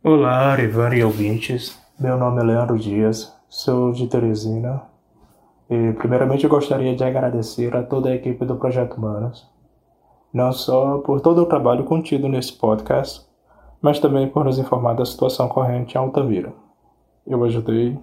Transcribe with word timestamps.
Olá, 0.00 0.56
Ivan 0.60 0.94
e 0.94 1.02
ouvintes. 1.02 1.76
Meu 1.98 2.16
nome 2.16 2.40
é 2.40 2.44
Leandro 2.44 2.78
Dias, 2.78 3.36
sou 3.48 3.90
de 3.90 4.06
Teresina. 4.06 4.82
E, 5.68 5.92
primeiramente, 5.94 6.44
eu 6.44 6.50
gostaria 6.50 6.94
de 6.94 7.02
agradecer 7.02 7.74
a 7.74 7.82
toda 7.82 8.08
a 8.08 8.14
equipe 8.14 8.44
do 8.44 8.54
Projeto 8.54 8.94
Humanos, 8.94 9.50
não 10.32 10.52
só 10.52 10.98
por 10.98 11.20
todo 11.20 11.42
o 11.42 11.46
trabalho 11.46 11.82
contido 11.82 12.28
nesse 12.28 12.52
podcast, 12.52 13.26
mas 13.82 13.98
também 13.98 14.28
por 14.28 14.44
nos 14.44 14.56
informar 14.56 14.94
da 14.94 15.04
situação 15.04 15.48
corrente 15.48 15.96
em 15.96 15.98
Altamira. 15.98 16.52
Eu 17.26 17.42
ajudei 17.42 17.98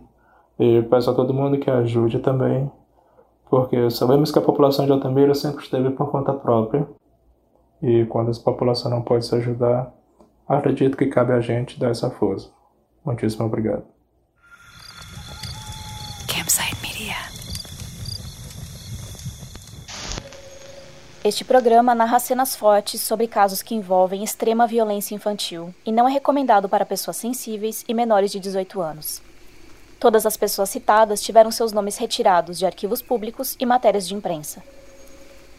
e 0.60 0.82
peço 0.84 1.10
a 1.10 1.14
todo 1.14 1.34
mundo 1.34 1.58
que 1.58 1.72
ajude 1.72 2.20
também, 2.20 2.70
porque 3.50 3.90
sabemos 3.90 4.34
que 4.34 4.38
a 4.38 4.42
população 4.42 4.86
de 4.86 4.92
Altamira 4.92 5.34
sempre 5.34 5.64
esteve 5.64 5.92
por 5.92 6.12
conta 6.12 6.34
própria 6.34 6.86
e 7.82 8.04
quando 8.08 8.32
a 8.32 8.44
população 8.44 8.92
não 8.92 9.02
pode 9.02 9.26
se 9.26 9.34
ajudar, 9.34 9.94
Acredito 10.48 10.96
que 10.96 11.08
cabe 11.08 11.34
a 11.34 11.42
gente 11.42 11.80
dar 11.80 11.90
essa 11.90 12.10
força. 12.10 12.52
Muitíssimo 13.04 13.46
obrigado. 13.46 13.84
Campsite 16.28 16.76
Media. 16.82 17.16
Este 21.24 21.44
programa 21.44 21.96
narra 21.96 22.20
cenas 22.20 22.56
fortes 22.56 23.02
sobre 23.02 23.28
casos 23.28 23.64
que 23.64 23.74
envolvem 23.74 24.24
extrema 24.24 24.68
violência 24.68 25.16
infantil 25.16 25.74
e 25.84 25.92
não 25.92 26.08
é 26.08 26.12
recomendado 26.12 26.70
para 26.70 26.86
pessoas 26.86 27.18
sensíveis 27.18 27.84
e 27.88 27.94
menores 27.96 28.32
de 28.32 28.40
18 28.40 28.80
anos. 28.80 29.24
Todas 30.00 30.28
as 30.28 30.38
pessoas 30.38 30.70
citadas 30.70 31.22
tiveram 31.22 31.50
seus 31.50 31.72
nomes 31.72 31.98
retirados 31.98 32.60
de 32.60 32.66
arquivos 32.68 33.02
públicos 33.02 33.56
e 33.60 33.66
matérias 33.66 34.08
de 34.08 34.14
imprensa. 34.14 34.62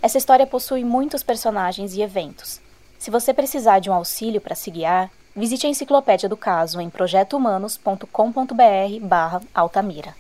Essa 0.01 0.19
história 0.19 0.47
possui 0.47 0.85
muitos 0.85 1.25
personagens 1.25 1.95
e 1.95 2.03
eventos, 2.03 2.61
se 2.99 3.11
você 3.11 3.35
precisar 3.35 3.79
de 3.79 3.89
um 3.91 3.95
auxílio 3.95 4.41
para 4.41 4.55
se 4.55 4.71
guiar, 4.71 5.11
visite 5.35 5.67
a 5.67 5.71
enciclopédia 5.71 6.27
do 6.29 6.37
caso 6.37 6.81
em 6.81 6.89
projetohumanos.com.br 6.89 9.01
barra 9.03 9.41
Altamira. 9.55 10.15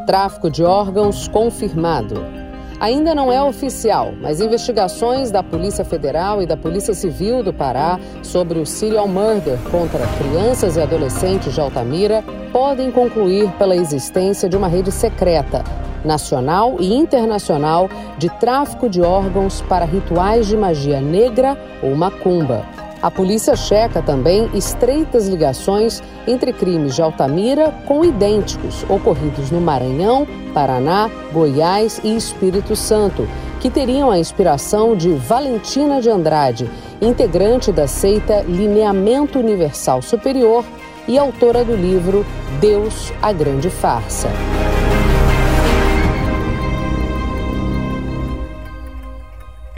Tráfico 0.06 0.50
de 0.50 0.62
órgãos 0.62 1.26
confirmado. 1.28 2.47
Ainda 2.80 3.12
não 3.12 3.32
é 3.32 3.42
oficial, 3.42 4.14
mas 4.20 4.40
investigações 4.40 5.32
da 5.32 5.42
Polícia 5.42 5.84
Federal 5.84 6.40
e 6.40 6.46
da 6.46 6.56
Polícia 6.56 6.94
Civil 6.94 7.42
do 7.42 7.52
Pará 7.52 7.98
sobre 8.22 8.60
o 8.60 8.64
serial 8.64 9.08
murder 9.08 9.58
contra 9.68 10.06
crianças 10.16 10.76
e 10.76 10.80
adolescentes 10.80 11.52
de 11.52 11.60
Altamira 11.60 12.22
podem 12.52 12.92
concluir 12.92 13.50
pela 13.58 13.74
existência 13.74 14.48
de 14.48 14.56
uma 14.56 14.68
rede 14.68 14.92
secreta, 14.92 15.64
nacional 16.04 16.76
e 16.78 16.94
internacional, 16.94 17.90
de 18.16 18.28
tráfico 18.38 18.88
de 18.88 19.02
órgãos 19.02 19.60
para 19.62 19.84
rituais 19.84 20.46
de 20.46 20.56
magia 20.56 21.00
negra 21.00 21.58
ou 21.82 21.96
macumba. 21.96 22.64
A 23.00 23.10
polícia 23.10 23.54
checa 23.54 24.02
também 24.02 24.50
estreitas 24.54 25.28
ligações 25.28 26.02
entre 26.26 26.52
crimes 26.52 26.96
de 26.96 27.02
Altamira 27.02 27.72
com 27.86 28.04
idênticos 28.04 28.84
ocorridos 28.88 29.52
no 29.52 29.60
Maranhão, 29.60 30.26
Paraná, 30.52 31.08
Goiás 31.32 32.00
e 32.02 32.16
Espírito 32.16 32.74
Santo, 32.74 33.28
que 33.60 33.70
teriam 33.70 34.10
a 34.10 34.18
inspiração 34.18 34.96
de 34.96 35.12
Valentina 35.12 36.00
de 36.00 36.10
Andrade, 36.10 36.68
integrante 37.00 37.70
da 37.70 37.86
seita 37.86 38.42
Lineamento 38.42 39.38
Universal 39.38 40.02
Superior 40.02 40.64
e 41.06 41.16
autora 41.16 41.64
do 41.64 41.76
livro 41.76 42.26
Deus, 42.60 43.12
a 43.22 43.32
Grande 43.32 43.70
Farsa. 43.70 44.28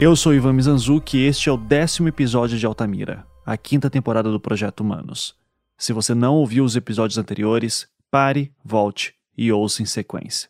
Eu 0.01 0.15
sou 0.15 0.33
Ivan 0.33 0.53
Mizanzuki 0.53 1.19
e 1.19 1.27
este 1.27 1.47
é 1.47 1.51
o 1.51 1.57
décimo 1.57 2.07
episódio 2.07 2.57
de 2.57 2.65
Altamira, 2.65 3.23
a 3.45 3.55
quinta 3.55 3.87
temporada 3.87 4.31
do 4.31 4.39
Projeto 4.39 4.79
Humanos. 4.79 5.35
Se 5.77 5.93
você 5.93 6.15
não 6.15 6.37
ouviu 6.37 6.63
os 6.63 6.75
episódios 6.75 7.19
anteriores, 7.19 7.87
pare, 8.09 8.51
volte 8.65 9.13
e 9.37 9.51
ouça 9.51 9.83
em 9.83 9.85
sequência. 9.85 10.49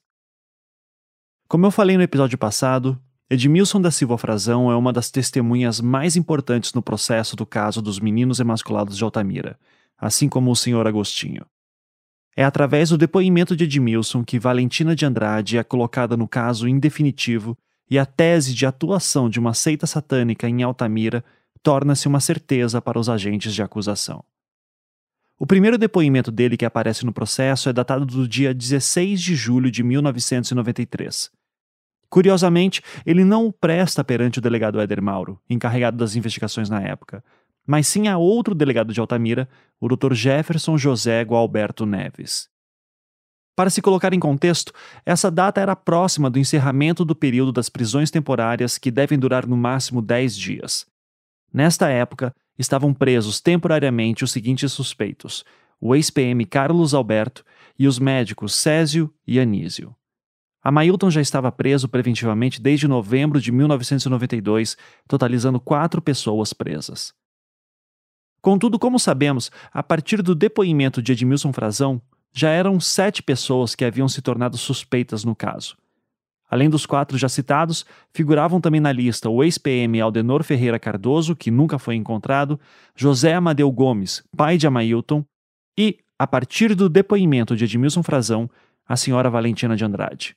Como 1.49 1.65
eu 1.65 1.69
falei 1.69 1.97
no 1.97 2.01
episódio 2.01 2.37
passado, 2.37 2.97
Edmilson 3.29 3.81
da 3.81 3.91
Silva 3.91 4.17
Frazão 4.17 4.71
é 4.71 4.75
uma 4.77 4.93
das 4.93 5.11
testemunhas 5.11 5.81
mais 5.81 6.15
importantes 6.15 6.73
no 6.73 6.81
processo 6.81 7.35
do 7.35 7.45
caso 7.45 7.81
dos 7.81 7.99
meninos 7.99 8.39
emasculados 8.39 8.95
de 8.95 9.03
Altamira, 9.03 9.59
assim 9.97 10.29
como 10.29 10.49
o 10.49 10.55
senhor 10.55 10.87
Agostinho. 10.87 11.45
É 12.37 12.45
através 12.45 12.91
do 12.91 12.97
depoimento 12.97 13.53
de 13.53 13.65
Edmilson 13.65 14.23
que 14.23 14.39
Valentina 14.39 14.95
de 14.95 15.05
Andrade 15.05 15.57
é 15.57 15.63
colocada 15.65 16.15
no 16.15 16.25
caso 16.25 16.69
em 16.69 16.79
definitivo 16.79 17.57
e 17.91 17.99
a 17.99 18.05
tese 18.05 18.53
de 18.53 18.65
atuação 18.65 19.29
de 19.29 19.37
uma 19.37 19.53
seita 19.53 19.85
satânica 19.85 20.47
em 20.47 20.63
Altamira 20.63 21.25
torna-se 21.61 22.07
uma 22.07 22.21
certeza 22.21 22.81
para 22.81 22.97
os 22.97 23.09
agentes 23.09 23.53
de 23.53 23.61
acusação. 23.61 24.23
O 25.37 25.45
primeiro 25.45 25.77
depoimento 25.77 26.31
dele 26.31 26.55
que 26.55 26.63
aparece 26.63 27.05
no 27.05 27.11
processo 27.11 27.67
é 27.67 27.73
datado 27.73 28.05
do 28.05 28.25
dia 28.25 28.53
16 28.53 29.19
de 29.19 29.35
julho 29.35 29.69
de 29.69 29.83
1993. 29.83 31.29
Curiosamente, 32.09 32.81
ele 33.05 33.25
não 33.25 33.47
o 33.47 33.51
presta 33.51 34.03
perante 34.05 34.39
o 34.39 34.41
delegado 34.41 34.79
Éder 34.79 35.01
Mauro, 35.01 35.37
encarregado 35.49 35.97
das 35.97 36.15
investigações 36.15 36.69
na 36.69 36.81
época, 36.81 37.21
mas 37.67 37.87
sim 37.87 38.07
a 38.07 38.17
outro 38.17 38.55
delegado 38.55 38.93
de 38.93 38.99
Altamira, 39.01 39.49
o 39.81 39.89
Dr. 39.89 40.13
Jefferson 40.13 40.77
José 40.77 41.21
Gualberto 41.23 41.85
Neves. 41.85 42.50
Para 43.55 43.69
se 43.69 43.81
colocar 43.81 44.13
em 44.13 44.19
contexto, 44.19 44.73
essa 45.05 45.29
data 45.29 45.59
era 45.59 45.75
próxima 45.75 46.29
do 46.29 46.39
encerramento 46.39 47.03
do 47.03 47.15
período 47.15 47.51
das 47.51 47.69
prisões 47.69 48.09
temporárias, 48.09 48.77
que 48.77 48.89
devem 48.89 49.19
durar 49.19 49.45
no 49.45 49.57
máximo 49.57 50.01
10 50.01 50.35
dias. 50.35 50.85
Nesta 51.53 51.89
época, 51.89 52.33
estavam 52.57 52.93
presos 52.93 53.41
temporariamente 53.41 54.23
os 54.23 54.31
seguintes 54.31 54.71
suspeitos: 54.71 55.43
o 55.79 55.95
ex-PM 55.95 56.45
Carlos 56.45 56.93
Alberto 56.93 57.43
e 57.77 57.87
os 57.87 57.99
médicos 57.99 58.53
Césio 58.53 59.13
e 59.27 59.39
Anísio. 59.39 59.95
Amailton 60.63 61.09
já 61.09 61.19
estava 61.19 61.51
preso 61.51 61.89
preventivamente 61.89 62.61
desde 62.61 62.87
novembro 62.87 63.41
de 63.41 63.51
1992, 63.51 64.77
totalizando 65.07 65.59
quatro 65.59 66.01
pessoas 66.01 66.53
presas. 66.53 67.13
Contudo, 68.41 68.77
como 68.77 68.99
sabemos, 68.99 69.51
a 69.71 69.81
partir 69.81 70.21
do 70.21 70.35
depoimento 70.35 71.01
de 71.01 71.11
Edmilson 71.11 71.51
Frazão, 71.51 72.01
já 72.33 72.49
eram 72.49 72.79
sete 72.79 73.21
pessoas 73.21 73.75
que 73.75 73.85
haviam 73.85 74.07
se 74.07 74.21
tornado 74.21 74.57
suspeitas 74.57 75.23
no 75.23 75.35
caso. 75.35 75.75
Além 76.49 76.69
dos 76.69 76.85
quatro 76.85 77.17
já 77.17 77.29
citados, 77.29 77.85
figuravam 78.13 78.59
também 78.59 78.81
na 78.81 78.91
lista 78.91 79.29
o 79.29 79.41
ex-PM 79.41 80.01
Aldenor 80.01 80.43
Ferreira 80.43 80.77
Cardoso, 80.77 81.33
que 81.35 81.49
nunca 81.49 81.79
foi 81.79 81.95
encontrado, 81.95 82.59
José 82.93 83.33
Amadeu 83.33 83.71
Gomes, 83.71 84.21
pai 84.35 84.57
de 84.57 84.67
Amailton, 84.67 85.23
e, 85.77 85.99
a 86.19 86.27
partir 86.27 86.75
do 86.75 86.89
depoimento 86.89 87.55
de 87.55 87.63
Edmilson 87.63 88.03
Frazão, 88.03 88.49
a 88.85 88.97
senhora 88.97 89.29
Valentina 89.29 89.77
de 89.77 89.85
Andrade. 89.85 90.35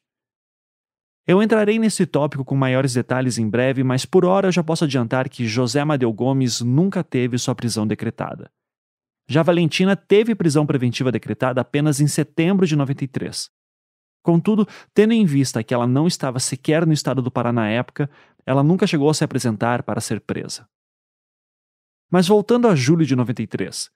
Eu 1.27 1.43
entrarei 1.43 1.79
nesse 1.79 2.07
tópico 2.07 2.45
com 2.45 2.55
maiores 2.55 2.95
detalhes 2.95 3.39
em 3.39 3.49
breve, 3.49 3.83
mas 3.83 4.05
por 4.05 4.25
hora 4.25 4.49
eu 4.49 4.53
já 4.53 4.63
posso 4.63 4.85
adiantar 4.85 5.29
que 5.29 5.49
José 5.49 5.81
Amadeu 5.81 6.13
Gomes 6.13 6.61
nunca 6.61 7.03
teve 7.03 7.39
sua 7.39 7.55
prisão 7.55 7.87
decretada. 7.87 8.51
Já 9.29 9.43
Valentina 9.43 9.97
teve 9.97 10.35
prisão 10.35 10.67
preventiva 10.67 11.11
decretada 11.11 11.61
apenas 11.61 12.01
em 12.01 12.07
setembro 12.07 12.67
de 12.67 12.77
93. 12.77 13.51
Contudo, 14.23 14.67
tendo 14.95 15.13
em 15.13 15.25
vista 15.25 15.63
que 15.63 15.75
ela 15.75 15.87
não 15.87 16.07
estava 16.07 16.39
sequer 16.39 16.87
no 16.87 16.93
estado 16.93 17.21
do 17.21 17.31
Pará 17.31 17.53
na 17.53 17.69
época, 17.69 18.09
ela 18.47 18.63
nunca 18.63 18.87
chegou 18.87 19.09
a 19.09 19.15
se 19.15 19.25
apresentar 19.25 19.83
para 19.83 20.01
ser 20.01 20.21
presa. 20.21 20.67
Mas 22.11 22.29
voltando 22.29 22.69
a 22.69 22.75
julho 22.75 23.05
de 23.05 23.17
93. 23.17 23.91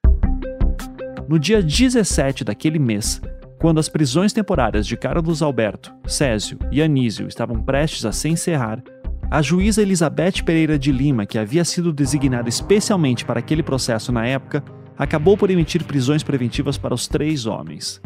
No 1.27 1.39
dia 1.39 1.61
17 1.61 2.43
daquele 2.43 2.79
mês, 2.79 3.21
quando 3.59 3.79
as 3.79 3.89
prisões 3.89 4.33
temporárias 4.33 4.87
de 4.87 4.97
Carlos 4.97 5.41
Alberto, 5.41 5.93
Césio 6.07 6.57
e 6.71 6.81
Anísio 6.81 7.27
estavam 7.27 7.61
prestes 7.61 8.05
a 8.05 8.11
se 8.11 8.29
encerrar, 8.29 8.81
a 9.29 9.41
juíza 9.43 9.81
Elizabeth 9.81 10.43
Pereira 10.43 10.77
de 10.79 10.91
Lima, 10.91 11.25
que 11.25 11.37
havia 11.37 11.63
sido 11.63 11.93
designada 11.93 12.49
especialmente 12.49 13.23
para 13.23 13.39
aquele 13.39 13.61
processo 13.61 14.11
na 14.11 14.25
época, 14.25 14.63
acabou 14.99 15.37
por 15.37 15.49
emitir 15.49 15.85
prisões 15.85 16.21
preventivas 16.21 16.77
para 16.77 16.93
os 16.93 17.07
três 17.07 17.45
homens. 17.45 18.01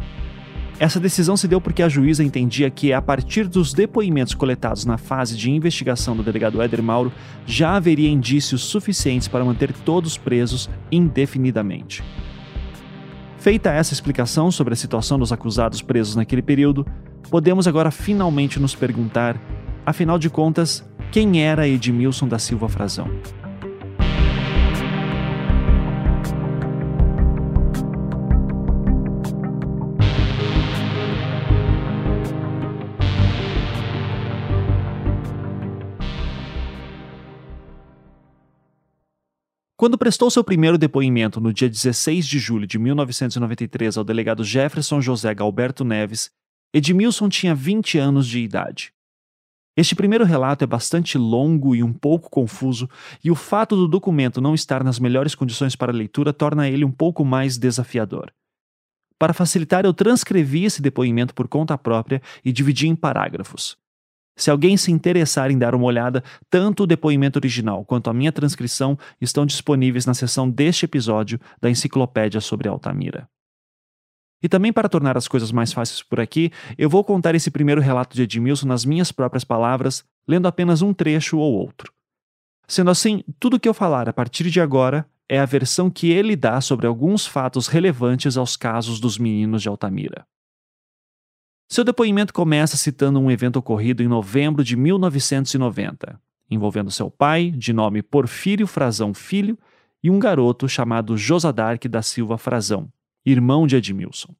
Essa 0.78 1.00
decisão 1.00 1.36
se 1.36 1.46
deu 1.46 1.60
porque 1.60 1.82
a 1.82 1.88
juíza 1.88 2.24
entendia 2.24 2.70
que, 2.70 2.92
a 2.92 3.02
partir 3.02 3.46
dos 3.46 3.72
depoimentos 3.72 4.34
coletados 4.34 4.84
na 4.84 4.96
fase 4.96 5.36
de 5.36 5.50
investigação 5.50 6.16
do 6.16 6.22
delegado 6.22 6.62
Éder 6.62 6.82
Mauro, 6.82 7.12
já 7.46 7.76
haveria 7.76 8.08
indícios 8.08 8.62
suficientes 8.62 9.28
para 9.28 9.44
manter 9.44 9.72
todos 9.72 10.16
presos 10.16 10.70
indefinidamente. 10.90 12.02
Feita 13.38 13.70
essa 13.70 13.92
explicação 13.92 14.50
sobre 14.50 14.72
a 14.72 14.76
situação 14.76 15.18
dos 15.18 15.32
acusados 15.32 15.82
presos 15.82 16.16
naquele 16.16 16.42
período, 16.42 16.86
podemos 17.30 17.68
agora 17.68 17.90
finalmente 17.90 18.58
nos 18.58 18.74
perguntar, 18.74 19.40
afinal 19.84 20.18
de 20.18 20.30
contas, 20.30 20.84
quem 21.12 21.42
era 21.42 21.68
Edmilson 21.68 22.26
da 22.26 22.38
Silva 22.38 22.68
Frazão? 22.68 23.08
Quando 39.84 39.98
prestou 39.98 40.30
seu 40.30 40.42
primeiro 40.42 40.78
depoimento 40.78 41.42
no 41.42 41.52
dia 41.52 41.68
16 41.68 42.26
de 42.26 42.38
julho 42.38 42.66
de 42.66 42.78
1993 42.78 43.98
ao 43.98 44.02
delegado 44.02 44.42
Jefferson 44.42 44.98
José 44.98 45.34
Galberto 45.34 45.84
Neves, 45.84 46.30
Edmilson 46.72 47.28
tinha 47.28 47.54
20 47.54 47.98
anos 47.98 48.26
de 48.26 48.38
idade. 48.38 48.94
Este 49.76 49.94
primeiro 49.94 50.24
relato 50.24 50.64
é 50.64 50.66
bastante 50.66 51.18
longo 51.18 51.76
e 51.76 51.82
um 51.82 51.92
pouco 51.92 52.30
confuso, 52.30 52.88
e 53.22 53.30
o 53.30 53.34
fato 53.34 53.76
do 53.76 53.86
documento 53.86 54.40
não 54.40 54.54
estar 54.54 54.82
nas 54.82 54.98
melhores 54.98 55.34
condições 55.34 55.76
para 55.76 55.92
leitura 55.92 56.32
torna 56.32 56.66
ele 56.66 56.86
um 56.86 56.90
pouco 56.90 57.22
mais 57.22 57.58
desafiador. 57.58 58.32
Para 59.18 59.34
facilitar, 59.34 59.84
eu 59.84 59.92
transcrevi 59.92 60.64
esse 60.64 60.80
depoimento 60.80 61.34
por 61.34 61.46
conta 61.46 61.76
própria 61.76 62.22
e 62.42 62.50
dividi 62.50 62.88
em 62.88 62.96
parágrafos. 62.96 63.76
Se 64.36 64.50
alguém 64.50 64.76
se 64.76 64.90
interessar 64.90 65.50
em 65.50 65.58
dar 65.58 65.74
uma 65.74 65.84
olhada, 65.84 66.22
tanto 66.50 66.82
o 66.82 66.86
depoimento 66.86 67.38
original 67.38 67.84
quanto 67.84 68.10
a 68.10 68.14
minha 68.14 68.32
transcrição 68.32 68.98
estão 69.20 69.46
disponíveis 69.46 70.06
na 70.06 70.14
seção 70.14 70.50
deste 70.50 70.84
episódio 70.84 71.40
da 71.60 71.70
Enciclopédia 71.70 72.40
sobre 72.40 72.68
Altamira. 72.68 73.28
E 74.42 74.48
também 74.48 74.72
para 74.72 74.88
tornar 74.88 75.16
as 75.16 75.26
coisas 75.26 75.50
mais 75.50 75.72
fáceis 75.72 76.02
por 76.02 76.20
aqui, 76.20 76.50
eu 76.76 76.90
vou 76.90 77.02
contar 77.02 77.34
esse 77.34 77.50
primeiro 77.50 77.80
relato 77.80 78.14
de 78.14 78.24
Edmilson 78.24 78.66
nas 78.66 78.84
minhas 78.84 79.10
próprias 79.10 79.44
palavras, 79.44 80.04
lendo 80.28 80.46
apenas 80.46 80.82
um 80.82 80.92
trecho 80.92 81.38
ou 81.38 81.54
outro. 81.54 81.90
Sendo 82.68 82.90
assim, 82.90 83.22
tudo 83.38 83.56
o 83.56 83.60
que 83.60 83.68
eu 83.68 83.72
falar 83.72 84.08
a 84.08 84.12
partir 84.12 84.50
de 84.50 84.60
agora 84.60 85.08
é 85.28 85.38
a 85.38 85.46
versão 85.46 85.88
que 85.88 86.10
ele 86.10 86.36
dá 86.36 86.60
sobre 86.60 86.86
alguns 86.86 87.26
fatos 87.26 87.68
relevantes 87.68 88.36
aos 88.36 88.56
casos 88.56 89.00
dos 89.00 89.16
meninos 89.16 89.62
de 89.62 89.68
Altamira. 89.68 90.26
Seu 91.68 91.82
depoimento 91.82 92.32
começa 92.32 92.76
citando 92.76 93.18
um 93.18 93.30
evento 93.30 93.56
ocorrido 93.56 94.02
em 94.02 94.08
novembro 94.08 94.62
de 94.62 94.76
1990, 94.76 96.20
envolvendo 96.50 96.90
seu 96.90 97.10
pai, 97.10 97.50
de 97.50 97.72
nome 97.72 98.02
Porfírio 98.02 98.66
Frazão 98.66 99.14
Filho, 99.14 99.58
e 100.02 100.10
um 100.10 100.18
garoto 100.18 100.68
chamado 100.68 101.16
Josadark 101.16 101.88
da 101.88 102.02
Silva 102.02 102.36
Frazão, 102.36 102.92
irmão 103.24 103.66
de 103.66 103.76
Edmilson. 103.76 104.34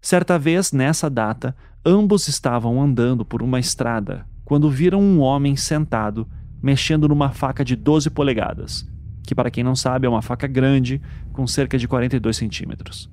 Certa 0.00 0.38
vez, 0.38 0.72
nessa 0.72 1.10
data, 1.10 1.54
ambos 1.84 2.26
estavam 2.28 2.80
andando 2.80 3.24
por 3.24 3.42
uma 3.42 3.60
estrada 3.60 4.26
quando 4.44 4.70
viram 4.70 5.02
um 5.02 5.20
homem 5.20 5.56
sentado 5.56 6.26
mexendo 6.62 7.06
numa 7.06 7.32
faca 7.32 7.64
de 7.64 7.76
12 7.76 8.08
polegadas, 8.10 8.88
que, 9.24 9.34
para 9.34 9.50
quem 9.50 9.62
não 9.62 9.76
sabe, 9.76 10.06
é 10.06 10.08
uma 10.08 10.22
faca 10.22 10.46
grande 10.46 11.02
com 11.32 11.46
cerca 11.46 11.76
de 11.76 11.86
42 11.86 12.36
centímetros. 12.36 13.10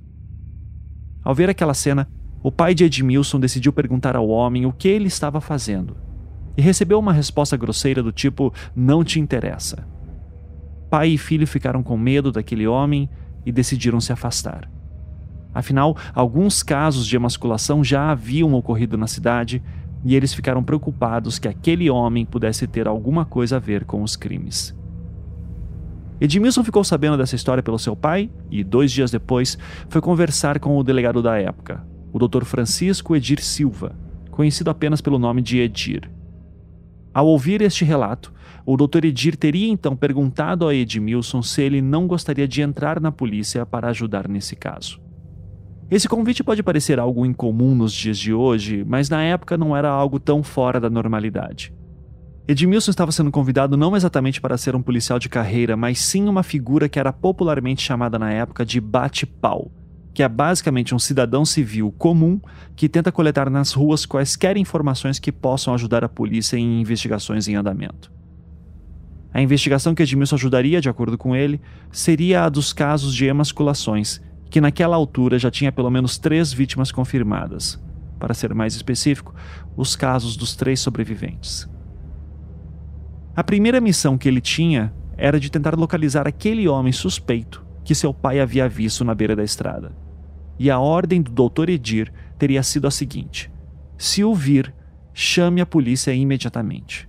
Ao 1.23 1.35
ver 1.35 1.49
aquela 1.49 1.73
cena, 1.73 2.07
o 2.43 2.51
pai 2.51 2.75
de 2.75 2.83
Edmilson 2.83 3.39
decidiu 3.39 3.71
perguntar 3.71 4.17
ao 4.17 4.27
homem 4.27 4.65
o 4.65 4.73
que 4.73 4.89
ele 4.89 5.07
estava 5.07 5.39
fazendo 5.39 5.95
e 6.57 6.61
recebeu 6.61 6.99
uma 6.99 7.13
resposta 7.13 7.55
grosseira 7.55 8.03
do 8.03 8.11
tipo: 8.11 8.53
Não 8.75 9.03
te 9.03 9.19
interessa. 9.19 9.87
Pai 10.89 11.09
e 11.09 11.17
filho 11.17 11.47
ficaram 11.47 11.81
com 11.81 11.97
medo 11.97 12.31
daquele 12.31 12.67
homem 12.67 13.09
e 13.45 13.51
decidiram 13.51 13.99
se 13.99 14.11
afastar. 14.11 14.69
Afinal, 15.53 15.95
alguns 16.13 16.61
casos 16.61 17.07
de 17.07 17.15
emasculação 17.15 17.83
já 17.83 18.11
haviam 18.11 18.53
ocorrido 18.53 18.97
na 18.97 19.07
cidade 19.07 19.63
e 20.03 20.15
eles 20.15 20.33
ficaram 20.33 20.63
preocupados 20.63 21.39
que 21.39 21.47
aquele 21.47 21.89
homem 21.89 22.25
pudesse 22.25 22.67
ter 22.67 22.87
alguma 22.87 23.23
coisa 23.23 23.55
a 23.55 23.59
ver 23.59 23.85
com 23.85 24.03
os 24.03 24.15
crimes. 24.15 24.75
Edmilson 26.19 26.63
ficou 26.63 26.83
sabendo 26.83 27.17
dessa 27.17 27.35
história 27.35 27.63
pelo 27.63 27.79
seu 27.79 27.95
pai 27.95 28.29
e, 28.49 28.63
dois 28.63 28.91
dias 28.91 29.11
depois, 29.11 29.57
foi 29.89 30.01
conversar 30.01 30.59
com 30.59 30.77
o 30.77 30.83
delegado 30.83 31.21
da 31.21 31.37
época, 31.37 31.83
o 32.13 32.19
Dr. 32.19 32.45
Francisco 32.45 33.15
Edir 33.15 33.41
Silva, 33.41 33.95
conhecido 34.29 34.69
apenas 34.69 35.01
pelo 35.01 35.17
nome 35.17 35.41
de 35.41 35.59
Edir. 35.59 36.09
Ao 37.11 37.27
ouvir 37.27 37.61
este 37.61 37.83
relato, 37.83 38.31
o 38.65 38.77
Dr. 38.77 39.05
Edir 39.05 39.35
teria 39.35 39.67
então 39.67 39.95
perguntado 39.95 40.67
a 40.67 40.73
Edmilson 40.73 41.41
se 41.41 41.61
ele 41.61 41.81
não 41.81 42.07
gostaria 42.07 42.47
de 42.47 42.61
entrar 42.61 42.99
na 43.01 43.11
polícia 43.11 43.65
para 43.65 43.89
ajudar 43.89 44.27
nesse 44.27 44.55
caso. 44.55 45.01
Esse 45.91 46.07
convite 46.07 46.43
pode 46.43 46.63
parecer 46.63 46.99
algo 46.99 47.25
incomum 47.25 47.75
nos 47.75 47.91
dias 47.91 48.17
de 48.17 48.33
hoje, 48.33 48.83
mas 48.87 49.09
na 49.09 49.21
época 49.23 49.57
não 49.57 49.75
era 49.75 49.89
algo 49.89 50.19
tão 50.19 50.41
fora 50.41 50.79
da 50.79 50.89
normalidade. 50.89 51.73
Edmilson 52.47 52.91
estava 52.91 53.11
sendo 53.11 53.31
convidado 53.31 53.77
não 53.77 53.95
exatamente 53.95 54.41
para 54.41 54.57
ser 54.57 54.75
um 54.75 54.81
policial 54.81 55.17
de 55.17 55.29
carreira, 55.29 55.77
mas 55.77 55.99
sim 55.99 56.27
uma 56.27 56.43
figura 56.43 56.89
que 56.89 56.99
era 56.99 57.13
popularmente 57.13 57.81
chamada 57.81 58.19
na 58.19 58.31
época 58.31 58.65
de 58.65 58.81
bate-pau, 58.81 59.71
que 60.13 60.21
é 60.21 60.29
basicamente 60.29 60.93
um 60.93 60.99
cidadão 60.99 61.43
civil 61.43 61.91
comum 61.97 62.39
que 62.75 62.87
tenta 62.87 63.11
coletar 63.11 63.49
nas 63.49 63.73
ruas 63.73 64.05
quaisquer 64.05 64.57
informações 64.57 65.17
que 65.17 65.31
possam 65.31 65.73
ajudar 65.73 66.03
a 66.03 66.09
polícia 66.09 66.55
em 66.55 66.79
investigações 66.79 67.47
em 67.47 67.55
andamento. 67.55 68.11
A 69.33 69.41
investigação 69.41 69.95
que 69.95 70.03
Edmilson 70.03 70.35
ajudaria, 70.35 70.79
de 70.79 70.87
acordo 70.87 71.17
com 71.17 71.35
ele, 71.35 71.59
seria 71.91 72.43
a 72.43 72.49
dos 72.49 72.71
casos 72.71 73.15
de 73.15 73.25
emasculações, 73.25 74.21
que 74.51 74.61
naquela 74.61 74.95
altura 74.95 75.39
já 75.39 75.49
tinha 75.49 75.71
pelo 75.71 75.89
menos 75.89 76.19
três 76.19 76.53
vítimas 76.53 76.91
confirmadas. 76.91 77.81
Para 78.19 78.35
ser 78.35 78.53
mais 78.53 78.75
específico, 78.75 79.33
os 79.75 79.95
casos 79.95 80.37
dos 80.37 80.55
três 80.55 80.79
sobreviventes. 80.79 81.67
A 83.35 83.43
primeira 83.43 83.81
missão 83.81 84.15
que 84.15 84.27
ele 84.27 84.39
tinha 84.39 84.93
era 85.17 85.39
de 85.39 85.49
tentar 85.49 85.75
localizar 85.75 86.27
aquele 86.27 86.67
homem 86.67 86.93
suspeito 86.93 87.65
que 87.83 87.95
seu 87.95 88.13
pai 88.13 88.39
havia 88.39 88.69
visto 88.69 89.03
na 89.03 89.15
beira 89.15 89.35
da 89.35 89.43
estrada 89.43 90.02
e 90.63 90.71
a 90.71 90.79
ordem 90.79 91.21
do 91.21 91.49
Dr. 91.49 91.69
Edir 91.69 92.09
teria 92.39 92.63
sido 92.63 92.87
a 92.87 92.91
seguinte: 92.91 93.51
se 93.97 94.23
o 94.23 94.33
vir, 94.33 94.73
chame 95.13 95.59
a 95.59 95.65
polícia 95.65 96.13
imediatamente. 96.13 97.05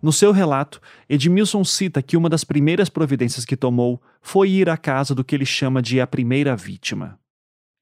No 0.00 0.12
seu 0.12 0.30
relato, 0.30 0.80
Edmilson 1.08 1.64
cita 1.64 2.00
que 2.00 2.16
uma 2.16 2.28
das 2.28 2.44
primeiras 2.44 2.88
providências 2.88 3.44
que 3.44 3.56
tomou 3.56 4.00
foi 4.22 4.48
ir 4.48 4.70
à 4.70 4.76
casa 4.76 5.12
do 5.12 5.24
que 5.24 5.34
ele 5.34 5.44
chama 5.44 5.82
de 5.82 6.00
a 6.00 6.06
primeira 6.06 6.54
vítima. 6.54 7.18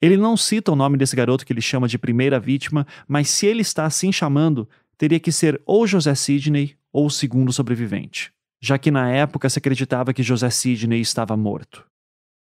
Ele 0.01 0.17
não 0.17 0.35
cita 0.35 0.73
o 0.73 0.77
nome 0.77 0.97
desse 0.97 1.15
garoto 1.15 1.45
que 1.45 1.53
ele 1.53 1.61
chama 1.61 1.87
de 1.87 1.99
primeira 1.99 2.41
vítima, 2.41 2.87
mas 3.07 3.29
se 3.29 3.45
ele 3.47 3.61
está 3.61 3.85
assim 3.85 4.11
chamando, 4.11 4.67
teria 4.97 5.21
que 5.21 5.31
ser 5.31 5.61
ou 5.67 5.87
José 5.87 6.15
Sidney 6.15 6.75
ou 6.91 7.05
o 7.05 7.11
segundo 7.11 7.53
sobrevivente, 7.53 8.33
já 8.63 8.79
que 8.79 8.91
na 8.91 9.11
época 9.11 9.51
se 9.51 9.59
acreditava 9.59 10.15
que 10.15 10.23
José 10.23 10.49
Sidney 10.49 11.03
estava 11.03 11.37
morto 11.37 11.85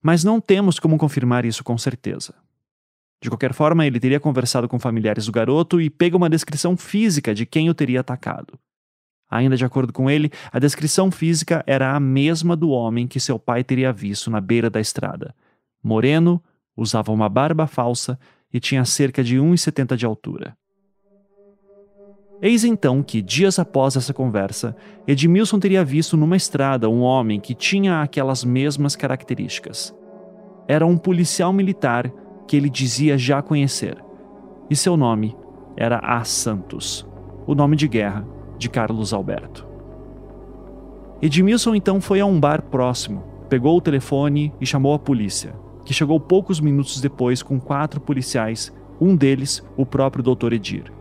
mas 0.01 0.23
não 0.23 0.39
temos 0.39 0.79
como 0.79 0.97
confirmar 0.97 1.45
isso 1.45 1.63
com 1.63 1.77
certeza. 1.77 2.33
De 3.21 3.29
qualquer 3.29 3.53
forma, 3.53 3.85
ele 3.85 3.99
teria 3.99 4.19
conversado 4.19 4.67
com 4.67 4.77
familiares 4.77 5.25
do 5.25 5.31
garoto 5.31 5.81
e 5.81 5.89
pego 5.89 6.17
uma 6.17 6.29
descrição 6.29 6.77
física 6.77 7.33
de 7.33 7.45
quem 7.45 7.69
o 7.69 7.73
teria 7.73 8.01
atacado. 8.01 8.59
Ainda 9.29 9.57
de 9.57 9.65
acordo 9.65 9.91
com 9.91 10.09
ele, 10.09 10.31
a 10.51 10.59
descrição 10.59 11.11
física 11.11 11.63
era 11.67 11.95
a 11.95 11.99
mesma 11.99 12.55
do 12.55 12.69
homem 12.69 13.07
que 13.07 13.19
seu 13.19 13.37
pai 13.37 13.63
teria 13.63 13.91
visto 13.91 14.29
na 14.29 14.39
beira 14.39 14.69
da 14.69 14.79
estrada. 14.79 15.35
Moreno, 15.83 16.41
usava 16.75 17.11
uma 17.11 17.27
barba 17.27 17.67
falsa 17.67 18.19
e 18.53 18.59
tinha 18.59 18.85
cerca 18.85 19.23
de 19.23 19.37
1,70 19.37 19.95
de 19.97 20.05
altura. 20.05 20.55
Eis 22.39 22.63
então 22.63 23.01
que, 23.01 23.21
dias 23.21 23.57
após 23.57 23.95
essa 23.95 24.13
conversa, 24.13 24.75
Edmilson 25.07 25.59
teria 25.59 25.83
visto 25.83 26.15
numa 26.15 26.35
estrada 26.35 26.87
um 26.87 27.01
homem 27.01 27.39
que 27.39 27.55
tinha 27.55 28.01
aquelas 28.01 28.43
mesmas 28.43 28.95
características. 28.95 29.95
Era 30.67 30.85
um 30.85 30.97
policial 30.97 31.51
militar 31.51 32.11
que 32.47 32.55
ele 32.55 32.69
dizia 32.69 33.17
já 33.17 33.41
conhecer, 33.41 33.97
e 34.69 34.75
seu 34.75 34.95
nome 34.95 35.35
era 35.75 35.99
A. 36.03 36.23
Santos, 36.23 37.07
o 37.47 37.55
nome 37.55 37.75
de 37.75 37.87
guerra 37.87 38.25
de 38.57 38.69
Carlos 38.69 39.13
Alberto. 39.13 39.65
Edmilson 41.21 41.73
então 41.73 41.99
foi 41.99 42.19
a 42.19 42.25
um 42.25 42.39
bar 42.39 42.61
próximo, 42.61 43.23
pegou 43.49 43.75
o 43.75 43.81
telefone 43.81 44.53
e 44.61 44.65
chamou 44.65 44.93
a 44.93 44.99
polícia, 44.99 45.55
que 45.83 45.93
chegou 45.93 46.19
poucos 46.19 46.59
minutos 46.59 47.01
depois 47.01 47.41
com 47.41 47.59
quatro 47.59 47.99
policiais, 47.99 48.71
um 49.01 49.15
deles 49.15 49.63
o 49.75 49.85
próprio 49.85 50.23
Dr. 50.23 50.53
Edir. 50.53 50.96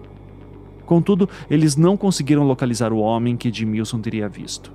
Contudo, 0.87 1.29
eles 1.51 1.77
não 1.77 1.97
conseguiram 1.97 2.45
localizar 2.45 2.93
o 2.93 2.99
homem 2.99 3.37
que 3.37 3.49
Edmilson 3.49 4.01
teria 4.01 4.29
visto. 4.29 4.73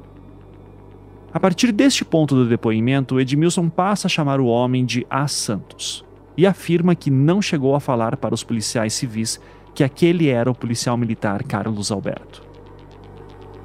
A 1.33 1.39
partir 1.39 1.71
deste 1.71 2.03
ponto 2.03 2.35
do 2.35 2.47
depoimento, 2.47 3.19
Edmilson 3.19 3.69
passa 3.69 4.07
a 4.07 4.09
chamar 4.09 4.41
o 4.41 4.45
homem 4.45 4.85
de 4.85 5.07
A. 5.09 5.27
Santos 5.29 6.03
e 6.35 6.45
afirma 6.45 6.93
que 6.93 7.09
não 7.09 7.41
chegou 7.41 7.73
a 7.73 7.79
falar 7.79 8.17
para 8.17 8.33
os 8.35 8.43
policiais 8.43 8.93
civis 8.93 9.39
que 9.73 9.83
aquele 9.83 10.27
era 10.27 10.51
o 10.51 10.55
policial 10.55 10.97
militar 10.97 11.43
Carlos 11.43 11.89
Alberto. 11.91 12.43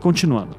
Continuando. 0.00 0.56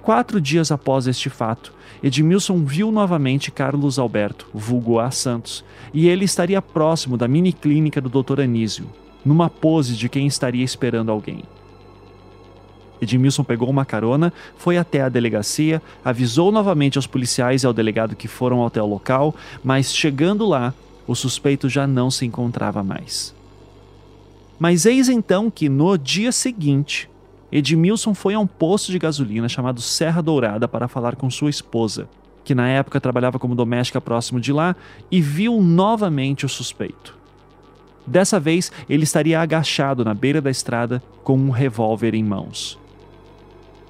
Quatro 0.00 0.40
dias 0.40 0.70
após 0.70 1.08
este 1.08 1.28
fato, 1.28 1.74
Edmilson 2.00 2.64
viu 2.64 2.92
novamente 2.92 3.50
Carlos 3.50 3.98
Alberto, 3.98 4.46
vulgo 4.54 5.00
A. 5.00 5.10
Santos, 5.10 5.64
e 5.92 6.08
ele 6.08 6.24
estaria 6.24 6.62
próximo 6.62 7.16
da 7.16 7.26
mini 7.26 7.52
clínica 7.52 8.00
do 8.00 8.22
Dr. 8.22 8.42
Anísio, 8.42 8.86
numa 9.26 9.50
pose 9.50 9.96
de 9.96 10.08
quem 10.08 10.26
estaria 10.26 10.64
esperando 10.64 11.10
alguém. 11.10 11.42
Edmilson 13.00 13.44
pegou 13.44 13.68
uma 13.68 13.84
carona, 13.84 14.32
foi 14.56 14.78
até 14.78 15.02
a 15.02 15.08
delegacia, 15.08 15.82
avisou 16.04 16.50
novamente 16.50 16.96
aos 16.96 17.06
policiais 17.06 17.62
e 17.62 17.66
ao 17.66 17.72
delegado 17.72 18.16
que 18.16 18.28
foram 18.28 18.64
até 18.64 18.80
o 18.80 18.86
local, 18.86 19.34
mas 19.62 19.94
chegando 19.94 20.46
lá, 20.46 20.72
o 21.06 21.14
suspeito 21.14 21.68
já 21.68 21.86
não 21.86 22.10
se 22.10 22.24
encontrava 22.24 22.82
mais. 22.82 23.34
Mas 24.58 24.86
eis 24.86 25.08
então 25.08 25.50
que 25.50 25.68
no 25.68 25.98
dia 25.98 26.32
seguinte, 26.32 27.10
Edmilson 27.52 28.14
foi 28.14 28.34
a 28.34 28.38
um 28.38 28.46
posto 28.46 28.90
de 28.90 28.98
gasolina 28.98 29.48
chamado 29.48 29.82
Serra 29.82 30.22
Dourada 30.22 30.66
para 30.66 30.88
falar 30.88 31.16
com 31.16 31.28
sua 31.28 31.50
esposa, 31.50 32.08
que 32.44 32.54
na 32.54 32.68
época 32.68 33.00
trabalhava 33.00 33.38
como 33.38 33.54
doméstica 33.54 34.00
próximo 34.00 34.40
de 34.40 34.52
lá, 34.52 34.74
e 35.10 35.20
viu 35.20 35.60
novamente 35.60 36.46
o 36.46 36.48
suspeito. 36.48 37.16
Dessa 38.06 38.38
vez, 38.38 38.70
ele 38.88 39.04
estaria 39.04 39.40
agachado 39.40 40.04
na 40.04 40.14
beira 40.14 40.40
da 40.40 40.50
estrada 40.50 41.02
com 41.24 41.36
um 41.36 41.50
revólver 41.50 42.14
em 42.14 42.22
mãos. 42.22 42.78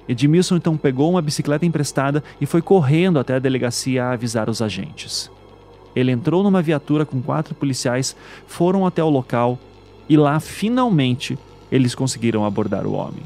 Edmilson 0.07 0.55
então 0.55 0.77
pegou 0.77 1.11
uma 1.11 1.21
bicicleta 1.21 1.65
emprestada 1.65 2.23
e 2.39 2.45
foi 2.45 2.61
correndo 2.61 3.19
até 3.19 3.35
a 3.35 3.39
delegacia 3.39 4.05
a 4.05 4.11
avisar 4.11 4.49
os 4.49 4.61
agentes. 4.61 5.29
Ele 5.95 6.11
entrou 6.11 6.43
numa 6.43 6.61
viatura 6.61 7.05
com 7.05 7.21
quatro 7.21 7.53
policiais, 7.53 8.15
foram 8.47 8.85
até 8.85 9.03
o 9.03 9.09
local 9.09 9.59
e 10.07 10.15
lá, 10.15 10.39
finalmente, 10.39 11.37
eles 11.71 11.93
conseguiram 11.93 12.45
abordar 12.45 12.87
o 12.87 12.93
homem. 12.93 13.23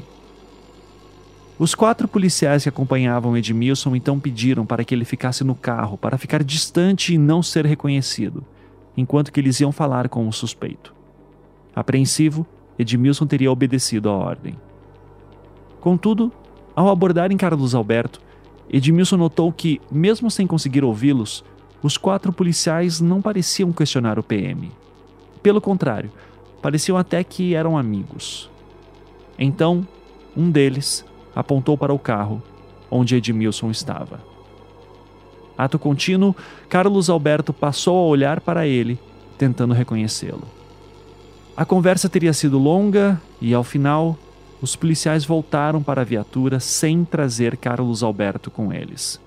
Os 1.58 1.74
quatro 1.74 2.08
policiais 2.08 2.64
que 2.64 2.68
acompanhavam 2.68 3.36
Edmilson 3.36 3.94
então 3.94 4.18
pediram 4.18 4.66
para 4.66 4.84
que 4.84 4.94
ele 4.94 5.04
ficasse 5.04 5.44
no 5.44 5.54
carro 5.54 5.96
para 5.96 6.18
ficar 6.18 6.42
distante 6.42 7.14
e 7.14 7.18
não 7.18 7.42
ser 7.42 7.64
reconhecido, 7.64 8.42
enquanto 8.96 9.32
que 9.32 9.40
eles 9.40 9.60
iam 9.60 9.72
falar 9.72 10.08
com 10.08 10.26
o 10.28 10.32
suspeito. 10.32 10.94
Apreensivo, 11.74 12.46
Edmilson 12.78 13.26
teria 13.26 13.50
obedecido 13.50 14.08
à 14.08 14.12
ordem. 14.12 14.56
Contudo, 15.80 16.32
ao 16.76 16.88
abordarem 16.88 17.36
Carlos 17.36 17.74
Alberto, 17.74 18.20
Edmilson 18.70 19.16
notou 19.16 19.52
que, 19.52 19.80
mesmo 19.90 20.30
sem 20.30 20.46
conseguir 20.46 20.84
ouvi-los, 20.84 21.44
os 21.82 21.96
quatro 21.96 22.32
policiais 22.32 23.00
não 23.00 23.20
pareciam 23.20 23.72
questionar 23.72 24.18
o 24.18 24.22
PM. 24.22 24.70
Pelo 25.42 25.60
contrário, 25.60 26.10
pareciam 26.62 26.96
até 26.96 27.24
que 27.24 27.54
eram 27.54 27.76
amigos. 27.76 28.50
Então, 29.38 29.86
um 30.36 30.50
deles 30.50 31.04
apontou 31.34 31.76
para 31.76 31.92
o 31.92 31.98
carro 31.98 32.42
onde 32.90 33.16
Edmilson 33.16 33.70
estava. 33.70 34.31
Ato 35.56 35.78
contínuo, 35.78 36.34
Carlos 36.68 37.10
Alberto 37.10 37.52
passou 37.52 37.96
a 37.96 38.06
olhar 38.06 38.40
para 38.40 38.66
ele, 38.66 38.98
tentando 39.36 39.74
reconhecê-lo. 39.74 40.44
A 41.56 41.64
conversa 41.64 42.08
teria 42.08 42.32
sido 42.32 42.58
longa 42.58 43.20
e, 43.40 43.52
ao 43.52 43.62
final, 43.62 44.16
os 44.60 44.74
policiais 44.74 45.24
voltaram 45.24 45.82
para 45.82 46.00
a 46.00 46.04
viatura 46.04 46.58
sem 46.58 47.04
trazer 47.04 47.56
Carlos 47.56 48.02
Alberto 48.02 48.50
com 48.50 48.72
eles. 48.72 49.20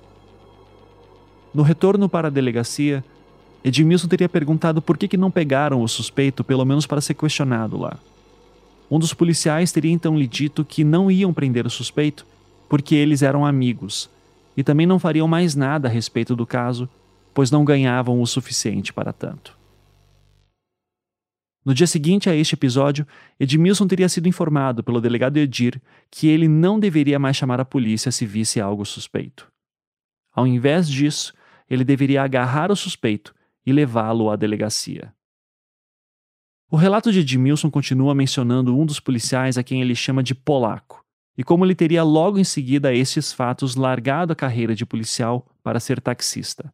No 1.53 1.61
retorno 1.61 2.09
para 2.09 2.27
a 2.27 2.31
delegacia, 2.31 3.03
Edmilson 3.63 4.07
teria 4.07 4.27
perguntado 4.27 4.81
por 4.81 4.97
que, 4.97 5.07
que 5.07 5.17
não 5.17 5.29
pegaram 5.31 5.81
o 5.81 5.87
suspeito, 5.87 6.43
pelo 6.43 6.65
menos 6.65 6.85
para 6.85 7.01
ser 7.01 7.13
questionado 7.13 7.77
lá. 7.77 7.97
Um 8.89 8.99
dos 8.99 9.13
policiais 9.13 9.71
teria 9.71 9.91
então 9.91 10.17
lhe 10.17 10.27
dito 10.27 10.65
que 10.65 10.83
não 10.83 11.09
iam 11.09 11.33
prender 11.33 11.65
o 11.65 11.69
suspeito 11.69 12.25
porque 12.67 12.95
eles 12.95 13.21
eram 13.21 13.45
amigos 13.45 14.09
e 14.55 14.63
também 14.63 14.85
não 14.85 14.99
fariam 14.99 15.27
mais 15.27 15.55
nada 15.55 15.87
a 15.87 15.91
respeito 15.91 16.35
do 16.35 16.45
caso, 16.45 16.89
pois 17.33 17.51
não 17.51 17.65
ganhavam 17.65 18.21
o 18.21 18.27
suficiente 18.27 18.93
para 18.93 19.11
tanto. 19.11 19.57
No 21.65 21.73
dia 21.73 21.87
seguinte 21.87 22.29
a 22.29 22.35
este 22.35 22.53
episódio, 22.53 23.07
Edmilson 23.39 23.87
teria 23.87 24.07
sido 24.07 24.27
informado 24.27 24.83
pelo 24.83 25.01
delegado 25.01 25.37
Edir 25.37 25.81
que 26.11 26.27
ele 26.27 26.47
não 26.47 26.79
deveria 26.79 27.17
mais 27.17 27.35
chamar 27.35 27.59
a 27.59 27.65
polícia 27.65 28.11
se 28.11 28.25
visse 28.25 28.61
algo 28.61 28.85
suspeito. 28.85 29.51
Ao 30.31 30.45
invés 30.45 30.87
disso, 30.87 31.33
ele 31.69 31.83
deveria 31.83 32.21
agarrar 32.21 32.71
o 32.71 32.75
suspeito 32.75 33.33
e 33.65 33.73
levá-lo 33.73 34.29
à 34.29 34.35
delegacia. 34.35 35.11
O 36.69 36.75
relato 36.75 37.11
de 37.11 37.19
Edmilson 37.19 37.71
continua 37.71 38.13
mencionando 38.15 38.77
um 38.77 38.85
dos 38.85 38.99
policiais 38.99 39.57
a 39.57 39.63
quem 39.63 39.81
ele 39.81 39.95
chama 39.95 40.21
de 40.21 40.35
polaco, 40.35 41.04
e 41.37 41.43
como 41.43 41.65
ele 41.65 41.75
teria 41.75 42.03
logo 42.03 42.37
em 42.37 42.43
seguida 42.43 42.89
a 42.89 42.93
esses 42.93 43.33
fatos 43.33 43.75
largado 43.75 44.33
a 44.33 44.35
carreira 44.35 44.75
de 44.75 44.85
policial 44.85 45.45
para 45.63 45.79
ser 45.79 45.99
taxista. 45.99 46.73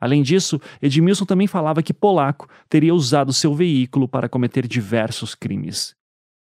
Além 0.00 0.22
disso, 0.22 0.60
Edmilson 0.80 1.24
também 1.24 1.46
falava 1.46 1.82
que 1.82 1.92
Polaco 1.92 2.48
teria 2.68 2.94
usado 2.94 3.32
seu 3.32 3.54
veículo 3.54 4.06
para 4.06 4.28
cometer 4.28 4.66
diversos 4.66 5.34
crimes. 5.34 5.94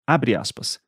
Abre 0.07 0.35
aspas. 0.35 0.79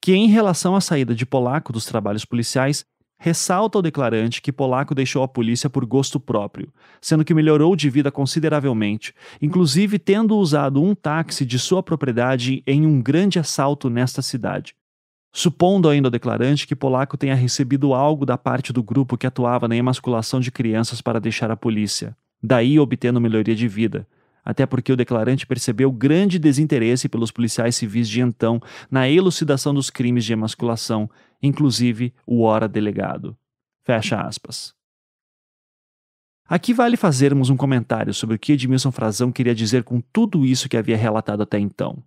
Que 0.00 0.14
em 0.14 0.28
relação 0.28 0.76
à 0.76 0.80
saída 0.80 1.14
de 1.14 1.26
Polaco 1.26 1.72
dos 1.72 1.84
trabalhos 1.84 2.24
policiais, 2.24 2.86
ressalta 3.18 3.78
o 3.78 3.82
declarante 3.82 4.40
que 4.40 4.52
Polaco 4.52 4.94
deixou 4.94 5.24
a 5.24 5.28
polícia 5.28 5.68
por 5.68 5.84
gosto 5.84 6.20
próprio, 6.20 6.72
sendo 7.00 7.24
que 7.24 7.34
melhorou 7.34 7.74
de 7.74 7.90
vida 7.90 8.12
consideravelmente, 8.12 9.12
inclusive 9.42 9.98
tendo 9.98 10.36
usado 10.36 10.80
um 10.80 10.94
táxi 10.94 11.44
de 11.44 11.58
sua 11.58 11.82
propriedade 11.82 12.62
em 12.64 12.86
um 12.86 13.02
grande 13.02 13.40
assalto 13.40 13.90
nesta 13.90 14.22
cidade. 14.22 14.77
Supondo 15.32 15.88
ainda 15.88 16.08
o 16.08 16.10
declarante 16.10 16.66
que 16.66 16.74
Polaco 16.74 17.16
tenha 17.16 17.34
recebido 17.34 17.94
algo 17.94 18.24
da 18.24 18.38
parte 18.38 18.72
do 18.72 18.82
grupo 18.82 19.16
que 19.16 19.26
atuava 19.26 19.68
na 19.68 19.76
emasculação 19.76 20.40
de 20.40 20.50
crianças 20.50 21.00
para 21.00 21.20
deixar 21.20 21.50
a 21.50 21.56
polícia, 21.56 22.16
daí 22.42 22.78
obtendo 22.78 23.20
melhoria 23.20 23.54
de 23.54 23.68
vida, 23.68 24.08
até 24.44 24.64
porque 24.64 24.92
o 24.92 24.96
declarante 24.96 25.46
percebeu 25.46 25.92
grande 25.92 26.38
desinteresse 26.38 27.08
pelos 27.08 27.30
policiais 27.30 27.76
civis 27.76 28.08
de 28.08 28.22
então 28.22 28.60
na 28.90 29.08
elucidação 29.08 29.74
dos 29.74 29.90
crimes 29.90 30.24
de 30.24 30.32
emasculação, 30.32 31.08
inclusive 31.42 32.14
o 32.26 32.42
ora 32.42 32.66
delegado. 32.66 33.36
Fecha 33.84 34.20
aspas. 34.20 34.74
Aqui 36.48 36.72
vale 36.72 36.96
fazermos 36.96 37.50
um 37.50 37.56
comentário 37.58 38.14
sobre 38.14 38.36
o 38.36 38.38
que 38.38 38.52
Edmilson 38.52 38.90
Frazão 38.90 39.30
queria 39.30 39.54
dizer 39.54 39.84
com 39.84 40.00
tudo 40.00 40.46
isso 40.46 40.66
que 40.66 40.78
havia 40.78 40.96
relatado 40.96 41.42
até 41.42 41.58
então. 41.58 42.02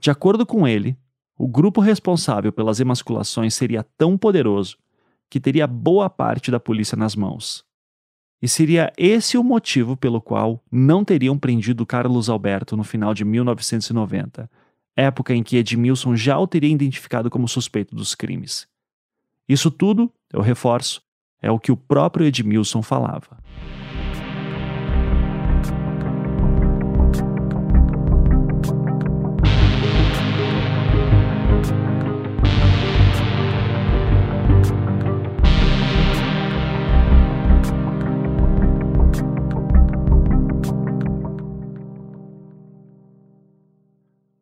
De 0.00 0.10
acordo 0.10 0.44
com 0.44 0.66
ele, 0.66 0.96
o 1.38 1.46
grupo 1.46 1.80
responsável 1.80 2.52
pelas 2.52 2.80
emasculações 2.80 3.54
seria 3.54 3.84
tão 3.96 4.18
poderoso 4.18 4.76
que 5.30 5.38
teria 5.38 5.66
boa 5.66 6.10
parte 6.10 6.50
da 6.50 6.58
polícia 6.58 6.96
nas 6.96 7.14
mãos. 7.14 7.64
E 8.42 8.48
seria 8.48 8.92
esse 8.96 9.38
o 9.38 9.44
motivo 9.44 9.96
pelo 9.96 10.20
qual 10.20 10.62
não 10.70 11.04
teriam 11.04 11.38
prendido 11.38 11.86
Carlos 11.86 12.28
Alberto 12.28 12.76
no 12.76 12.82
final 12.82 13.14
de 13.14 13.24
1990, 13.24 14.50
época 14.96 15.32
em 15.34 15.42
que 15.42 15.56
Edmilson 15.56 16.16
já 16.16 16.38
o 16.38 16.46
teria 16.46 16.72
identificado 16.72 17.30
como 17.30 17.46
suspeito 17.46 17.94
dos 17.94 18.14
crimes. 18.14 18.66
Isso 19.48 19.70
tudo, 19.70 20.12
eu 20.32 20.40
reforço, 20.40 21.02
é 21.40 21.50
o 21.50 21.58
que 21.58 21.70
o 21.70 21.76
próprio 21.76 22.26
Edmilson 22.26 22.82
falava. 22.82 23.38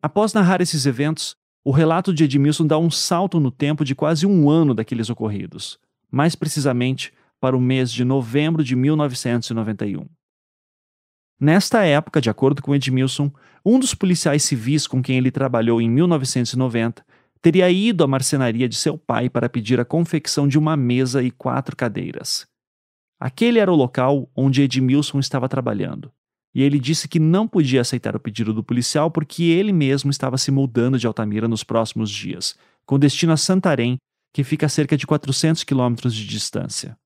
Após 0.07 0.31
narrar 0.31 0.61
esses 0.61 0.85
eventos, 0.85 1.35
o 1.65 1.69
relato 1.69 2.13
de 2.13 2.23
Edmilson 2.23 2.65
dá 2.65 2.77
um 2.77 2.89
salto 2.89 3.41
no 3.41 3.51
tempo 3.51 3.83
de 3.83 3.93
quase 3.93 4.25
um 4.25 4.49
ano 4.49 4.73
daqueles 4.73 5.09
ocorridos, 5.09 5.77
mais 6.09 6.33
precisamente 6.33 7.11
para 7.41 7.57
o 7.57 7.59
mês 7.59 7.91
de 7.91 8.05
novembro 8.05 8.63
de 8.63 8.73
1991. 8.73 10.05
Nesta 11.37 11.83
época, 11.83 12.21
de 12.21 12.29
acordo 12.29 12.61
com 12.61 12.73
Edmilson, 12.73 13.29
um 13.65 13.77
dos 13.77 13.93
policiais 13.93 14.43
civis 14.43 14.87
com 14.87 15.03
quem 15.03 15.17
ele 15.17 15.29
trabalhou 15.29 15.81
em 15.81 15.89
1990 15.89 17.05
teria 17.41 17.69
ido 17.69 18.01
à 18.01 18.07
marcenaria 18.07 18.69
de 18.69 18.77
seu 18.77 18.97
pai 18.97 19.29
para 19.29 19.49
pedir 19.49 19.77
a 19.77 19.83
confecção 19.83 20.47
de 20.47 20.57
uma 20.57 20.77
mesa 20.77 21.21
e 21.21 21.29
quatro 21.29 21.75
cadeiras. 21.75 22.47
Aquele 23.19 23.59
era 23.59 23.73
o 23.73 23.75
local 23.75 24.31
onde 24.33 24.61
Edmilson 24.61 25.19
estava 25.19 25.49
trabalhando 25.49 26.13
e 26.53 26.63
ele 26.63 26.79
disse 26.79 27.07
que 27.07 27.19
não 27.19 27.47
podia 27.47 27.81
aceitar 27.81 28.15
o 28.15 28.19
pedido 28.19 28.53
do 28.53 28.63
policial 28.63 29.11
porque 29.11 29.43
ele 29.43 29.71
mesmo 29.71 30.09
estava 30.09 30.37
se 30.37 30.51
mudando 30.51 30.97
de 30.97 31.05
Altamira 31.05 31.47
nos 31.47 31.63
próximos 31.63 32.09
dias, 32.09 32.55
com 32.85 32.97
destino 32.97 33.33
a 33.33 33.37
Santarém, 33.37 33.97
que 34.33 34.43
fica 34.43 34.65
a 34.65 34.69
cerca 34.69 34.97
de 34.97 35.05
400 35.05 35.63
quilômetros 35.63 36.13
de 36.13 36.25
distância. 36.25 36.97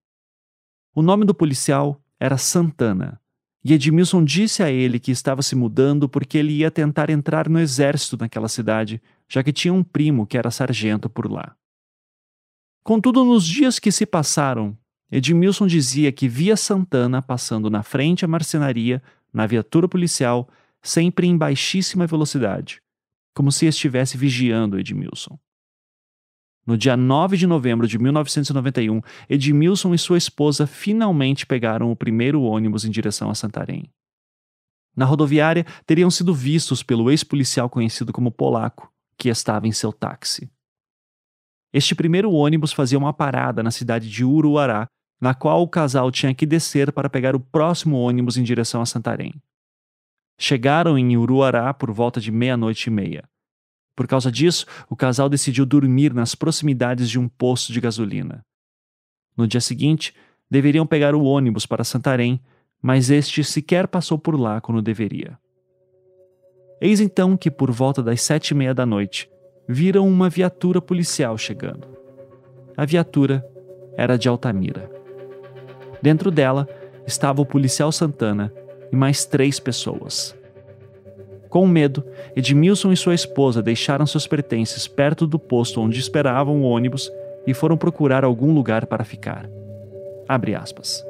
O 0.93 1.01
nome 1.01 1.25
do 1.25 1.33
policial 1.33 2.01
era 2.19 2.37
Santana, 2.37 3.21
e 3.63 3.73
Edmilson 3.73 4.23
disse 4.23 4.63
a 4.63 4.71
ele 4.71 4.99
que 4.99 5.11
estava 5.11 5.41
se 5.41 5.55
mudando 5.55 6.09
porque 6.09 6.37
ele 6.37 6.53
ia 6.53 6.71
tentar 6.71 7.09
entrar 7.09 7.47
no 7.47 7.59
exército 7.59 8.17
naquela 8.17 8.47
cidade, 8.47 9.01
já 9.29 9.43
que 9.43 9.53
tinha 9.53 9.73
um 9.73 9.83
primo 9.83 10.25
que 10.25 10.37
era 10.37 10.49
sargento 10.49 11.09
por 11.09 11.31
lá. 11.31 11.55
Contudo, 12.83 13.23
nos 13.23 13.45
dias 13.45 13.77
que 13.77 13.91
se 13.91 14.05
passaram, 14.05 14.75
Edmilson 15.11 15.67
dizia 15.67 16.11
que 16.11 16.27
via 16.27 16.57
Santana 16.57 17.21
passando 17.21 17.69
na 17.69 17.83
frente 17.83 18.25
à 18.25 18.27
marcenaria 18.27 19.01
na 19.33 19.45
viatura 19.45 19.87
policial, 19.87 20.49
sempre 20.81 21.27
em 21.27 21.37
baixíssima 21.37 22.07
velocidade, 22.07 22.81
como 23.33 23.51
se 23.51 23.65
estivesse 23.65 24.17
vigiando 24.17 24.79
Edmilson. 24.79 25.39
No 26.65 26.77
dia 26.77 26.95
9 26.95 27.37
de 27.37 27.47
novembro 27.47 27.87
de 27.87 27.97
1991, 27.97 29.01
Edmilson 29.27 29.93
e 29.93 29.97
sua 29.97 30.17
esposa 30.17 30.67
finalmente 30.67 31.45
pegaram 31.45 31.91
o 31.91 31.95
primeiro 31.95 32.41
ônibus 32.43 32.85
em 32.85 32.91
direção 32.91 33.29
a 33.29 33.35
Santarém. 33.35 33.91
Na 34.95 35.05
rodoviária, 35.05 35.65
teriam 35.85 36.11
sido 36.11 36.33
vistos 36.33 36.83
pelo 36.83 37.09
ex-policial 37.09 37.69
conhecido 37.69 38.13
como 38.13 38.31
Polaco, 38.31 38.91
que 39.17 39.29
estava 39.29 39.67
em 39.67 39.71
seu 39.71 39.91
táxi. 39.91 40.51
Este 41.73 41.95
primeiro 41.95 42.31
ônibus 42.31 42.73
fazia 42.73 42.97
uma 42.97 43.13
parada 43.13 43.63
na 43.63 43.71
cidade 43.71 44.09
de 44.09 44.25
Uruará, 44.25 44.87
na 45.21 45.35
qual 45.35 45.61
o 45.61 45.67
casal 45.67 46.11
tinha 46.11 46.33
que 46.33 46.47
descer 46.47 46.91
para 46.91 47.09
pegar 47.09 47.35
o 47.35 47.39
próximo 47.39 47.95
ônibus 47.97 48.37
em 48.37 48.43
direção 48.43 48.81
a 48.81 48.85
Santarém. 48.87 49.35
Chegaram 50.35 50.97
em 50.97 51.15
Uruará 51.15 51.71
por 51.75 51.91
volta 51.91 52.19
de 52.19 52.31
meia-noite 52.31 52.87
e 52.87 52.89
meia. 52.89 53.29
Por 53.95 54.07
causa 54.07 54.31
disso, 54.31 54.65
o 54.89 54.95
casal 54.95 55.29
decidiu 55.29 55.63
dormir 55.63 56.11
nas 56.11 56.33
proximidades 56.33 57.07
de 57.07 57.19
um 57.19 57.27
posto 57.27 57.71
de 57.71 57.79
gasolina. 57.79 58.43
No 59.37 59.47
dia 59.47 59.61
seguinte, 59.61 60.15
deveriam 60.49 60.87
pegar 60.87 61.13
o 61.13 61.23
ônibus 61.23 61.67
para 61.67 61.83
Santarém, 61.83 62.41
mas 62.81 63.11
este 63.11 63.43
sequer 63.43 63.87
passou 63.87 64.17
por 64.17 64.39
lá 64.39 64.59
quando 64.59 64.81
deveria. 64.81 65.37
Eis 66.81 66.99
então 66.99 67.37
que, 67.37 67.51
por 67.51 67.69
volta 67.69 68.01
das 68.01 68.23
sete 68.23 68.49
e 68.49 68.55
meia 68.55 68.73
da 68.73 68.87
noite, 68.87 69.29
viram 69.69 70.07
uma 70.07 70.29
viatura 70.29 70.81
policial 70.81 71.37
chegando. 71.37 71.87
A 72.75 72.85
viatura 72.85 73.45
era 73.95 74.17
de 74.17 74.27
Altamira. 74.27 75.00
Dentro 76.01 76.31
dela 76.31 76.67
estava 77.05 77.41
o 77.41 77.45
policial 77.45 77.91
Santana 77.91 78.51
e 78.91 78.95
mais 78.95 79.25
três 79.25 79.59
pessoas. 79.59 80.35
Com 81.49 81.67
medo, 81.67 82.03
Edmilson 82.35 82.91
e 82.91 82.97
sua 82.97 83.13
esposa 83.13 83.61
deixaram 83.61 84.05
seus 84.05 84.25
pertences 84.25 84.87
perto 84.87 85.27
do 85.27 85.37
posto 85.37 85.81
onde 85.81 85.99
esperavam 85.99 86.61
o 86.61 86.65
ônibus 86.65 87.11
e 87.45 87.53
foram 87.53 87.75
procurar 87.75 88.23
algum 88.23 88.53
lugar 88.53 88.85
para 88.85 89.03
ficar. 89.03 89.49
Abre 90.27 90.55
aspas. 90.55 91.05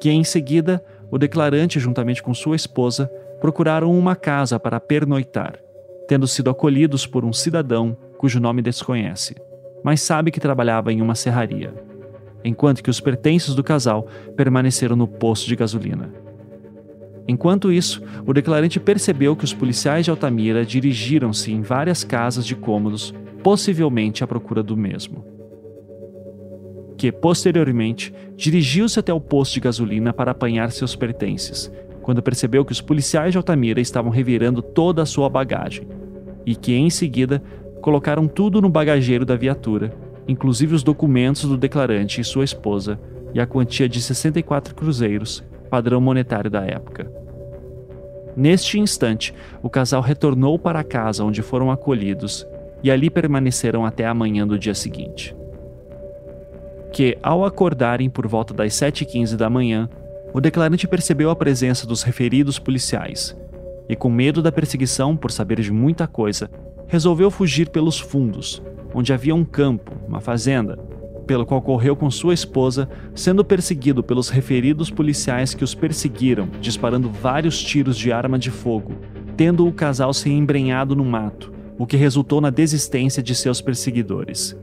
Que 0.00 0.10
em 0.10 0.22
seguida, 0.22 0.84
o 1.10 1.18
declarante, 1.18 1.80
juntamente 1.80 2.22
com 2.22 2.32
sua 2.32 2.54
esposa, 2.54 3.10
procuraram 3.40 3.96
uma 3.98 4.14
casa 4.14 4.58
para 4.60 4.78
pernoitar, 4.78 5.58
tendo 6.06 6.28
sido 6.28 6.50
acolhidos 6.50 7.06
por 7.06 7.24
um 7.24 7.32
cidadão 7.32 7.96
cujo 8.18 8.38
nome 8.40 8.62
desconhece, 8.62 9.34
mas 9.82 10.00
sabe 10.00 10.30
que 10.30 10.40
trabalhava 10.40 10.92
em 10.92 11.02
uma 11.02 11.14
serraria, 11.14 11.74
enquanto 12.44 12.82
que 12.82 12.90
os 12.90 13.00
pertences 13.00 13.54
do 13.54 13.64
casal 13.64 14.06
permaneceram 14.36 14.94
no 14.94 15.08
posto 15.08 15.48
de 15.48 15.56
gasolina. 15.56 16.12
Enquanto 17.26 17.72
isso, 17.72 18.02
o 18.26 18.34
declarante 18.34 18.78
percebeu 18.78 19.34
que 19.34 19.44
os 19.44 19.54
policiais 19.54 20.04
de 20.04 20.10
Altamira 20.10 20.64
dirigiram-se 20.64 21.50
em 21.50 21.62
várias 21.62 22.04
casas 22.04 22.44
de 22.44 22.54
cômodos, 22.54 23.14
possivelmente 23.42 24.22
à 24.22 24.26
procura 24.26 24.62
do 24.62 24.76
mesmo. 24.76 25.24
Que, 26.98 27.10
posteriormente, 27.10 28.12
dirigiu-se 28.36 29.00
até 29.00 29.12
o 29.12 29.20
posto 29.20 29.54
de 29.54 29.60
gasolina 29.60 30.12
para 30.12 30.32
apanhar 30.32 30.70
seus 30.70 30.94
pertences, 30.94 31.72
quando 32.02 32.22
percebeu 32.22 32.62
que 32.64 32.72
os 32.72 32.82
policiais 32.82 33.32
de 33.32 33.38
Altamira 33.38 33.80
estavam 33.80 34.10
revirando 34.10 34.60
toda 34.60 35.00
a 35.00 35.06
sua 35.06 35.28
bagagem, 35.30 35.88
e 36.44 36.54
que, 36.54 36.74
em 36.74 36.90
seguida, 36.90 37.42
colocaram 37.80 38.28
tudo 38.28 38.60
no 38.60 38.68
bagageiro 38.68 39.24
da 39.24 39.34
viatura, 39.34 39.94
inclusive 40.26 40.74
os 40.74 40.82
documentos 40.82 41.44
do 41.44 41.56
declarante 41.56 42.20
e 42.20 42.24
sua 42.24 42.44
esposa, 42.44 42.98
e 43.32 43.40
a 43.40 43.46
quantia 43.46 43.88
de 43.88 44.00
64 44.00 44.74
cruzeiros, 44.74 45.42
padrão 45.68 46.00
monetário 46.00 46.50
da 46.50 46.64
época. 46.64 47.10
Neste 48.36 48.78
instante, 48.78 49.34
o 49.62 49.70
casal 49.70 50.00
retornou 50.00 50.58
para 50.58 50.80
a 50.80 50.84
casa 50.84 51.24
onde 51.24 51.42
foram 51.42 51.70
acolhidos 51.70 52.46
e 52.82 52.90
ali 52.90 53.08
permaneceram 53.08 53.84
até 53.84 54.06
a 54.06 54.14
manhã 54.14 54.46
do 54.46 54.58
dia 54.58 54.74
seguinte. 54.74 55.34
Que, 56.92 57.16
ao 57.22 57.44
acordarem 57.44 58.08
por 58.08 58.26
volta 58.26 58.52
das 58.52 58.72
7h15 58.74 59.36
da 59.36 59.50
manhã, 59.50 59.88
o 60.32 60.40
declarante 60.40 60.86
percebeu 60.86 61.30
a 61.30 61.36
presença 61.36 61.86
dos 61.86 62.02
referidos 62.02 62.58
policiais 62.58 63.36
e, 63.88 63.96
com 63.96 64.10
medo 64.10 64.42
da 64.42 64.52
perseguição 64.52 65.16
por 65.16 65.30
saber 65.30 65.60
de 65.60 65.72
muita 65.72 66.06
coisa, 66.06 66.50
resolveu 66.86 67.30
fugir 67.30 67.68
pelos 67.70 67.98
fundos, 67.98 68.62
onde 68.94 69.12
havia 69.12 69.34
um 69.34 69.44
campo, 69.44 69.92
uma 70.08 70.20
fazenda, 70.20 70.78
pelo 71.26 71.44
qual 71.44 71.60
correu 71.60 71.96
com 71.96 72.10
sua 72.10 72.34
esposa, 72.34 72.88
sendo 73.14 73.44
perseguido 73.44 74.02
pelos 74.02 74.28
referidos 74.28 74.90
policiais 74.90 75.54
que 75.54 75.64
os 75.64 75.74
perseguiram, 75.74 76.48
disparando 76.60 77.10
vários 77.10 77.60
tiros 77.62 77.96
de 77.96 78.12
arma 78.12 78.38
de 78.38 78.50
fogo, 78.50 78.92
tendo 79.36 79.66
o 79.66 79.72
casal 79.72 80.12
se 80.14 80.30
embrenhado 80.30 80.94
no 80.94 81.04
mato, 81.04 81.52
o 81.78 81.86
que 81.86 81.96
resultou 81.96 82.40
na 82.40 82.50
desistência 82.50 83.22
de 83.22 83.34
seus 83.34 83.60
perseguidores. 83.60 84.56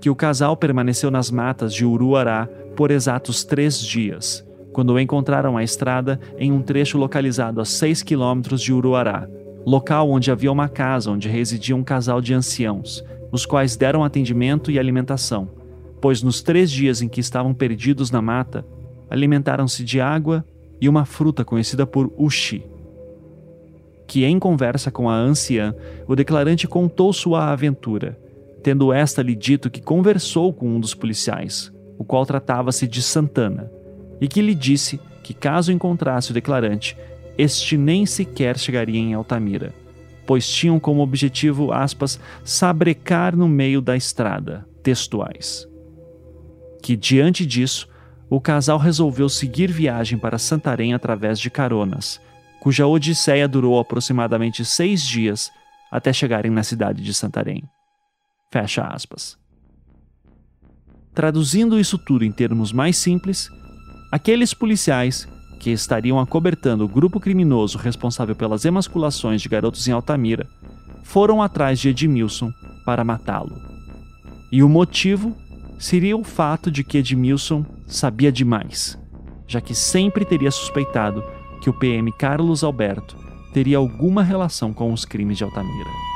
Que 0.00 0.08
o 0.08 0.16
casal 0.16 0.56
permaneceu 0.56 1.10
nas 1.10 1.30
matas 1.30 1.74
de 1.74 1.84
Uruará 1.84 2.48
por 2.76 2.90
exatos 2.90 3.44
três 3.44 3.80
dias, 3.80 4.46
quando 4.72 4.98
encontraram 4.98 5.56
a 5.56 5.64
estrada 5.64 6.20
em 6.38 6.52
um 6.52 6.62
trecho 6.62 6.96
localizado 6.96 7.60
a 7.60 7.64
6 7.64 8.04
quilômetros 8.04 8.62
de 8.62 8.72
Uruará, 8.72 9.28
local 9.68 10.10
onde 10.10 10.30
havia 10.30 10.50
uma 10.50 10.68
casa 10.68 11.10
onde 11.10 11.28
residia 11.28 11.76
um 11.76 11.84
casal 11.84 12.20
de 12.20 12.32
anciãos, 12.32 13.04
os 13.30 13.44
quais 13.44 13.76
deram 13.76 14.02
atendimento 14.02 14.70
e 14.70 14.78
alimentação, 14.78 15.50
pois 16.00 16.22
nos 16.22 16.40
três 16.40 16.70
dias 16.70 17.02
em 17.02 17.08
que 17.08 17.20
estavam 17.20 17.52
perdidos 17.52 18.10
na 18.10 18.22
mata, 18.22 18.64
alimentaram-se 19.10 19.84
de 19.84 20.00
água 20.00 20.44
e 20.80 20.88
uma 20.88 21.04
fruta 21.04 21.44
conhecida 21.44 21.86
por 21.86 22.10
ushi. 22.16 22.64
Que, 24.06 24.24
em 24.24 24.38
conversa 24.38 24.90
com 24.90 25.10
a 25.10 25.14
anciã, 25.14 25.74
o 26.06 26.16
declarante 26.16 26.66
contou 26.66 27.12
sua 27.12 27.52
aventura, 27.52 28.18
tendo 28.62 28.90
esta 28.90 29.22
lhe 29.22 29.34
dito 29.34 29.68
que 29.68 29.82
conversou 29.82 30.50
com 30.50 30.66
um 30.66 30.80
dos 30.80 30.94
policiais, 30.94 31.70
o 31.98 32.04
qual 32.04 32.24
tratava-se 32.24 32.86
de 32.86 33.02
Santana, 33.02 33.70
e 34.18 34.26
que 34.26 34.40
lhe 34.40 34.54
disse 34.54 34.98
que, 35.22 35.34
caso 35.34 35.70
encontrasse 35.70 36.30
o 36.30 36.34
declarante, 36.34 36.96
este 37.38 37.78
nem 37.78 38.04
sequer 38.04 38.58
chegaria 38.58 38.98
em 38.98 39.14
Altamira 39.14 39.72
pois 40.28 40.46
tinham 40.46 40.78
como 40.78 41.00
objetivo, 41.00 41.72
aspas, 41.72 42.20
sabrecar 42.44 43.34
no 43.34 43.48
meio 43.48 43.80
da 43.80 43.96
estrada, 43.96 44.68
textuais. 44.82 45.66
Que 46.82 46.94
diante 46.94 47.46
disso, 47.46 47.88
o 48.28 48.38
casal 48.38 48.76
resolveu 48.76 49.26
seguir 49.30 49.72
viagem 49.72 50.18
para 50.18 50.36
Santarém 50.36 50.92
através 50.92 51.40
de 51.40 51.48
caronas, 51.48 52.20
cuja 52.60 52.86
odisseia 52.86 53.48
durou 53.48 53.80
aproximadamente 53.80 54.66
seis 54.66 55.00
dias 55.02 55.50
até 55.90 56.12
chegarem 56.12 56.50
na 56.50 56.62
cidade 56.62 57.02
de 57.02 57.14
Santarém. 57.14 57.62
Fecha 58.52 58.82
aspas. 58.82 59.38
Traduzindo 61.14 61.80
isso 61.80 61.96
tudo 61.96 62.22
em 62.22 62.30
termos 62.30 62.70
mais 62.70 62.98
simples, 62.98 63.48
aqueles 64.12 64.52
policiais 64.52 65.26
que 65.58 65.70
estariam 65.70 66.18
acobertando 66.20 66.84
o 66.84 66.88
grupo 66.88 67.18
criminoso 67.18 67.78
responsável 67.78 68.34
pelas 68.34 68.64
emasculações 68.64 69.42
de 69.42 69.48
garotos 69.48 69.86
em 69.88 69.92
Altamira, 69.92 70.46
foram 71.02 71.42
atrás 71.42 71.78
de 71.78 71.88
Edmilson 71.88 72.52
para 72.84 73.04
matá-lo. 73.04 73.56
E 74.52 74.62
o 74.62 74.68
motivo 74.68 75.36
seria 75.78 76.16
o 76.16 76.24
fato 76.24 76.70
de 76.70 76.82
que 76.82 76.98
Edmilson 76.98 77.64
sabia 77.86 78.32
demais, 78.32 78.98
já 79.46 79.60
que 79.60 79.74
sempre 79.74 80.24
teria 80.24 80.50
suspeitado 80.50 81.22
que 81.60 81.70
o 81.70 81.74
PM 81.74 82.12
Carlos 82.12 82.62
Alberto 82.62 83.16
teria 83.52 83.78
alguma 83.78 84.22
relação 84.22 84.72
com 84.72 84.92
os 84.92 85.04
crimes 85.04 85.38
de 85.38 85.44
Altamira. 85.44 86.07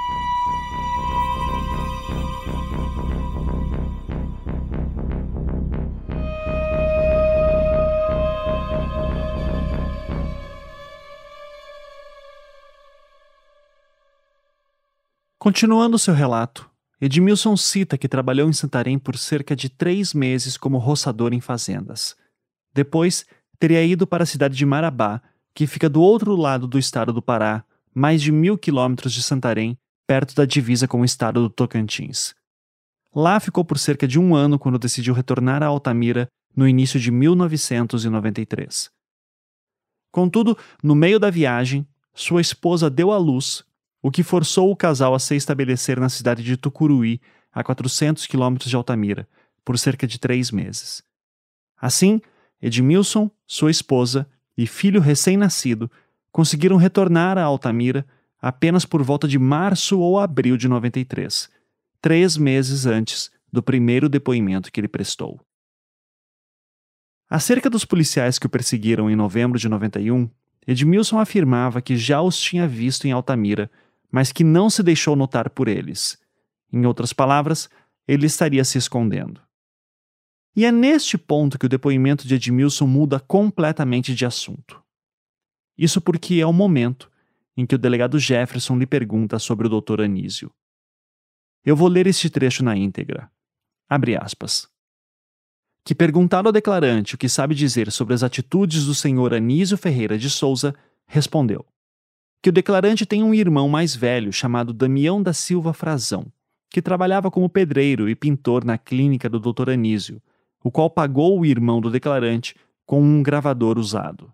Continuando 15.43 15.99
seu 15.99 16.15
relato, 16.15 16.71
Edmilson 17.01 17.57
cita 17.57 17.99
que 17.99 18.07
trabalhou 18.07 18.49
em 18.49 18.53
Santarém 18.53 18.97
por 18.97 19.19
cerca 19.19 19.57
de 19.57 19.69
três 19.69 20.15
meses 20.15 20.57
como 20.57 20.79
roçador 20.79 21.35
em 21.35 21.41
fazendas. 21.41 22.15
Depois, 22.73 23.27
teria 23.59 23.85
ido 23.85 24.07
para 24.07 24.23
a 24.23 24.27
cidade 24.27 24.57
de 24.57 24.65
Marabá, 24.65 25.21
que 25.53 25.67
fica 25.67 25.89
do 25.89 26.01
outro 26.01 26.37
lado 26.37 26.69
do 26.69 26.79
estado 26.79 27.13
do 27.13 27.21
Pará, 27.21 27.65
mais 27.93 28.23
de 28.23 28.31
mil 28.31 28.57
quilômetros 28.57 29.13
de 29.13 29.21
Santarém, 29.21 29.77
perto 30.07 30.33
da 30.37 30.45
divisa 30.45 30.87
com 30.87 31.01
o 31.01 31.05
estado 31.05 31.41
do 31.41 31.51
Tocantins. 31.51 32.37
Lá 33.13 33.41
ficou 33.41 33.65
por 33.65 33.81
cerca 33.81 34.07
de 34.07 34.21
um 34.21 34.37
ano 34.37 34.61
quando 34.61 34.79
decidiu 34.79 35.13
retornar 35.13 35.61
a 35.61 35.67
Altamira 35.67 36.29
no 36.55 36.69
início 36.69 37.01
de 37.01 37.11
1993. 37.11 38.93
Contudo, 40.13 40.57
no 40.85 40.95
meio 40.95 41.19
da 41.19 41.31
viagem, 41.31 41.85
sua 42.15 42.41
esposa 42.41 42.89
deu 42.89 43.11
à 43.11 43.19
luz 43.19 43.65
o 44.03 44.11
que 44.11 44.25
forçou 44.25 44.71
o 44.71 44.77
casal 44.77 45.15
a 45.15 45.19
se 45.19 45.37
estabelecer 45.37 46.01
na 46.01 46.09
cidade 46.09 46.43
de 46.43 46.57
Tucuruí, 46.57 47.21
a 47.53 47.63
400 47.63 48.27
quilômetros 48.27 48.69
de 48.69 48.75
Altamira, 48.75 49.29
por 49.65 49.79
cerca 49.79 50.07
de 50.07 50.19
três 50.19 50.51
meses. 50.51 51.03
Assim, 51.81 52.21
Edmilson, 52.61 53.31
sua 53.47 53.71
esposa 53.71 54.29
e 54.57 54.67
filho 54.67 55.01
recém-nascido 55.01 55.91
conseguiram 56.33 56.77
retornar 56.77 57.39
a 57.39 57.45
Altamira 57.45 58.05
apenas 58.41 58.85
por 58.85 59.03
volta 59.03 59.29
de 59.29 59.39
março 59.39 60.01
ou 60.01 60.19
abril 60.19 60.57
de 60.57 60.67
93, 60.67 61.49
três 62.01 62.37
meses 62.37 62.87
antes 62.87 63.31
do 63.53 63.63
primeiro 63.63 64.09
depoimento 64.09 64.73
que 64.73 64.81
ele 64.81 64.89
prestou. 64.89 65.41
Acerca 67.31 67.71
dos 67.71 67.85
policiais 67.85 68.39
que 68.39 68.47
o 68.47 68.51
perseguiram 68.51 69.09
em 69.09 69.17
novembro 69.17 69.59
de 69.59 69.69
91, 69.69 70.29
Edmilson 70.67 71.19
afirmava 71.19 71.81
que 71.81 71.97
já 71.97 72.21
os 72.21 72.39
tinha 72.39 72.67
visto 72.67 73.07
em 73.07 73.13
Altamira 73.13 73.71
mas 74.13 74.31
que 74.31 74.45
não 74.45 74.69
se 74.69 74.83
deixou 74.83 75.17
notar 75.17 75.49
por 75.49 75.67
eles. 75.67 76.19
Em 76.71 76.85
outras 76.85 77.15
palavras, 77.15 77.71
ele 78.07 78.27
estaria 78.27 78.63
se 78.63 78.77
escondendo. 78.77 79.41
E 80.55 80.67
é 80.67 80.71
neste 80.71 81.17
ponto 81.17 81.59
que 81.59 81.65
o 81.65 81.69
depoimento 81.69 82.29
de 82.29 82.35
Edmilson 82.35 82.87
muda 82.87 83.19
completamente 83.19 84.15
de 84.15 84.27
assunto. 84.27 84.83
Isso 85.79 85.99
porque 85.99 86.35
é 86.35 86.47
o 86.47 86.53
momento 86.53 87.11
em 87.57 87.65
que 87.65 87.75
o 87.75 87.79
delegado 87.79 88.19
Jefferson 88.19 88.77
lhe 88.77 88.87
pergunta 88.87 89.39
sobre 89.39 89.67
o 89.67 89.81
Dr. 89.81 90.03
Anísio. 90.03 90.53
Eu 91.65 91.75
vou 91.75 91.89
ler 91.89 92.07
este 92.07 92.29
trecho 92.29 92.63
na 92.63 92.77
íntegra. 92.77 93.31
Abre 93.89 94.15
aspas. 94.15 94.69
Que 95.85 95.95
perguntado 95.95 96.49
ao 96.49 96.53
declarante 96.53 97.15
o 97.15 97.19
que 97.19 97.29
sabe 97.29 97.55
dizer 97.55 97.91
sobre 97.91 98.13
as 98.13 98.23
atitudes 98.23 98.85
do 98.85 98.95
senhor 98.95 99.33
Anísio 99.33 99.79
Ferreira 99.79 100.19
de 100.19 100.29
Souza, 100.29 100.75
respondeu 101.07 101.65
que 102.43 102.51
o 102.51 102.53
declarante 102.53 103.07
tem 103.07 103.23
um 103.23 103.33
irmão 103.33 103.69
mais 103.69 103.95
velho 103.95 104.33
chamado 104.33 104.73
Damião 104.73 105.23
da 105.23 105.33
Silva 105.33 105.73
Frazão, 105.73 106.27
que 106.69 106.83
trabalhava 106.83 107.31
como 107.31 107.49
pedreiro 107.49 108.09
e 108.09 108.15
pintor 108.15 108.65
na 108.65 108.77
clínica 108.77 109.29
do 109.29 109.39
Dr. 109.39 109.71
Anísio, 109.71 110.21
o 110.63 110.71
qual 110.71 110.91
pagou 110.91 111.39
o 111.39 111.47
irmão 111.47 111.81
do 111.81 111.91
declarante 111.91 112.55
com 112.85 113.01
um 113.01 113.23
gravador 113.23 113.79
usado 113.79 114.33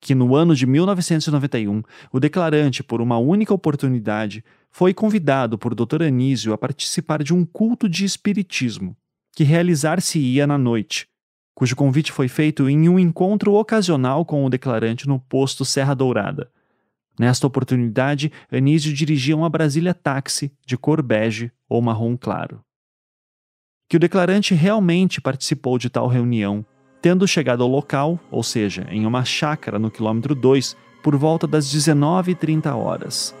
que 0.00 0.14
no 0.14 0.34
ano 0.34 0.56
de 0.56 0.66
1991, 0.66 1.82
o 2.10 2.18
declarante, 2.18 2.82
por 2.82 3.00
uma 3.00 3.18
única 3.18 3.52
oportunidade, 3.52 4.42
foi 4.70 4.94
convidado 4.94 5.58
por 5.58 5.74
Dr. 5.74 6.02
Anísio 6.02 6.52
a 6.52 6.58
participar 6.58 7.22
de 7.22 7.34
um 7.34 7.44
culto 7.44 7.88
de 7.88 8.04
espiritismo, 8.04 8.96
que 9.36 9.44
realizar-se-ia 9.44 10.46
na 10.46 10.56
noite, 10.56 11.06
cujo 11.54 11.76
convite 11.76 12.10
foi 12.10 12.28
feito 12.28 12.68
em 12.68 12.88
um 12.88 12.98
encontro 12.98 13.52
ocasional 13.54 14.24
com 14.24 14.44
o 14.44 14.50
declarante 14.50 15.06
no 15.06 15.20
posto 15.20 15.64
Serra 15.64 15.94
Dourada. 15.94 16.50
Nesta 17.20 17.46
oportunidade, 17.46 18.32
Anísio 18.50 18.94
dirigia 18.94 19.36
uma 19.36 19.50
Brasília 19.50 19.92
táxi 19.92 20.50
de 20.64 20.78
cor 20.78 21.02
bege 21.02 21.52
ou 21.68 21.82
marrom 21.82 22.16
claro. 22.16 22.62
Que 23.86 23.98
o 23.98 24.00
declarante 24.00 24.54
realmente 24.54 25.20
participou 25.20 25.76
de 25.76 25.90
tal 25.90 26.06
reunião 26.06 26.64
tendo 27.02 27.28
chegado 27.28 27.62
ao 27.62 27.68
local, 27.68 28.18
ou 28.30 28.42
seja, 28.42 28.86
em 28.90 29.04
uma 29.04 29.22
chácara 29.22 29.78
no 29.78 29.90
quilômetro 29.90 30.34
2, 30.34 30.74
por 31.02 31.14
volta 31.14 31.46
das 31.46 31.66
19h30 31.66 32.74
horas. 32.74 33.34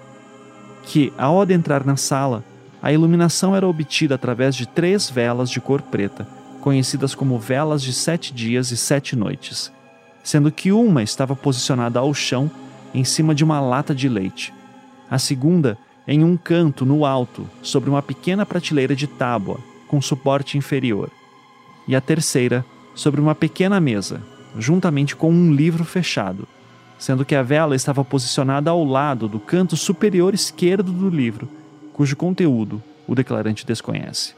Que, 0.82 1.10
ao 1.16 1.40
adentrar 1.40 1.86
na 1.86 1.96
sala, 1.96 2.44
a 2.82 2.92
iluminação 2.92 3.56
era 3.56 3.66
obtida 3.66 4.14
através 4.14 4.54
de 4.54 4.68
três 4.68 5.08
velas 5.08 5.48
de 5.48 5.58
cor 5.58 5.80
preta, 5.80 6.28
conhecidas 6.60 7.14
como 7.14 7.38
velas 7.38 7.82
de 7.82 7.94
sete 7.94 8.34
dias 8.34 8.70
e 8.72 8.76
sete 8.76 9.16
noites, 9.16 9.72
sendo 10.22 10.52
que 10.52 10.70
uma 10.70 11.02
estava 11.02 11.34
posicionada 11.34 11.98
ao 11.98 12.12
chão, 12.12 12.50
em 12.94 13.04
cima 13.04 13.34
de 13.34 13.44
uma 13.44 13.60
lata 13.60 13.94
de 13.94 14.08
leite, 14.08 14.52
a 15.10 15.18
segunda 15.18 15.78
em 16.06 16.24
um 16.24 16.36
canto 16.36 16.84
no 16.84 17.04
alto, 17.04 17.48
sobre 17.62 17.88
uma 17.90 18.02
pequena 18.02 18.44
prateleira 18.44 18.96
de 18.96 19.06
tábua, 19.06 19.60
com 19.86 20.00
suporte 20.00 20.58
inferior, 20.58 21.10
e 21.86 21.94
a 21.94 22.00
terceira 22.00 22.64
sobre 22.94 23.20
uma 23.20 23.34
pequena 23.34 23.80
mesa, 23.80 24.20
juntamente 24.58 25.14
com 25.14 25.30
um 25.30 25.52
livro 25.52 25.84
fechado, 25.84 26.46
sendo 26.98 27.24
que 27.24 27.34
a 27.34 27.42
vela 27.42 27.74
estava 27.74 28.04
posicionada 28.04 28.70
ao 28.70 28.84
lado 28.84 29.28
do 29.28 29.38
canto 29.38 29.76
superior 29.76 30.34
esquerdo 30.34 30.92
do 30.92 31.08
livro, 31.08 31.48
cujo 31.92 32.16
conteúdo 32.16 32.82
o 33.06 33.14
declarante 33.14 33.66
desconhece. 33.66 34.34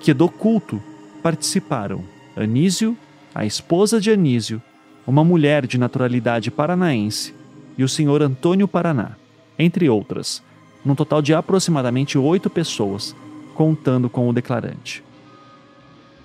Que 0.00 0.12
do 0.12 0.28
culto 0.28 0.82
participaram 1.22 2.02
Anísio, 2.36 2.96
a 3.34 3.44
esposa 3.44 4.00
de 4.00 4.10
Anísio, 4.10 4.62
uma 5.10 5.24
mulher 5.24 5.66
de 5.66 5.76
naturalidade 5.76 6.52
paranaense 6.52 7.34
e 7.76 7.82
o 7.82 7.88
senhor 7.88 8.22
Antônio 8.22 8.68
Paraná, 8.68 9.16
entre 9.58 9.90
outras, 9.90 10.40
num 10.84 10.94
total 10.94 11.20
de 11.20 11.34
aproximadamente 11.34 12.16
oito 12.16 12.48
pessoas, 12.48 13.14
contando 13.52 14.08
com 14.08 14.28
o 14.28 14.32
declarante. 14.32 15.02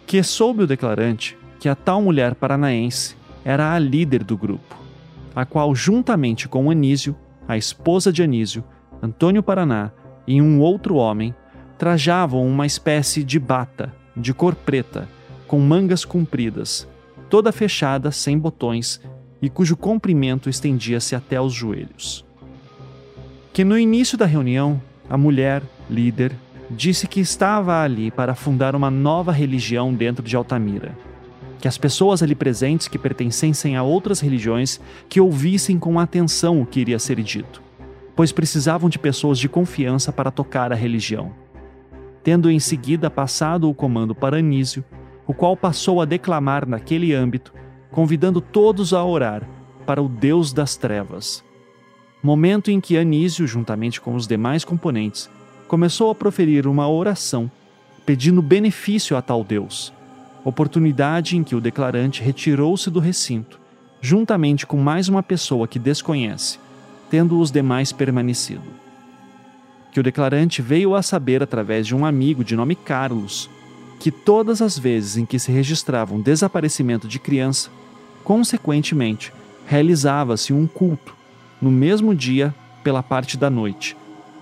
Que 0.06 0.22
soube 0.22 0.62
o 0.64 0.68
declarante 0.68 1.36
que 1.60 1.68
a 1.68 1.74
tal 1.74 2.00
mulher 2.00 2.36
paranaense 2.36 3.16
era 3.44 3.74
a 3.74 3.80
líder 3.80 4.24
do 4.24 4.38
grupo, 4.38 4.78
a 5.36 5.46
qual, 5.46 5.74
juntamente 5.74 6.48
com 6.48 6.70
Anísio, 6.70 7.16
a 7.48 7.58
esposa 7.58 8.14
de 8.14 8.22
Anísio, 8.22 8.64
Antônio 9.02 9.42
Paraná 9.42 9.92
e 10.28 10.40
um 10.40 10.62
outro 10.62 10.94
homem, 10.98 11.34
trajavam 11.76 12.48
uma 12.48 12.68
espécie 12.68 13.24
de 13.24 13.40
bata 13.40 13.92
de 14.16 14.32
cor 14.32 14.54
preta, 14.54 15.10
com 15.48 15.60
mangas 15.60 16.06
compridas, 16.06 16.88
toda 17.30 17.52
fechada, 17.52 18.12
sem 18.12 18.38
botões 18.38 19.02
e 19.42 19.50
cujo 19.50 19.78
comprimento 19.78 20.50
estendia-se 20.50 21.16
até 21.16 21.40
os 21.40 21.54
joelhos. 21.54 22.26
Que 23.54 23.64
no 23.64 23.78
início 23.78 24.18
da 24.18 24.26
reunião, 24.26 24.82
a 25.10 25.18
mulher, 25.18 25.62
líder, 25.90 26.36
disse 26.70 27.08
que 27.08 27.20
estava 27.20 27.82
ali 27.82 28.12
para 28.12 28.36
fundar 28.36 28.76
uma 28.76 28.90
nova 28.90 29.32
religião 29.32 29.94
dentro 29.94 30.24
de 30.24 30.36
Altamira. 30.36 30.98
Que 31.60 31.68
as 31.68 31.78
pessoas 31.78 32.22
ali 32.22 32.36
presentes 32.36 32.88
que 32.88 32.98
pertencessem 32.98 33.76
a 33.76 33.84
outras 33.84 34.20
religiões 34.20 34.80
que 35.08 35.22
ouvissem 35.22 35.80
com 35.80 36.00
atenção 36.00 36.62
o 36.62 36.66
que 36.66 36.80
iria 36.80 37.00
ser 37.00 37.22
dito, 37.22 37.62
pois 38.16 38.32
precisavam 38.32 38.90
de 38.90 39.00
pessoas 39.00 39.38
de 39.40 39.48
confiança 39.48 40.12
para 40.12 40.32
tocar 40.32 40.72
a 40.72 40.76
religião. 40.76 41.32
Tendo 42.24 42.50
em 42.50 42.60
seguida 42.60 43.10
passado 43.10 43.70
o 43.70 43.74
comando 43.74 44.16
para 44.16 44.38
Anísio, 44.38 44.84
o 45.28 45.34
qual 45.34 45.58
passou 45.58 46.02
a 46.02 46.06
declamar 46.06 46.68
naquele 46.68 47.14
âmbito, 47.14 47.54
convidando 47.92 48.42
todos 48.42 48.94
a 48.94 49.04
orar 49.04 49.48
para 49.86 50.02
o 50.02 50.10
Deus 50.10 50.54
das 50.54 50.76
Trevas. 50.76 51.44
Momento 52.22 52.72
em 52.72 52.82
que 52.82 52.98
Anísio, 52.98 53.48
juntamente 53.48 54.02
com 54.02 54.16
os 54.16 54.28
demais 54.28 54.66
componentes, 54.66 55.30
começou 55.68 56.10
a 56.10 56.16
proferir 56.16 56.68
uma 56.68 56.88
oração 56.88 57.50
pedindo 58.06 58.42
benefício 58.42 59.18
a 59.18 59.22
tal 59.22 59.44
Deus, 59.44 59.92
oportunidade 60.44 61.36
em 61.36 61.44
que 61.44 61.56
o 61.56 61.62
declarante 61.62 62.22
retirou-se 62.22 62.90
do 62.90 63.00
recinto, 63.00 63.60
juntamente 64.00 64.66
com 64.66 64.78
mais 64.78 65.10
uma 65.10 65.24
pessoa 65.24 65.68
que 65.68 65.80
desconhece, 65.80 66.60
tendo 67.10 67.40
os 67.40 67.52
demais 67.52 67.92
permanecido. 67.92 68.64
Que 69.92 70.00
o 70.00 70.04
declarante 70.04 70.62
veio 70.62 70.94
a 70.94 71.02
saber 71.02 71.42
através 71.42 71.88
de 71.88 71.96
um 71.96 72.06
amigo 72.06 72.44
de 72.44 72.56
nome 72.56 72.76
Carlos 72.76 73.50
que 74.00 74.12
todas 74.12 74.62
as 74.62 74.78
vezes 74.78 75.18
em 75.18 75.26
que 75.26 75.40
se 75.40 75.52
registrava 75.52 76.14
um 76.14 76.22
desaparecimento 76.22 77.08
de 77.08 77.20
criança, 77.20 77.70
consequentemente, 78.24 79.34
realizava-se 79.66 80.54
um 80.54 80.68
culto, 80.68 81.16
no 81.62 81.72
mesmo 81.72 82.14
dia, 82.14 82.54
pela 82.84 83.02
parte 83.02 83.38
da 83.38 83.50
noite, 83.50 83.98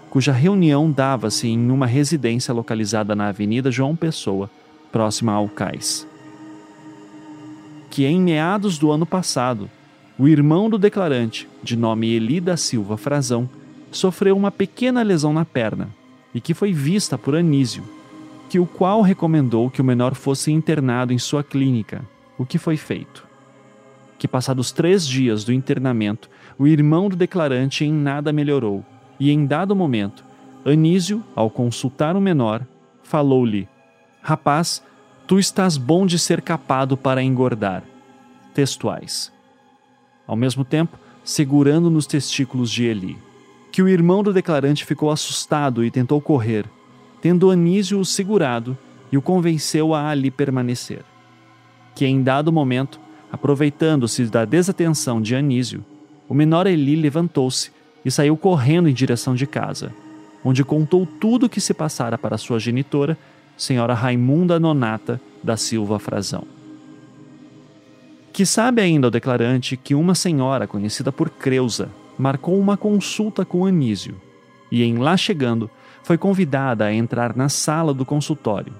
cuja 0.09 0.31
reunião 0.31 0.91
dava-se 0.91 1.47
em 1.47 1.71
uma 1.71 1.85
residência 1.85 2.53
localizada 2.53 3.15
na 3.15 3.29
Avenida 3.29 3.71
João 3.71 3.95
Pessoa, 3.95 4.49
próxima 4.91 5.31
ao 5.31 5.47
cais. 5.47 6.07
Que 7.89 8.05
em 8.05 8.21
meados 8.21 8.77
do 8.77 8.91
ano 8.91 9.05
passado, 9.05 9.69
o 10.17 10.27
irmão 10.27 10.69
do 10.69 10.77
declarante, 10.77 11.47
de 11.63 11.75
nome 11.75 12.11
Eli 12.13 12.39
da 12.39 12.57
Silva 12.57 12.97
Frazão, 12.97 13.49
sofreu 13.91 14.35
uma 14.35 14.51
pequena 14.51 15.01
lesão 15.01 15.33
na 15.33 15.45
perna 15.45 15.89
e 16.33 16.41
que 16.41 16.53
foi 16.53 16.73
vista 16.73 17.17
por 17.17 17.35
Anísio, 17.35 17.83
que 18.53 18.59
o 18.59 18.67
qual 18.67 19.01
recomendou 19.01 19.67
que 19.67 19.81
o 19.81 19.83
menor 19.83 20.13
fosse 20.13 20.51
internado 20.51 21.11
em 21.11 21.17
sua 21.17 21.43
clínica, 21.43 22.07
o 22.37 22.45
que 22.45 22.59
foi 22.59 22.77
feito. 22.77 23.25
Que 24.15 24.27
passados 24.27 24.71
três 24.71 25.07
dias 25.07 25.43
do 25.43 25.51
internamento, 25.51 26.29
o 26.55 26.67
irmão 26.67 27.09
do 27.09 27.15
declarante 27.15 27.83
em 27.83 27.91
nada 27.91 28.31
melhorou 28.31 28.85
e 29.19 29.31
em 29.31 29.43
dado 29.47 29.75
momento, 29.75 30.23
Anísio, 30.63 31.23
ao 31.35 31.49
consultar 31.49 32.15
o 32.15 32.21
menor, 32.21 32.63
falou-lhe: 33.01 33.67
Rapaz, 34.21 34.83
tu 35.25 35.39
estás 35.39 35.75
bom 35.75 36.05
de 36.05 36.19
ser 36.19 36.39
capado 36.39 36.95
para 36.95 37.23
engordar. 37.23 37.81
Textuais. 38.53 39.33
Ao 40.27 40.35
mesmo 40.35 40.63
tempo, 40.63 40.95
segurando 41.23 41.89
nos 41.89 42.05
testículos 42.05 42.69
de 42.69 42.83
Eli. 42.83 43.17
Que 43.71 43.81
o 43.81 43.89
irmão 43.89 44.21
do 44.21 44.31
declarante 44.31 44.85
ficou 44.85 45.09
assustado 45.09 45.83
e 45.83 45.89
tentou 45.89 46.21
correr, 46.21 46.69
tendo 47.23 47.49
Anísio 47.49 48.01
o 48.01 48.03
segurado 48.03 48.77
e 49.09 49.17
o 49.17 49.21
convenceu 49.21 49.93
a 49.93 50.09
ali 50.09 50.29
permanecer. 50.29 51.05
Que 51.95 52.05
em 52.05 52.21
dado 52.21 52.51
momento, 52.51 52.99
aproveitando-se 53.31 54.25
da 54.25 54.43
desatenção 54.43 55.21
de 55.21 55.33
Anísio, 55.33 55.85
o 56.27 56.33
menor 56.33 56.67
Eli 56.67 56.97
levantou-se 56.97 57.71
e 58.03 58.11
saiu 58.11 58.35
correndo 58.35 58.89
em 58.89 58.93
direção 58.93 59.35
de 59.35 59.47
casa, 59.47 59.93
onde 60.43 60.65
contou 60.65 61.05
tudo 61.05 61.45
o 61.45 61.49
que 61.49 61.61
se 61.61 61.73
passara 61.73 62.17
para 62.17 62.37
sua 62.37 62.59
genitora, 62.59 63.17
senhora 63.55 63.93
Raimunda 63.93 64.59
Nonata 64.59 65.21
da 65.41 65.55
Silva 65.55 65.99
Frazão. 65.99 66.43
Que 68.33 68.45
sabe 68.45 68.81
ainda 68.81 69.07
o 69.07 69.11
declarante 69.11 69.77
que 69.77 69.95
uma 69.95 70.13
senhora 70.13 70.67
conhecida 70.67 71.09
por 71.09 71.29
Creusa 71.29 71.89
marcou 72.17 72.59
uma 72.59 72.75
consulta 72.75 73.45
com 73.45 73.65
Anísio 73.65 74.17
e, 74.69 74.83
em 74.83 74.97
lá 74.97 75.15
chegando, 75.15 75.71
foi 76.03 76.17
convidada 76.17 76.85
a 76.85 76.93
entrar 76.93 77.35
na 77.35 77.49
sala 77.49 77.93
do 77.93 78.05
consultório. 78.05 78.73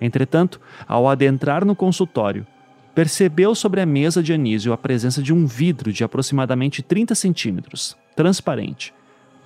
Entretanto, 0.00 0.60
ao 0.86 1.08
adentrar 1.08 1.64
no 1.64 1.74
consultório, 1.74 2.46
percebeu 2.94 3.54
sobre 3.54 3.80
a 3.80 3.86
mesa 3.86 4.22
de 4.22 4.32
Anísio 4.32 4.72
a 4.72 4.76
presença 4.76 5.22
de 5.22 5.32
um 5.32 5.46
vidro 5.46 5.92
de 5.92 6.04
aproximadamente 6.04 6.82
30 6.82 7.14
centímetros, 7.14 7.96
transparente, 8.14 8.92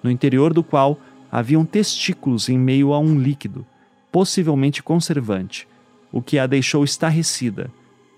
no 0.03 0.11
interior 0.11 0.53
do 0.53 0.63
qual 0.63 0.99
haviam 1.31 1.65
testículos 1.65 2.49
em 2.49 2.59
meio 2.59 2.93
a 2.93 2.99
um 2.99 3.19
líquido, 3.19 3.65
possivelmente 4.11 4.83
conservante, 4.83 5.67
o 6.11 6.21
que 6.21 6.39
a 6.39 6.47
deixou 6.47 6.85
estarrecida, 6.85 7.71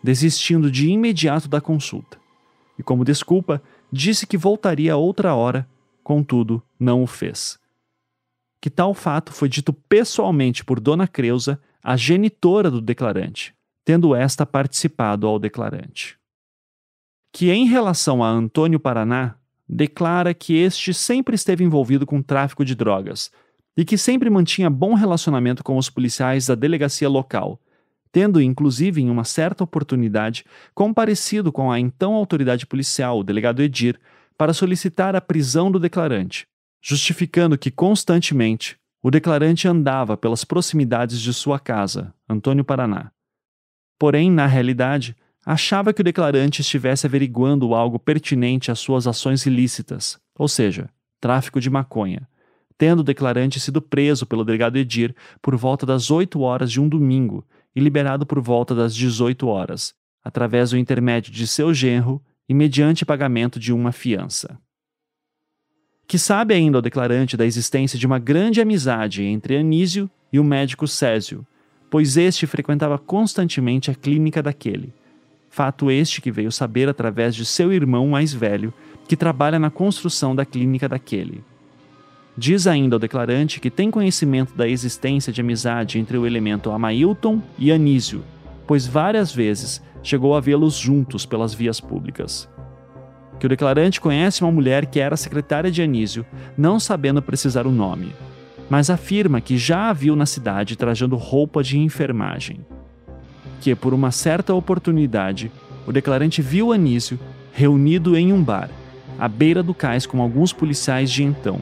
desistindo 0.02 0.70
de 0.70 0.88
imediato 0.88 1.48
da 1.48 1.60
consulta. 1.60 2.18
E 2.78 2.82
como 2.82 3.04
desculpa, 3.04 3.62
disse 3.92 4.26
que 4.26 4.36
voltaria 4.36 4.96
outra 4.96 5.34
hora, 5.34 5.68
contudo, 6.02 6.60
não 6.78 7.02
o 7.02 7.06
fez. 7.06 7.58
Que 8.64 8.70
tal 8.70 8.94
fato 8.94 9.30
foi 9.30 9.46
dito 9.46 9.74
pessoalmente 9.74 10.64
por 10.64 10.80
Dona 10.80 11.06
Creusa, 11.06 11.60
a 11.82 11.98
genitora 11.98 12.70
do 12.70 12.80
declarante, 12.80 13.54
tendo 13.84 14.14
esta 14.14 14.46
participado 14.46 15.26
ao 15.26 15.38
declarante. 15.38 16.16
Que 17.30 17.50
em 17.50 17.66
relação 17.66 18.24
a 18.24 18.30
Antônio 18.30 18.80
Paraná, 18.80 19.34
declara 19.68 20.32
que 20.32 20.56
este 20.56 20.94
sempre 20.94 21.34
esteve 21.34 21.62
envolvido 21.62 22.06
com 22.06 22.22
tráfico 22.22 22.64
de 22.64 22.74
drogas 22.74 23.30
e 23.76 23.84
que 23.84 23.98
sempre 23.98 24.30
mantinha 24.30 24.70
bom 24.70 24.94
relacionamento 24.94 25.62
com 25.62 25.76
os 25.76 25.90
policiais 25.90 26.46
da 26.46 26.54
delegacia 26.54 27.06
local, 27.06 27.60
tendo 28.10 28.40
inclusive 28.40 29.02
em 29.02 29.10
uma 29.10 29.24
certa 29.24 29.62
oportunidade 29.62 30.42
comparecido 30.74 31.52
com 31.52 31.70
a 31.70 31.78
então 31.78 32.14
autoridade 32.14 32.64
policial, 32.64 33.18
o 33.18 33.24
delegado 33.24 33.60
Edir, 33.60 34.00
para 34.38 34.54
solicitar 34.54 35.14
a 35.14 35.20
prisão 35.20 35.70
do 35.70 35.78
declarante, 35.78 36.46
justificando 36.86 37.56
que 37.56 37.70
constantemente 37.70 38.76
o 39.02 39.10
declarante 39.10 39.66
andava 39.66 40.18
pelas 40.18 40.44
proximidades 40.44 41.18
de 41.18 41.32
sua 41.32 41.58
casa, 41.58 42.12
Antônio 42.28 42.62
Paraná. 42.62 43.10
Porém, 43.98 44.30
na 44.30 44.44
realidade, 44.44 45.16
achava 45.46 45.94
que 45.94 46.02
o 46.02 46.04
declarante 46.04 46.60
estivesse 46.60 47.06
averiguando 47.06 47.74
algo 47.74 47.98
pertinente 47.98 48.70
às 48.70 48.80
suas 48.80 49.06
ações 49.06 49.46
ilícitas, 49.46 50.18
ou 50.38 50.46
seja, 50.46 50.90
tráfico 51.18 51.58
de 51.58 51.70
maconha, 51.70 52.28
tendo 52.76 53.00
o 53.00 53.04
declarante 53.04 53.58
sido 53.58 53.80
preso 53.80 54.26
pelo 54.26 54.44
delegado 54.44 54.76
Edir 54.76 55.14
por 55.40 55.56
volta 55.56 55.86
das 55.86 56.10
8 56.10 56.38
horas 56.40 56.70
de 56.70 56.82
um 56.82 56.88
domingo 56.88 57.46
e 57.74 57.80
liberado 57.80 58.26
por 58.26 58.40
volta 58.40 58.74
das 58.74 58.94
18 58.94 59.46
horas, 59.46 59.94
através 60.22 60.70
do 60.70 60.76
intermédio 60.76 61.32
de 61.32 61.46
seu 61.46 61.72
genro 61.72 62.22
e 62.46 62.52
mediante 62.52 63.06
pagamento 63.06 63.58
de 63.58 63.72
uma 63.72 63.90
fiança. 63.90 64.58
Que 66.14 66.18
sabe 66.20 66.54
ainda 66.54 66.78
o 66.78 66.80
declarante 66.80 67.36
da 67.36 67.44
existência 67.44 67.98
de 67.98 68.06
uma 68.06 68.20
grande 68.20 68.60
amizade 68.60 69.24
entre 69.24 69.56
Anísio 69.56 70.08
e 70.32 70.38
o 70.38 70.44
médico 70.44 70.86
Césio, 70.86 71.44
pois 71.90 72.16
este 72.16 72.46
frequentava 72.46 72.96
constantemente 72.98 73.90
a 73.90 73.96
clínica 73.96 74.40
daquele. 74.40 74.94
Fato 75.50 75.90
este 75.90 76.20
que 76.20 76.30
veio 76.30 76.52
saber 76.52 76.88
através 76.88 77.34
de 77.34 77.44
seu 77.44 77.72
irmão 77.72 78.06
mais 78.06 78.32
velho, 78.32 78.72
que 79.08 79.16
trabalha 79.16 79.58
na 79.58 79.70
construção 79.70 80.36
da 80.36 80.44
clínica 80.44 80.88
daquele. 80.88 81.42
Diz 82.38 82.68
ainda 82.68 82.94
o 82.94 83.00
declarante 83.00 83.58
que 83.58 83.68
tem 83.68 83.90
conhecimento 83.90 84.54
da 84.54 84.68
existência 84.68 85.32
de 85.32 85.40
amizade 85.40 85.98
entre 85.98 86.16
o 86.16 86.24
elemento 86.24 86.70
Amailton 86.70 87.42
e 87.58 87.72
Anísio, 87.72 88.22
pois 88.68 88.86
várias 88.86 89.34
vezes 89.34 89.82
chegou 90.00 90.36
a 90.36 90.40
vê-los 90.40 90.76
juntos 90.76 91.26
pelas 91.26 91.52
vias 91.52 91.80
públicas. 91.80 92.48
Que 93.38 93.46
o 93.46 93.48
declarante 93.48 94.00
conhece 94.00 94.42
uma 94.42 94.52
mulher 94.52 94.86
que 94.86 95.00
era 95.00 95.16
secretária 95.16 95.70
de 95.70 95.82
Anísio, 95.82 96.24
não 96.56 96.78
sabendo 96.80 97.20
precisar 97.20 97.66
o 97.66 97.72
nome, 97.72 98.14
mas 98.68 98.90
afirma 98.90 99.40
que 99.40 99.58
já 99.58 99.90
a 99.90 99.92
viu 99.92 100.16
na 100.16 100.26
cidade 100.26 100.76
trajando 100.76 101.16
roupa 101.16 101.62
de 101.62 101.78
enfermagem. 101.78 102.64
Que, 103.60 103.74
por 103.74 103.92
uma 103.94 104.10
certa 104.10 104.54
oportunidade, 104.54 105.50
o 105.86 105.92
declarante 105.92 106.40
viu 106.40 106.72
Anísio 106.72 107.18
reunido 107.52 108.16
em 108.16 108.32
um 108.32 108.42
bar, 108.42 108.68
à 109.18 109.28
beira 109.28 109.62
do 109.62 109.72
cais 109.72 110.06
com 110.06 110.20
alguns 110.20 110.52
policiais 110.52 111.10
de 111.10 111.22
então, 111.22 111.60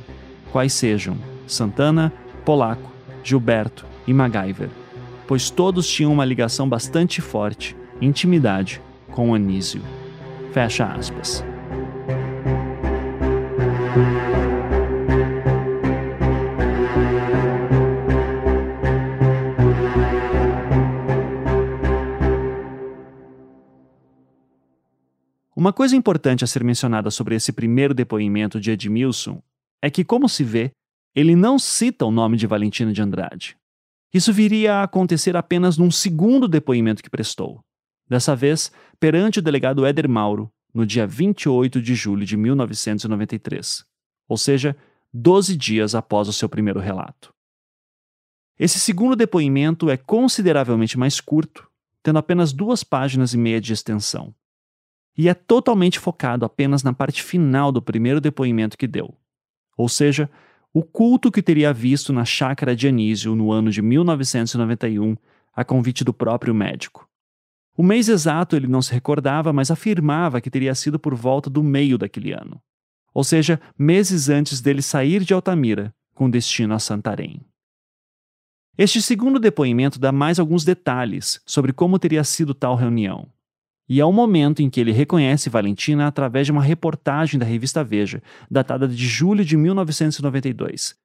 quais 0.51 0.73
sejam 0.73 1.17
Santana, 1.47 2.13
Polaco, 2.45 2.91
Gilberto 3.23 3.85
e 4.07 4.13
MacGyver, 4.13 4.71
pois 5.27 5.51
todos 5.51 5.87
tinham 5.87 6.13
uma 6.13 6.25
ligação 6.25 6.69
bastante 6.69 7.21
forte, 7.21 7.77
intimidade, 8.01 8.81
com 9.11 9.35
Anísio. 9.35 9.83
Fecha 10.53 10.87
aspas. 10.87 11.52
Uma 25.73 25.75
coisa 25.75 25.97
importante 25.97 26.45
a 26.45 26.47
ser 26.47 26.63
mencionada 26.63 27.11
sobre 27.11 27.35
esse 27.35 27.51
primeiro 27.51 27.95
depoimento 27.95 28.61
de 28.61 28.73
Edmilson 28.73 29.43
é 29.81 29.91
que, 29.91 30.05
como 30.05 30.29
se 30.29 30.45
vê, 30.45 30.71
ele 31.15 31.35
não 31.35 31.59
cita 31.59 32.05
o 32.05 32.11
nome 32.11 32.37
de 32.37 32.47
Valentina 32.47 32.93
de 32.93 33.01
Andrade. 33.01 33.57
Isso 34.13 34.35
viria 34.35 34.75
a 34.75 34.83
acontecer 34.83 35.35
apenas 35.35 35.79
num 35.79 35.91
segundo 35.91 36.47
depoimento 36.47 37.03
que 37.03 37.09
prestou. 37.09 37.65
Dessa 38.07 38.37
vez, 38.37 38.71
perante 39.01 39.39
o 39.39 39.43
delegado 39.43 39.87
Éder 39.87 40.07
Mauro, 40.11 40.53
no 40.75 40.85
dia 40.85 41.07
28 41.07 41.81
de 41.81 41.95
julho 41.95 42.27
de 42.27 42.37
1993, 42.37 43.83
ou 44.29 44.37
seja, 44.37 44.77
12 45.11 45.57
dias 45.57 45.95
após 45.95 46.29
o 46.29 46.35
seu 46.35 46.51
primeiro 46.51 46.81
relato. 46.81 47.33
Esse 48.59 48.79
segundo 48.79 49.17
depoimento 49.17 49.89
é 49.89 49.97
consideravelmente 49.97 50.99
mais 50.99 51.19
curto, 51.19 51.67
tendo 52.03 52.19
apenas 52.19 52.53
duas 52.53 52.85
páginas 52.85 53.33
e 53.33 53.39
meia 53.39 53.59
de 53.59 53.73
extensão, 53.73 54.35
e 55.17 55.29
é 55.29 55.35
totalmente 55.35 55.99
focado 55.99 56.45
apenas 56.45 56.83
na 56.83 56.93
parte 56.93 57.23
final 57.23 57.71
do 57.71 57.83
primeiro 57.83 58.21
depoimento 58.21 58.79
que 58.79 58.87
deu, 58.87 59.15
ou 59.77 59.89
seja, 59.89 60.31
o 60.73 60.83
culto 60.83 61.31
que 61.31 61.43
teria 61.43 61.73
visto 61.73 62.13
na 62.13 62.25
chácara 62.25 62.75
de 62.75 62.89
Anísio 62.89 63.35
no 63.35 63.53
ano 63.53 63.71
de 63.71 63.83
1991, 63.83 65.17
a 65.55 65.65
convite 65.65 66.03
do 66.03 66.15
próprio 66.15 66.55
médico. 66.55 67.07
O 67.77 67.83
mês 67.83 68.09
exato 68.09 68.57
ele 68.57 68.67
não 68.67 68.81
se 68.81 68.93
recordava, 68.93 69.53
mas 69.53 69.71
afirmava 69.71 70.41
que 70.41 70.51
teria 70.51 70.75
sido 70.75 70.99
por 70.99 71.15
volta 71.15 71.51
do 71.51 71.63
meio 71.63 71.99
daquele 71.99 72.33
ano, 72.33 72.61
ou 73.13 73.23
seja, 73.23 73.61
meses 73.79 74.29
antes 74.29 74.61
dele 74.61 74.81
sair 74.81 75.25
de 75.25 75.35
Altamira, 75.35 75.95
com 76.15 76.31
destino 76.31 76.75
a 76.75 76.79
Santarém. 76.79 77.41
Este 78.77 79.03
segundo 79.03 79.39
depoimento 79.39 79.99
dá 79.99 80.11
mais 80.11 80.39
alguns 80.39 80.65
detalhes 80.65 81.41
sobre 81.45 81.75
como 81.75 81.99
teria 81.99 82.25
sido 82.25 82.55
tal 82.55 82.75
reunião, 82.75 83.29
e 83.93 84.01
é 84.01 84.05
o 84.07 84.11
momento 84.11 84.63
em 84.63 84.71
que 84.71 84.81
ele 84.81 84.91
reconhece 84.91 85.51
Valentina 85.51 86.07
através 86.07 86.47
de 86.47 86.51
uma 86.51 86.63
reportagem 86.63 87.39
da 87.39 87.45
revista 87.45 87.85
Veja, 87.85 88.23
datada 88.51 88.89
de 88.89 89.07
julho 89.07 89.45
de 89.45 89.55
1992, 89.55 90.97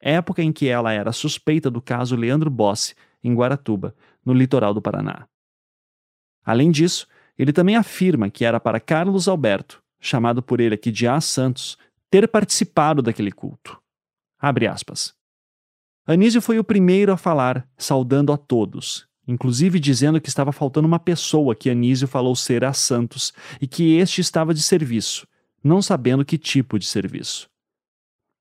época 0.00 0.44
em 0.44 0.52
que 0.52 0.68
ela 0.68 0.92
era 0.92 1.10
suspeita 1.10 1.68
do 1.68 1.82
caso 1.82 2.14
Leandro 2.14 2.48
Bossi, 2.48 2.94
em 3.20 3.34
Guaratuba, 3.34 3.96
no 4.24 4.32
litoral 4.32 4.72
do 4.72 4.80
Paraná. 4.80 5.26
Além 6.44 6.70
disso, 6.70 7.08
ele 7.36 7.52
também 7.52 7.74
afirma 7.74 8.30
que 8.30 8.44
era 8.44 8.60
para 8.60 8.78
Carlos 8.78 9.26
Alberto, 9.26 9.82
chamado 9.98 10.40
por 10.40 10.60
ele 10.60 10.76
aqui 10.76 10.92
de 10.92 11.08
A. 11.08 11.20
Santos, 11.20 11.76
ter 12.08 12.28
participado 12.28 13.02
daquele 13.02 13.32
culto. 13.32 13.76
Abre 14.38 14.68
aspas. 14.68 15.12
Anísio 16.06 16.40
foi 16.40 16.60
o 16.60 16.64
primeiro 16.64 17.10
a 17.12 17.16
falar, 17.16 17.68
saudando 17.76 18.32
a 18.32 18.36
todos, 18.36 19.08
inclusive 19.26 19.80
dizendo 19.80 20.20
que 20.20 20.28
estava 20.28 20.52
faltando 20.52 20.86
uma 20.86 20.98
pessoa 20.98 21.54
que 21.54 21.70
Anísio 21.70 22.06
falou 22.06 22.36
ser 22.36 22.64
a 22.64 22.72
Santos 22.72 23.32
e 23.60 23.66
que 23.66 23.96
este 23.96 24.20
estava 24.20 24.54
de 24.54 24.62
serviço, 24.62 25.26
não 25.62 25.82
sabendo 25.82 26.24
que 26.24 26.38
tipo 26.38 26.78
de 26.78 26.86
serviço. 26.86 27.48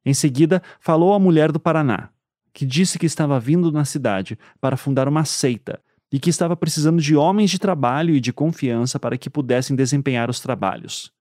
Em 0.05 0.13
seguida, 0.13 0.61
falou 0.79 1.13
à 1.13 1.19
mulher 1.19 1.51
do 1.51 1.59
Paraná, 1.59 2.09
que 2.53 2.65
disse 2.65 2.99
que 2.99 3.05
estava 3.05 3.39
vindo 3.39 3.71
na 3.71 3.83
cidade 3.83 4.37
para 4.61 4.77
fundar 4.77 5.07
uma 5.07 5.25
seita 5.25 5.79
e 6.11 6.19
que 6.19 6.29
estava 6.29 6.55
precisando 6.55 7.01
de 7.01 7.15
homens 7.15 7.49
de 7.49 7.59
trabalho 7.59 8.15
e 8.15 8.21
de 8.21 8.31
confiança 8.31 8.99
para 8.99 9.17
que 9.17 9.29
pudessem 9.29 9.75
desempenhar 9.75 10.29
os 10.29 10.39
trabalhos. 10.39 11.11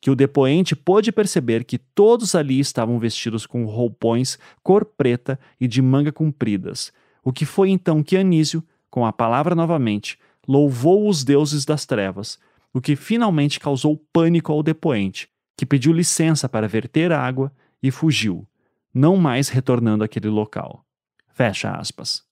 Que 0.00 0.10
o 0.10 0.14
depoente 0.14 0.76
pôde 0.76 1.10
perceber 1.10 1.64
que 1.64 1.76
todos 1.76 2.34
ali 2.34 2.60
estavam 2.60 2.98
vestidos 2.98 3.44
com 3.44 3.64
roupões 3.64 4.38
cor 4.62 4.84
preta 4.84 5.38
e 5.60 5.66
de 5.66 5.82
manga 5.82 6.12
compridas, 6.12 6.92
o 7.24 7.32
que 7.32 7.44
foi 7.44 7.70
então 7.70 8.02
que 8.02 8.16
Anísio, 8.16 8.62
com 8.96 9.04
a 9.04 9.12
palavra 9.12 9.54
novamente, 9.54 10.18
louvou 10.48 11.06
os 11.06 11.22
deuses 11.22 11.66
das 11.66 11.84
trevas, 11.84 12.38
o 12.72 12.80
que 12.80 12.96
finalmente 12.96 13.60
causou 13.60 14.02
pânico 14.10 14.50
ao 14.50 14.62
depoente, 14.62 15.28
que 15.54 15.66
pediu 15.66 15.92
licença 15.92 16.48
para 16.48 16.66
verter 16.66 17.12
água 17.12 17.52
e 17.82 17.90
fugiu, 17.90 18.48
não 18.94 19.18
mais 19.18 19.50
retornando 19.50 20.02
àquele 20.02 20.28
local. 20.28 20.82
Fecha 21.34 21.72
aspas. 21.72 22.24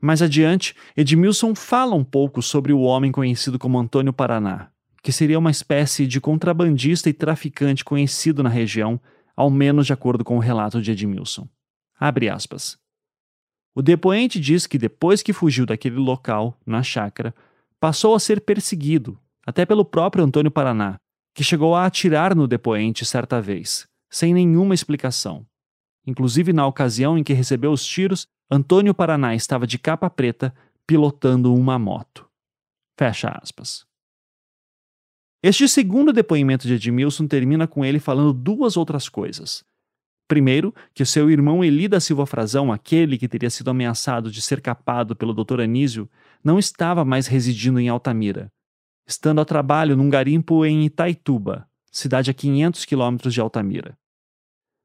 Mais 0.00 0.22
adiante, 0.22 0.76
Edmilson 0.96 1.56
fala 1.56 1.96
um 1.96 2.04
pouco 2.04 2.40
sobre 2.40 2.72
o 2.72 2.82
homem 2.82 3.10
conhecido 3.10 3.58
como 3.58 3.80
Antônio 3.80 4.12
Paraná, 4.12 4.70
que 5.02 5.10
seria 5.10 5.40
uma 5.40 5.50
espécie 5.50 6.06
de 6.06 6.20
contrabandista 6.20 7.10
e 7.10 7.12
traficante 7.12 7.84
conhecido 7.84 8.44
na 8.44 8.48
região, 8.48 9.00
ao 9.34 9.50
menos 9.50 9.86
de 9.86 9.92
acordo 9.92 10.24
com 10.24 10.36
o 10.36 10.40
relato 10.40 10.80
de 10.80 10.92
Edmilson. 10.92 11.48
Abre 11.98 12.28
aspas. 12.28 12.78
O 13.74 13.82
depoente 13.82 14.40
diz 14.40 14.66
que 14.66 14.78
depois 14.78 15.22
que 15.22 15.32
fugiu 15.32 15.64
daquele 15.64 15.96
local, 15.96 16.58
na 16.66 16.82
chácara, 16.82 17.34
passou 17.78 18.14
a 18.14 18.20
ser 18.20 18.40
perseguido, 18.40 19.18
até 19.46 19.64
pelo 19.64 19.84
próprio 19.84 20.24
Antônio 20.24 20.50
Paraná, 20.50 20.98
que 21.34 21.44
chegou 21.44 21.74
a 21.74 21.86
atirar 21.86 22.34
no 22.34 22.48
depoente 22.48 23.04
certa 23.04 23.40
vez, 23.40 23.86
sem 24.10 24.34
nenhuma 24.34 24.74
explicação. 24.74 25.46
Inclusive, 26.06 26.52
na 26.52 26.66
ocasião 26.66 27.16
em 27.18 27.22
que 27.22 27.32
recebeu 27.32 27.70
os 27.70 27.84
tiros, 27.84 28.26
Antônio 28.50 28.94
Paraná 28.94 29.34
estava 29.34 29.66
de 29.66 29.78
capa 29.78 30.08
preta, 30.08 30.54
pilotando 30.86 31.54
uma 31.54 31.78
moto. 31.78 32.26
Fecha 32.98 33.28
aspas. 33.42 33.86
Este 35.42 35.68
segundo 35.68 36.12
depoimento 36.12 36.66
de 36.66 36.74
Edmilson 36.74 37.26
termina 37.26 37.68
com 37.68 37.84
ele 37.84 38.00
falando 38.00 38.32
duas 38.32 38.76
outras 38.76 39.08
coisas. 39.08 39.64
Primeiro, 40.28 40.74
que 40.94 41.06
seu 41.06 41.30
irmão 41.30 41.64
Eli 41.64 41.88
da 41.88 41.98
Silva 41.98 42.26
Frazão, 42.26 42.70
aquele 42.70 43.16
que 43.16 43.26
teria 43.26 43.48
sido 43.48 43.70
ameaçado 43.70 44.30
de 44.30 44.42
ser 44.42 44.60
capado 44.60 45.16
pelo 45.16 45.32
Dr. 45.32 45.62
Anísio, 45.62 46.06
não 46.44 46.58
estava 46.58 47.02
mais 47.02 47.26
residindo 47.26 47.80
em 47.80 47.88
Altamira, 47.88 48.52
estando 49.06 49.40
a 49.40 49.44
trabalho 49.46 49.96
num 49.96 50.10
garimpo 50.10 50.66
em 50.66 50.84
Itaituba, 50.84 51.66
cidade 51.90 52.30
a 52.30 52.34
500 52.34 52.84
quilômetros 52.84 53.32
de 53.32 53.40
Altamira. 53.40 53.96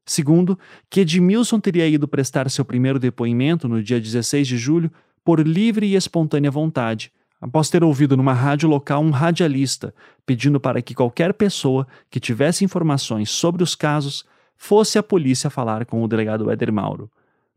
Segundo, 0.06 0.58
que 0.88 1.00
Edmilson 1.00 1.60
teria 1.60 1.86
ido 1.86 2.08
prestar 2.08 2.50
seu 2.50 2.64
primeiro 2.64 2.98
depoimento 2.98 3.68
no 3.68 3.82
dia 3.82 4.00
16 4.00 4.48
de 4.48 4.56
julho 4.56 4.90
por 5.22 5.46
livre 5.46 5.86
e 5.86 5.94
espontânea 5.94 6.50
vontade, 6.50 7.12
após 7.38 7.68
ter 7.68 7.84
ouvido 7.84 8.16
numa 8.16 8.32
rádio 8.32 8.66
local 8.66 9.02
um 9.02 9.10
radialista 9.10 9.94
pedindo 10.24 10.58
para 10.58 10.80
que 10.80 10.94
qualquer 10.94 11.34
pessoa 11.34 11.86
que 12.10 12.18
tivesse 12.18 12.64
informações 12.64 13.28
sobre 13.28 13.62
os 13.62 13.74
casos 13.74 14.24
fosse 14.64 14.98
a 14.98 15.02
polícia 15.02 15.50
falar 15.50 15.84
com 15.84 16.02
o 16.02 16.08
delegado 16.08 16.50
Éder 16.50 16.72
Mauro, 16.72 17.10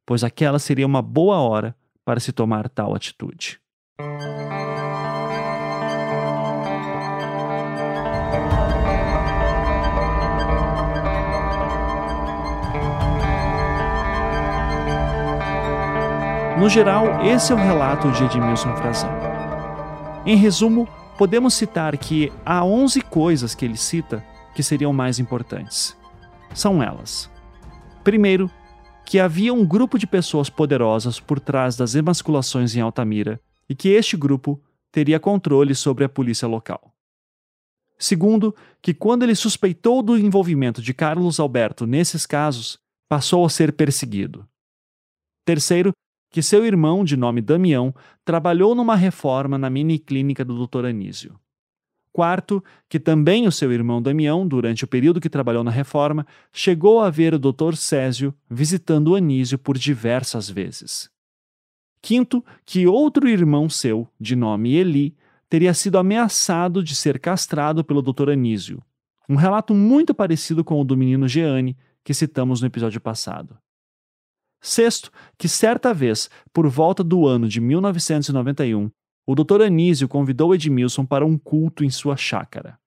pois 0.05 0.25
aquela 0.25 0.59
seria 0.59 0.85
uma 0.85 1.01
boa 1.01 1.37
hora 1.37 1.73
para 2.03 2.19
se 2.19 2.33
tomar 2.33 2.67
tal 2.67 2.93
atitude. 2.93 3.61
No 16.59 16.67
geral, 16.67 17.25
esse 17.25 17.53
é 17.53 17.55
o 17.55 17.57
relato 17.57 18.11
de 18.11 18.25
Edmilson 18.25 18.75
Frazão. 18.75 19.09
Em 20.25 20.35
resumo, 20.35 20.89
podemos 21.17 21.53
citar 21.53 21.95
que 21.97 22.33
há 22.45 22.65
11 22.65 22.99
coisas 22.99 23.55
que 23.55 23.63
ele 23.63 23.77
cita 23.77 24.21
que 24.53 24.61
seriam 24.61 24.91
mais 24.91 25.19
importantes. 25.19 25.96
São 26.53 26.81
elas: 26.81 27.29
primeiro, 28.03 28.49
que 29.05 29.19
havia 29.19 29.53
um 29.53 29.65
grupo 29.65 29.97
de 29.97 30.05
pessoas 30.05 30.49
poderosas 30.49 31.19
por 31.19 31.39
trás 31.39 31.77
das 31.77 31.95
emasculações 31.95 32.75
em 32.75 32.81
Altamira 32.81 33.39
e 33.69 33.75
que 33.75 33.89
este 33.89 34.17
grupo 34.17 34.61
teria 34.91 35.19
controle 35.19 35.73
sobre 35.73 36.03
a 36.03 36.09
polícia 36.09 36.47
local. 36.47 36.93
Segundo, 37.97 38.55
que 38.81 38.93
quando 38.93 39.23
ele 39.23 39.33
suspeitou 39.33 40.03
do 40.03 40.17
envolvimento 40.17 40.81
de 40.81 40.93
Carlos 40.93 41.39
Alberto 41.39 41.87
nesses 41.87 42.25
casos, 42.25 42.77
passou 43.09 43.45
a 43.45 43.49
ser 43.49 43.73
perseguido. 43.73 44.47
Terceiro, 45.45 45.91
que 46.29 46.41
seu 46.41 46.65
irmão, 46.65 47.03
de 47.03 47.15
nome 47.15 47.41
Damião, 47.41 47.95
trabalhou 48.25 48.75
numa 48.75 48.95
reforma 48.95 49.57
na 49.57 49.69
mini 49.69 49.97
clínica 49.97 50.43
do 50.43 50.67
Dr. 50.67 50.85
Anísio. 50.85 51.39
Quarto, 52.17 52.63
que 52.89 52.99
também 52.99 53.45
o 53.45 53.51
seu 53.51 53.71
irmão 53.71 54.01
Damião, 54.01 54.47
durante 54.47 54.83
o 54.83 54.87
período 54.87 55.21
que 55.21 55.29
trabalhou 55.29 55.63
na 55.63 55.69
reforma, 55.69 56.25
chegou 56.51 56.99
a 56.99 57.11
ver 57.11 57.35
o 57.35 57.37
Dr. 57.37 57.75
Césio 57.75 58.33
visitando 58.49 59.15
Anísio 59.15 59.59
por 59.59 59.77
diversas 59.77 60.49
vezes. 60.49 61.11
Quinto, 62.01 62.43
que 62.65 62.87
outro 62.87 63.29
irmão 63.29 63.69
seu, 63.69 64.07
de 64.19 64.35
nome 64.35 64.73
Eli, 64.73 65.15
teria 65.47 65.75
sido 65.75 65.99
ameaçado 65.99 66.83
de 66.83 66.95
ser 66.95 67.19
castrado 67.19 67.83
pelo 67.83 68.01
Dr. 68.01 68.31
Anísio. 68.31 68.81
Um 69.29 69.35
relato 69.35 69.75
muito 69.75 70.11
parecido 70.11 70.63
com 70.63 70.81
o 70.81 70.83
do 70.83 70.97
menino 70.97 71.27
Jeane, 71.27 71.77
que 72.03 72.15
citamos 72.15 72.61
no 72.61 72.65
episódio 72.65 72.99
passado. 72.99 73.59
Sexto, 74.59 75.11
que 75.37 75.47
certa 75.47 75.93
vez, 75.93 76.31
por 76.51 76.67
volta 76.67 77.03
do 77.03 77.27
ano 77.27 77.47
de 77.47 77.61
1991, 77.61 78.89
o 79.27 79.35
Dr. 79.35 79.63
Anísio 79.63 80.07
convidou 80.07 80.55
Edmilson 80.55 81.05
para 81.05 81.25
um 81.25 81.37
culto 81.37 81.83
em 81.83 81.89
sua 81.89 82.15
chácara. 82.15 82.79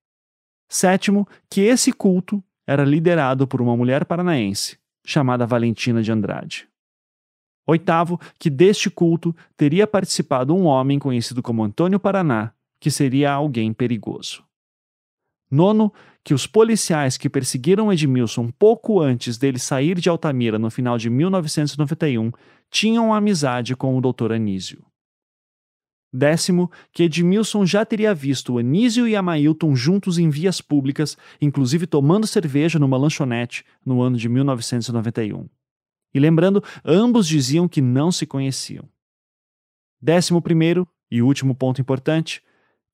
Sétimo, 0.70 1.28
que 1.50 1.60
esse 1.60 1.92
culto 1.92 2.42
era 2.66 2.82
liderado 2.82 3.46
por 3.46 3.60
uma 3.60 3.76
mulher 3.76 4.06
paranaense, 4.06 4.78
chamada 5.04 5.46
Valentina 5.46 6.02
de 6.02 6.10
Andrade. 6.10 6.66
Oitavo, 7.66 8.18
que 8.38 8.48
deste 8.48 8.88
culto 8.88 9.36
teria 9.54 9.86
participado 9.86 10.56
um 10.56 10.64
homem 10.64 10.98
conhecido 10.98 11.42
como 11.42 11.62
Antônio 11.62 12.00
Paraná, 12.00 12.54
que 12.80 12.90
seria 12.90 13.32
alguém 13.32 13.72
perigoso. 13.72 14.42
Nono, 15.50 15.92
que 16.24 16.32
os 16.32 16.46
policiais 16.46 17.18
que 17.18 17.28
perseguiram 17.28 17.92
Edmilson 17.92 18.50
pouco 18.50 19.00
antes 19.00 19.36
dele 19.36 19.58
sair 19.58 20.00
de 20.00 20.08
Altamira 20.08 20.58
no 20.58 20.70
final 20.70 20.96
de 20.96 21.10
1991 21.10 22.30
tinham 22.70 23.12
amizade 23.12 23.76
com 23.76 23.98
o 23.98 24.00
Dr. 24.00 24.32
Anísio. 24.32 24.89
Décimo, 26.12 26.70
que 26.92 27.04
Edmilson 27.04 27.64
já 27.64 27.84
teria 27.84 28.12
visto 28.12 28.58
Anísio 28.58 29.06
e 29.06 29.14
Amailton 29.14 29.76
juntos 29.76 30.18
em 30.18 30.28
vias 30.28 30.60
públicas, 30.60 31.16
inclusive 31.40 31.86
tomando 31.86 32.26
cerveja 32.26 32.78
numa 32.78 32.96
lanchonete 32.96 33.64
no 33.84 34.02
ano 34.02 34.16
de 34.16 34.28
1991. 34.28 35.48
E 36.12 36.18
lembrando, 36.18 36.62
ambos 36.84 37.28
diziam 37.28 37.68
que 37.68 37.80
não 37.80 38.10
se 38.10 38.26
conheciam. 38.26 38.88
Décimo 40.02 40.42
primeiro 40.42 40.86
e 41.10 41.22
último 41.22 41.54
ponto 41.54 41.80
importante, 41.80 42.42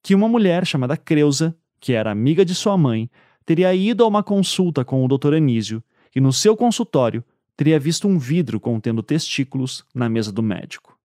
que 0.03 0.13
uma 0.13 0.27
mulher 0.27 0.65
chamada 0.65 0.95
Creusa 0.95 1.57
que 1.79 1.93
era 1.93 2.11
amiga 2.11 2.43
de 2.43 2.55
sua 2.55 2.77
mãe, 2.77 3.09
teria 3.45 3.73
ido 3.73 4.03
a 4.03 4.07
uma 4.07 4.23
consulta 4.23 4.83
com 4.83 5.03
o 5.03 5.07
Dr. 5.07 5.35
Anísio 5.35 5.83
e 6.15 6.19
no 6.19 6.33
seu 6.33 6.55
consultório 6.55 7.23
teria 7.55 7.79
visto 7.79 8.07
um 8.07 8.17
vidro 8.17 8.59
contendo 8.59 9.03
testículos 9.03 9.85
na 9.93 10.09
mesa 10.09 10.31
do 10.31 10.43
médico. 10.43 10.96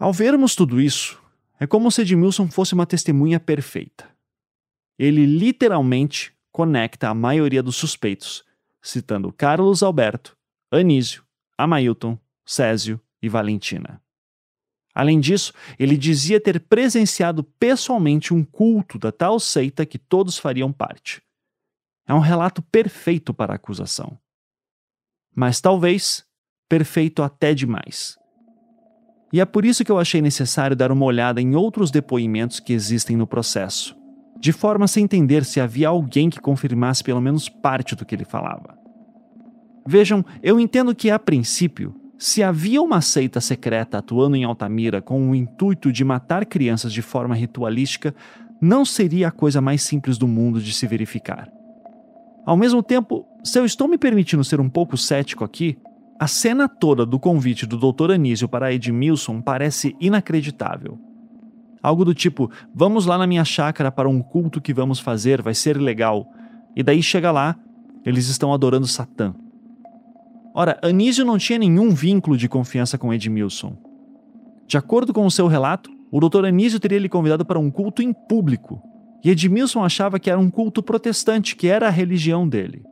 Ao 0.00 0.14
vermos 0.14 0.54
tudo 0.54 0.80
isso, 0.80 1.22
é 1.58 1.66
como 1.66 1.90
se 1.90 2.00
Edmilson 2.00 2.48
fosse 2.48 2.72
uma 2.72 2.86
testemunha 2.86 3.38
perfeita. 3.38 4.08
Ele 4.98 5.26
literalmente 5.26 6.34
conecta 6.50 7.10
a 7.10 7.14
maioria 7.14 7.62
dos 7.62 7.76
suspeitos, 7.76 8.42
citando 8.80 9.30
Carlos 9.30 9.82
Alberto, 9.82 10.34
Anísio, 10.70 11.22
Amailton, 11.58 12.18
Césio 12.46 12.98
e 13.20 13.28
Valentina. 13.28 14.02
Além 14.94 15.20
disso, 15.20 15.52
ele 15.78 15.98
dizia 15.98 16.40
ter 16.40 16.60
presenciado 16.60 17.44
pessoalmente 17.44 18.32
um 18.32 18.42
culto 18.42 18.98
da 18.98 19.12
tal 19.12 19.38
seita 19.38 19.84
que 19.84 19.98
todos 19.98 20.38
fariam 20.38 20.72
parte. 20.72 21.22
É 22.08 22.14
um 22.14 22.20
relato 22.20 22.62
perfeito 22.62 23.34
para 23.34 23.52
a 23.52 23.56
acusação. 23.56 24.18
Mas 25.36 25.60
talvez 25.60 26.24
perfeito 26.66 27.22
até 27.22 27.52
demais. 27.52 28.18
E 29.32 29.40
é 29.40 29.44
por 29.44 29.64
isso 29.64 29.84
que 29.84 29.92
eu 29.92 29.98
achei 29.98 30.20
necessário 30.20 30.76
dar 30.76 30.90
uma 30.90 31.04
olhada 31.04 31.40
em 31.40 31.54
outros 31.54 31.90
depoimentos 31.90 32.58
que 32.58 32.72
existem 32.72 33.16
no 33.16 33.26
processo, 33.26 33.96
de 34.38 34.52
forma 34.52 34.86
a 34.86 34.88
se 34.88 35.00
entender 35.00 35.44
se 35.44 35.60
havia 35.60 35.88
alguém 35.88 36.28
que 36.28 36.40
confirmasse 36.40 37.04
pelo 37.04 37.20
menos 37.20 37.48
parte 37.48 37.94
do 37.94 38.04
que 38.04 38.14
ele 38.14 38.24
falava. 38.24 38.76
Vejam, 39.86 40.24
eu 40.42 40.58
entendo 40.58 40.94
que, 40.94 41.10
a 41.10 41.18
princípio, 41.18 41.94
se 42.18 42.42
havia 42.42 42.82
uma 42.82 43.00
seita 43.00 43.40
secreta 43.40 43.98
atuando 43.98 44.36
em 44.36 44.44
Altamira 44.44 45.00
com 45.00 45.30
o 45.30 45.34
intuito 45.34 45.90
de 45.90 46.04
matar 46.04 46.44
crianças 46.44 46.92
de 46.92 47.00
forma 47.00 47.34
ritualística, 47.34 48.14
não 48.60 48.84
seria 48.84 49.28
a 49.28 49.32
coisa 49.32 49.60
mais 49.60 49.82
simples 49.82 50.18
do 50.18 50.28
mundo 50.28 50.60
de 50.60 50.72
se 50.74 50.86
verificar. 50.86 51.50
Ao 52.44 52.56
mesmo 52.56 52.82
tempo, 52.82 53.26
se 53.42 53.58
eu 53.58 53.64
estou 53.64 53.88
me 53.88 53.96
permitindo 53.96 54.44
ser 54.44 54.60
um 54.60 54.68
pouco 54.68 54.96
cético 54.96 55.44
aqui, 55.44 55.78
a 56.20 56.26
cena 56.26 56.68
toda 56.68 57.06
do 57.06 57.18
convite 57.18 57.64
do 57.64 57.78
Dr. 57.78 58.10
Anísio 58.10 58.46
para 58.46 58.70
Edmilson 58.70 59.40
parece 59.40 59.96
inacreditável. 59.98 60.98
Algo 61.82 62.04
do 62.04 62.12
tipo: 62.12 62.50
vamos 62.74 63.06
lá 63.06 63.16
na 63.16 63.26
minha 63.26 63.42
chácara 63.42 63.90
para 63.90 64.06
um 64.06 64.20
culto 64.20 64.60
que 64.60 64.74
vamos 64.74 65.00
fazer, 65.00 65.40
vai 65.40 65.54
ser 65.54 65.78
legal. 65.78 66.26
E 66.76 66.82
daí 66.82 67.02
chega 67.02 67.32
lá, 67.32 67.56
eles 68.04 68.28
estão 68.28 68.52
adorando 68.52 68.86
Satã. 68.86 69.34
Ora, 70.54 70.78
Anísio 70.82 71.24
não 71.24 71.38
tinha 71.38 71.58
nenhum 71.58 71.88
vínculo 71.88 72.36
de 72.36 72.50
confiança 72.50 72.98
com 72.98 73.14
Edmilson. 73.14 73.78
De 74.66 74.76
acordo 74.76 75.14
com 75.14 75.24
o 75.24 75.30
seu 75.30 75.46
relato, 75.46 75.90
o 76.12 76.20
Dr. 76.20 76.44
Anísio 76.44 76.78
teria 76.78 76.98
lhe 76.98 77.08
convidado 77.08 77.46
para 77.46 77.58
um 77.58 77.70
culto 77.70 78.02
em 78.02 78.12
público, 78.12 78.82
e 79.24 79.30
Edmilson 79.30 79.82
achava 79.82 80.20
que 80.20 80.28
era 80.28 80.38
um 80.38 80.50
culto 80.50 80.82
protestante, 80.82 81.56
que 81.56 81.66
era 81.66 81.86
a 81.86 81.90
religião 81.90 82.46
dele. 82.46 82.82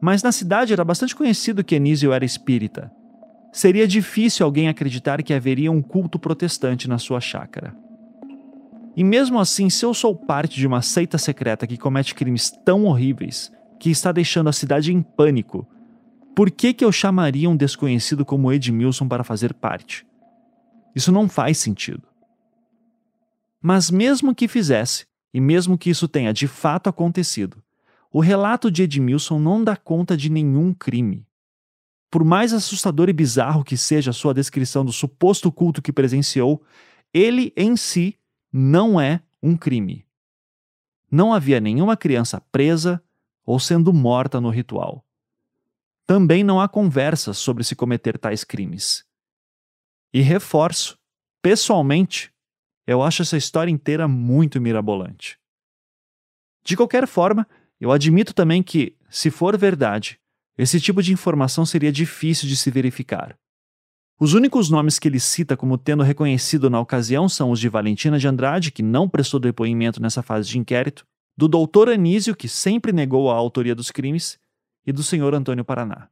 Mas 0.00 0.22
na 0.22 0.32
cidade 0.32 0.72
era 0.72 0.84
bastante 0.84 1.14
conhecido 1.14 1.64
que 1.64 1.76
Anísio 1.76 2.12
era 2.12 2.24
espírita. 2.24 2.90
Seria 3.52 3.88
difícil 3.88 4.44
alguém 4.44 4.68
acreditar 4.68 5.22
que 5.22 5.34
haveria 5.34 5.72
um 5.72 5.82
culto 5.82 6.18
protestante 6.18 6.88
na 6.88 6.98
sua 6.98 7.20
chácara. 7.20 7.74
E 8.96 9.02
mesmo 9.02 9.38
assim, 9.38 9.70
se 9.70 9.84
eu 9.84 9.94
sou 9.94 10.14
parte 10.14 10.56
de 10.56 10.66
uma 10.66 10.82
seita 10.82 11.18
secreta 11.18 11.66
que 11.66 11.76
comete 11.76 12.14
crimes 12.14 12.50
tão 12.64 12.84
horríveis, 12.84 13.52
que 13.78 13.90
está 13.90 14.12
deixando 14.12 14.48
a 14.48 14.52
cidade 14.52 14.92
em 14.92 15.00
pânico, 15.00 15.66
por 16.34 16.50
que, 16.50 16.72
que 16.72 16.84
eu 16.84 16.92
chamaria 16.92 17.48
um 17.48 17.56
desconhecido 17.56 18.24
como 18.24 18.52
Edmilson 18.52 19.08
para 19.08 19.24
fazer 19.24 19.54
parte? 19.54 20.06
Isso 20.94 21.12
não 21.12 21.28
faz 21.28 21.58
sentido. 21.58 22.02
Mas 23.60 23.90
mesmo 23.90 24.34
que 24.34 24.48
fizesse, 24.48 25.06
e 25.32 25.40
mesmo 25.40 25.76
que 25.76 25.90
isso 25.90 26.08
tenha 26.08 26.32
de 26.32 26.46
fato 26.46 26.88
acontecido, 26.88 27.62
o 28.10 28.20
relato 28.20 28.70
de 28.70 28.82
Edmilson 28.82 29.38
não 29.38 29.62
dá 29.62 29.76
conta 29.76 30.16
de 30.16 30.30
nenhum 30.30 30.72
crime. 30.72 31.26
Por 32.10 32.24
mais 32.24 32.52
assustador 32.52 33.08
e 33.08 33.12
bizarro 33.12 33.62
que 33.62 33.76
seja 33.76 34.10
a 34.10 34.14
sua 34.14 34.32
descrição 34.32 34.84
do 34.84 34.92
suposto 34.92 35.52
culto 35.52 35.82
que 35.82 35.92
presenciou, 35.92 36.62
ele 37.12 37.52
em 37.56 37.76
si 37.76 38.18
não 38.50 38.98
é 38.98 39.22
um 39.42 39.56
crime. 39.56 40.06
Não 41.10 41.32
havia 41.32 41.60
nenhuma 41.60 41.96
criança 41.96 42.40
presa 42.52 43.02
ou 43.44 43.60
sendo 43.60 43.92
morta 43.92 44.40
no 44.40 44.50
ritual. 44.50 45.04
Também 46.06 46.42
não 46.42 46.60
há 46.60 46.68
conversas 46.68 47.36
sobre 47.36 47.62
se 47.62 47.76
cometer 47.76 48.18
tais 48.18 48.42
crimes. 48.42 49.04
E 50.12 50.22
reforço, 50.22 50.98
pessoalmente, 51.42 52.32
eu 52.86 53.02
acho 53.02 53.20
essa 53.20 53.36
história 53.36 53.70
inteira 53.70 54.08
muito 54.08 54.58
mirabolante. 54.58 55.38
De 56.64 56.76
qualquer 56.76 57.06
forma, 57.06 57.46
eu 57.80 57.92
admito 57.92 58.34
também 58.34 58.62
que, 58.62 58.96
se 59.08 59.30
for 59.30 59.56
verdade, 59.56 60.18
esse 60.56 60.80
tipo 60.80 61.02
de 61.02 61.12
informação 61.12 61.64
seria 61.64 61.92
difícil 61.92 62.48
de 62.48 62.56
se 62.56 62.70
verificar. 62.70 63.38
Os 64.20 64.34
únicos 64.34 64.68
nomes 64.68 64.98
que 64.98 65.06
ele 65.06 65.20
cita 65.20 65.56
como 65.56 65.78
tendo 65.78 66.02
reconhecido 66.02 66.68
na 66.68 66.80
ocasião 66.80 67.28
são 67.28 67.52
os 67.52 67.60
de 67.60 67.68
Valentina 67.68 68.18
de 68.18 68.26
Andrade, 68.26 68.72
que 68.72 68.82
não 68.82 69.08
prestou 69.08 69.38
depoimento 69.38 70.02
nessa 70.02 70.22
fase 70.22 70.48
de 70.48 70.58
inquérito, 70.58 71.06
do 71.36 71.46
doutor 71.46 71.88
Anísio, 71.88 72.34
que 72.34 72.48
sempre 72.48 72.90
negou 72.90 73.30
a 73.30 73.34
autoria 73.34 73.76
dos 73.76 73.92
crimes, 73.92 74.36
e 74.84 74.92
do 74.92 75.04
senhor 75.04 75.34
Antônio 75.34 75.64
Paraná. 75.64 76.08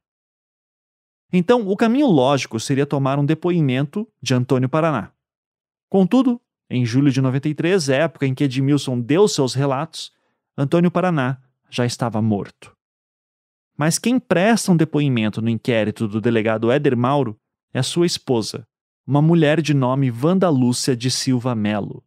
Então, 1.33 1.67
o 1.67 1.77
caminho 1.77 2.07
lógico 2.07 2.61
seria 2.61 2.87
tomar 2.87 3.19
um 3.19 3.25
depoimento 3.25 4.07
de 4.23 4.35
Antônio 4.35 4.69
Paraná. 4.69 5.11
Contudo, 5.89 6.41
em 6.71 6.87
julho 6.87 7.11
de 7.11 7.21
93, 7.21 7.89
época 7.89 8.27
em 8.27 8.35
que 8.35 8.45
Edmilson 8.45 9.01
deu 9.01 9.27
seus 9.27 9.55
relatos, 9.55 10.13
Antônio 10.57 10.91
Paraná 10.91 11.41
já 11.71 11.85
estava 11.85 12.21
morto. 12.23 12.75
Mas 13.77 13.99
quem 13.99 14.19
presta 14.19 14.73
um 14.73 14.77
depoimento 14.77 15.43
no 15.43 15.51
inquérito 15.51 16.09
do 16.09 16.21
delegado 16.21 16.71
Éder 16.71 16.97
Mauro 16.97 17.39
é 17.73 17.83
sua 17.83 18.07
esposa, 18.07 18.67
uma 19.07 19.21
mulher 19.21 19.61
de 19.61 19.75
nome 19.75 20.11
Wanda 20.11 20.49
Lúcia 20.49 20.97
de 20.97 21.11
Silva 21.11 21.55
Melo, 21.55 22.03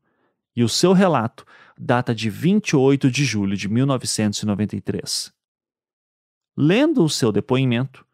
e 0.56 0.64
o 0.64 0.70
seu 0.70 0.94
relato 0.94 1.46
data 1.78 2.14
de 2.14 2.30
28 2.30 3.10
de 3.10 3.24
julho 3.24 3.56
de 3.56 3.70
1993. 3.70 5.32
Lendo 6.58 7.04
o 7.04 7.10
seu 7.10 7.32
depoimento, 7.32 8.06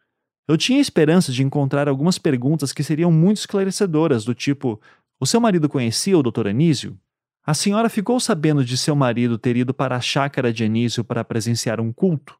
eu 0.47 0.55
tinha 0.55 0.79
esperança 0.79 1.31
de 1.31 1.41
encontrar 1.41 1.89
algumas 1.89 2.19
perguntas 2.19 2.71
que 2.71 2.83
seriam 2.83 3.11
muito 3.11 3.37
esclarecedoras, 3.37 4.23
do 4.23 4.35
tipo: 4.35 4.79
O 5.19 5.25
seu 5.25 5.41
marido 5.41 5.67
conhecia 5.67 6.15
o 6.15 6.21
Dr. 6.21 6.47
Anísio? 6.49 6.99
A 7.45 7.53
senhora 7.53 7.89
ficou 7.89 8.19
sabendo 8.19 8.65
de 8.65 8.75
seu 8.75 8.95
marido 8.95 9.37
ter 9.37 9.55
ido 9.55 9.71
para 9.71 9.95
a 9.95 10.01
chácara 10.01 10.51
de 10.51 10.63
Anísio 10.63 11.03
para 11.03 11.23
presenciar 11.23 11.79
um 11.79 11.93
culto? 11.93 12.39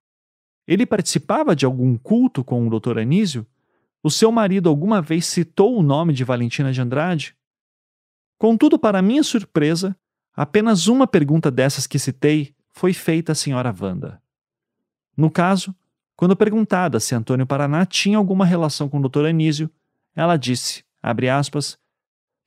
Ele 0.67 0.83
participava 0.83 1.55
de 1.55 1.63
algum 1.63 1.95
culto 1.95 2.43
com 2.43 2.67
o 2.67 2.79
Dr. 2.79 2.97
Anísio? 2.97 3.45
O 4.01 4.09
seu 4.09 4.31
marido 4.31 4.67
alguma 4.67 5.03
vez 5.03 5.27
citou 5.27 5.77
o 5.77 5.83
nome 5.83 6.11
de 6.11 6.23
Valentina 6.23 6.73
de 6.73 6.81
Andrade? 6.81 7.35
Contudo, 8.39 8.79
para 8.79 9.01
minha 9.01 9.21
surpresa, 9.21 9.95
apenas 10.35 10.87
uma 10.87 11.05
pergunta 11.05 11.51
dessas 11.51 11.85
que 11.85 11.99
citei 11.99 12.55
foi 12.71 12.91
feita 12.91 13.33
à 13.33 13.35
senhora 13.35 13.73
Wanda. 13.79 14.19
No 15.15 15.29
caso, 15.29 15.73
quando 16.15 16.35
perguntada 16.35 16.99
se 16.99 17.13
Antônio 17.13 17.45
Paraná 17.45 17.85
tinha 17.85 18.17
alguma 18.17 18.45
relação 18.45 18.89
com 18.89 18.99
o 18.99 19.07
Dr. 19.07 19.25
Anísio, 19.25 19.69
ela 20.15 20.35
disse, 20.35 20.83
abre 21.01 21.29
aspas, 21.29 21.77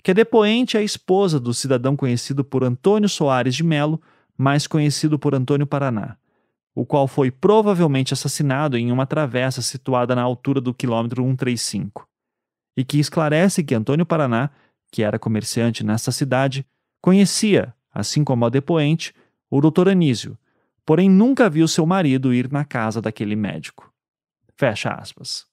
que 0.03 0.11
a 0.11 0.14
depoente 0.14 0.76
é 0.76 0.80
a 0.80 0.82
esposa 0.82 1.40
do 1.40 1.53
cidadão 1.53 1.96
conhecido 1.96 2.44
por 2.44 2.64
Antônio 2.64 3.09
Soares 3.09 3.55
de 3.55 3.64
Melo, 3.64 4.01
mais 4.36 4.66
conhecido 4.66 5.18
por 5.18 5.34
Antônio 5.34 5.66
Paraná, 5.66 6.16
o 6.74 6.86
qual 6.86 7.09
foi 7.09 7.30
provavelmente 7.30 8.14
assassinado 8.14 8.76
em 8.76 8.92
uma 8.92 9.07
travessa 9.07 9.61
situada 9.61 10.14
na 10.14 10.22
altura 10.22 10.61
do 10.61 10.72
quilômetro 10.72 11.22
135, 11.22 12.09
e 12.76 12.84
que 12.84 12.99
esclarece 12.99 13.64
que 13.64 13.74
Antônio 13.74 14.07
Paraná, 14.07 14.51
que 14.92 15.03
era 15.03 15.18
comerciante 15.18 15.84
nessa 15.84 16.12
cidade, 16.12 16.64
conhecia, 17.01 17.74
assim 17.92 18.22
como 18.22 18.46
a 18.46 18.49
depoente, 18.49 19.12
o 19.51 19.61
doutor 19.61 19.88
Anísio, 19.88 20.38
porém 20.86 21.11
nunca 21.11 21.51
viu 21.51 21.66
seu 21.66 21.84
marido 21.84 22.32
ir 22.32 22.51
na 22.51 22.64
casa 22.64 23.03
daquele 23.03 23.34
médico. 23.34 23.92
Fecha 24.57 24.90
aspas. 24.90 25.46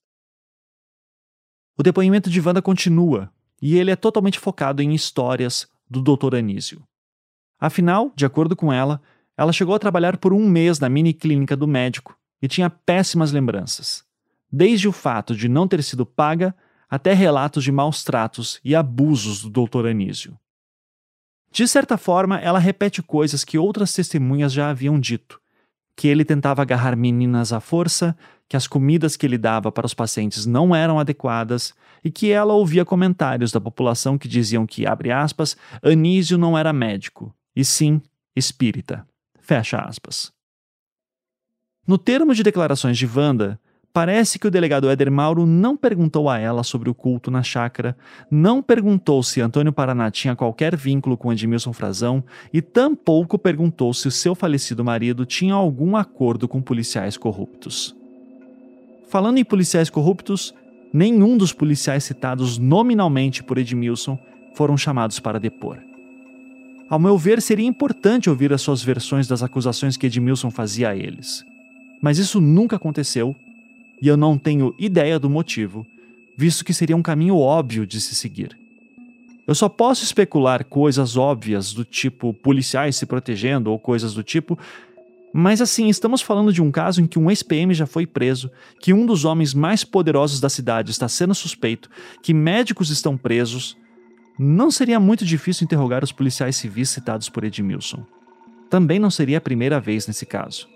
O 1.78 1.84
depoimento 1.84 2.30
de 2.30 2.40
Wanda 2.40 2.62
continua, 2.62 3.30
e 3.62 3.78
ele 3.78 3.92
é 3.92 3.96
totalmente 3.96 4.40
focado 4.40 4.82
em 4.82 4.94
histórias 4.94 5.68
do 5.90 6.02
Dr. 6.02 6.36
Anísio. 6.36 6.84
Afinal, 7.60 8.12
de 8.16 8.26
acordo 8.26 8.56
com 8.56 8.72
ela, 8.72 9.02
ela 9.38 9.54
chegou 9.54 9.76
a 9.76 9.80
trabalhar 9.80 10.18
por 10.18 10.34
um 10.34 10.48
mês 10.48 10.80
na 10.80 10.90
mini 10.90 11.14
clínica 11.14 11.56
do 11.56 11.68
médico 11.68 12.18
e 12.42 12.48
tinha 12.48 12.70
péssimas 12.70 13.32
lembranças, 13.32 14.04
desde 14.52 14.88
o 14.88 14.92
fato 14.92 15.36
de 15.36 15.48
não 15.48 15.68
ter 15.68 15.84
sido 15.84 16.06
paga 16.06 16.56
até 16.90 17.14
relatos 17.14 17.64
de 17.64 17.72
maus 17.72 18.04
tratos 18.04 18.60
e 18.64 18.76
abusos 18.76 19.44
do 19.44 19.66
Dr. 19.66 19.88
Anísio. 19.88 20.38
De 21.52 21.68
certa 21.68 21.98
forma, 21.98 22.38
ela 22.40 22.60
repete 22.60 23.02
coisas 23.02 23.44
que 23.44 23.58
outras 23.58 23.94
testemunhas 23.94 24.52
já 24.52 24.70
haviam 24.70 25.00
dito, 25.00 25.40
que 25.96 26.08
ele 26.08 26.26
tentava 26.26 26.62
agarrar 26.62 26.96
meninas 26.96 27.54
à 27.54 27.60
força, 27.60 28.16
que 28.48 28.58
as 28.58 28.68
comidas 28.68 29.16
que 29.16 29.26
ele 29.26 29.38
dava 29.38 29.72
para 29.72 29.86
os 29.86 29.94
pacientes 29.94 30.46
não 30.46 30.76
eram 30.76 31.00
adequadas 31.00 31.74
e 32.06 32.12
que 32.12 32.32
ela 32.32 32.54
ouvia 32.54 32.86
comentários 32.86 33.52
da 33.52 33.60
população 33.60 34.16
que 34.16 34.28
diziam 34.28 34.68
que, 34.68 34.86
abre 34.86 35.12
aspas, 35.12 35.58
Anísio 35.82 36.38
não 36.38 36.56
era 36.56 36.72
médico, 36.72 37.34
e 37.56 37.66
sim 37.66 38.00
espírita. 38.36 39.08
Fecha 39.42 39.80
aspas. 39.80 40.32
No 41.88 41.98
termo 41.98 42.36
de 42.36 42.44
declarações 42.44 42.96
de 42.96 43.08
Wanda, 43.08 43.60
parece 43.92 44.38
que 44.38 44.46
o 44.48 44.52
delegado 44.52 44.88
Éder 44.88 45.12
Mauro 45.12 45.48
não 45.48 45.76
perguntou 45.76 46.30
a 46.30 46.38
ela 46.38 46.62
sobre 46.62 46.92
o 46.92 46.94
culto 46.94 47.32
na 47.32 47.42
chácara, 47.42 47.98
não 48.30 48.62
perguntou 48.62 49.24
se 49.24 49.42
Antônio 49.42 49.74
Paraná 49.74 50.12
tinha 50.12 50.36
qualquer 50.36 50.76
vínculo 50.76 51.18
com 51.18 51.34
Edmilson 51.34 51.74
Frazão 51.74 52.24
e 52.54 52.62
tampouco 52.62 53.40
perguntou 53.40 53.92
se 53.96 54.08
o 54.08 54.12
seu 54.12 54.36
falecido 54.36 54.84
marido 54.84 55.26
tinha 55.26 55.56
algum 55.56 55.96
acordo 55.96 56.48
com 56.48 56.62
policiais 56.62 57.18
corruptos. 57.18 57.96
Falando 59.08 59.40
em 59.40 59.46
policiais 59.46 59.90
corruptos, 59.90 60.54
nenhum 60.96 61.38
dos 61.38 61.52
policiais 61.52 62.06
citados 62.06 62.58
nominalmente 62.58 63.44
por 63.44 63.58
Edmilson 63.58 64.18
foram 64.54 64.78
chamados 64.78 65.20
para 65.20 65.38
depor. 65.38 65.78
Ao 66.90 66.98
meu 66.98 67.18
ver, 67.18 67.42
seria 67.42 67.66
importante 67.66 68.30
ouvir 68.30 68.54
as 68.54 68.62
suas 68.62 68.82
versões 68.82 69.28
das 69.28 69.44
acusações 69.44 69.98
que 69.98 70.08
Edmilson 70.08 70.50
fazia 70.50 70.90
a 70.90 70.96
eles. 70.96 71.44
Mas 72.02 72.18
isso 72.18 72.40
nunca 72.40 72.78
aconteceu 72.78 73.36
e 74.02 74.08
eu 74.08 74.16
não 74.16 74.38
tenho 74.38 74.74
ideia 74.80 75.20
do 75.20 75.30
motivo, 75.30 75.86
visto 76.38 76.64
que 76.64 76.74
seria 76.74 76.96
um 76.96 77.02
caminho 77.02 77.38
óbvio 77.38 77.86
de 77.86 78.00
se 78.00 78.16
seguir. 78.16 78.58
Eu 79.46 79.54
só 79.54 79.68
posso 79.68 80.04
especular 80.06 80.64
coisas 80.64 81.18
óbvias 81.18 81.74
do 81.74 81.84
tipo 81.84 82.34
policiais 82.34 82.96
se 82.96 83.06
protegendo 83.06 83.70
ou 83.70 83.78
coisas 83.78 84.14
do 84.14 84.24
tipo 84.24 84.58
mas 85.38 85.60
assim, 85.60 85.90
estamos 85.90 86.22
falando 86.22 86.54
de 86.54 86.62
um 86.62 86.72
caso 86.72 87.02
em 87.02 87.06
que 87.06 87.20
um 87.20 87.30
ex-PM 87.30 87.74
já 87.74 87.86
foi 87.86 88.08
preso, 88.08 88.50
que 88.80 88.94
um 88.94 89.06
dos 89.06 89.26
homens 89.26 89.54
mais 89.54 89.84
poderosos 89.84 90.40
da 90.40 90.48
cidade 90.48 90.92
está 90.92 91.10
sendo 91.10 91.36
suspeito, 91.36 91.90
que 92.24 92.34
médicos 92.34 92.90
estão 92.90 93.18
presos. 93.18 93.76
Não 94.40 94.72
seria 94.72 94.98
muito 94.98 95.26
difícil 95.26 95.66
interrogar 95.66 96.06
os 96.06 96.14
policiais 96.14 96.56
civis 96.56 96.90
citados 96.90 97.28
por 97.28 97.44
Edmilson. 97.44 98.06
Também 98.70 98.98
não 98.98 99.12
seria 99.12 99.40
a 99.40 99.42
primeira 99.42 99.78
vez 99.78 100.08
nesse 100.08 100.26
caso. 100.26 100.70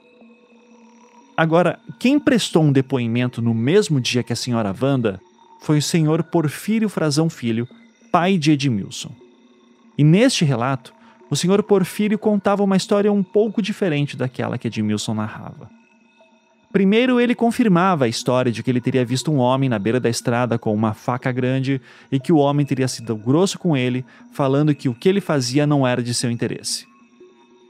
Agora, 1.37 1.79
quem 1.97 2.19
prestou 2.19 2.61
um 2.61 2.73
depoimento 2.73 3.41
no 3.41 3.53
mesmo 3.53 4.01
dia 4.01 4.23
que 4.23 4.33
a 4.33 4.35
senhora 4.35 4.75
Wanda 4.77 5.21
foi 5.61 5.77
o 5.77 5.81
senhor 5.81 6.21
Porfírio 6.21 6.89
Frazão 6.89 7.29
Filho, 7.29 7.65
pai 8.11 8.37
de 8.37 8.51
Edmilson. 8.51 9.15
E 9.97 10.03
neste 10.03 10.43
relato, 10.43 10.93
o 11.29 11.35
senhor 11.35 11.61
Porfírio 11.63 12.17
contava 12.17 12.63
uma 12.63 12.77
história 12.77 13.11
um 13.11 13.23
pouco 13.23 13.61
diferente 13.61 14.17
daquela 14.17 14.57
que 14.57 14.67
Edmilson 14.67 15.13
narrava. 15.13 15.69
Primeiro, 16.71 17.19
ele 17.19 17.33
confirmava 17.33 18.05
a 18.05 18.07
história 18.07 18.51
de 18.51 18.61
que 18.61 18.69
ele 18.69 18.81
teria 18.81 19.03
visto 19.03 19.31
um 19.31 19.37
homem 19.37 19.67
na 19.67 19.79
beira 19.79 19.99
da 19.99 20.09
estrada 20.09 20.57
com 20.59 20.73
uma 20.73 20.93
faca 20.93 21.31
grande 21.31 21.81
e 22.11 22.19
que 22.19 22.31
o 22.31 22.37
homem 22.37 22.65
teria 22.65 22.87
sido 22.87 23.15
grosso 23.15 23.57
com 23.57 23.75
ele, 23.75 24.05
falando 24.31 24.75
que 24.75 24.87
o 24.87 24.93
que 24.93 25.09
ele 25.09 25.19
fazia 25.19 25.65
não 25.65 25.85
era 25.85 26.03
de 26.03 26.13
seu 26.13 26.29
interesse. 26.29 26.85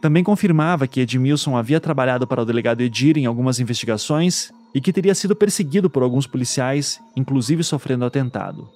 Também 0.02 0.24
confirmava 0.24 0.88
que 0.88 1.02
Edmilson 1.02 1.56
havia 1.56 1.80
trabalhado 1.80 2.28
para 2.28 2.42
o 2.42 2.46
delegado 2.46 2.82
Edir 2.82 3.18
em 3.18 3.26
algumas 3.26 3.60
investigações 3.60 4.52
e 4.74 4.82
que 4.82 4.94
teria 4.94 5.16
sido 5.16 5.36
perseguido 5.36 5.90
por 5.90 6.04
alguns 6.04 6.28
policiais, 6.28 7.02
inclusive 7.16 7.64
sofrendo 7.64 8.06
atentado. 8.06 8.70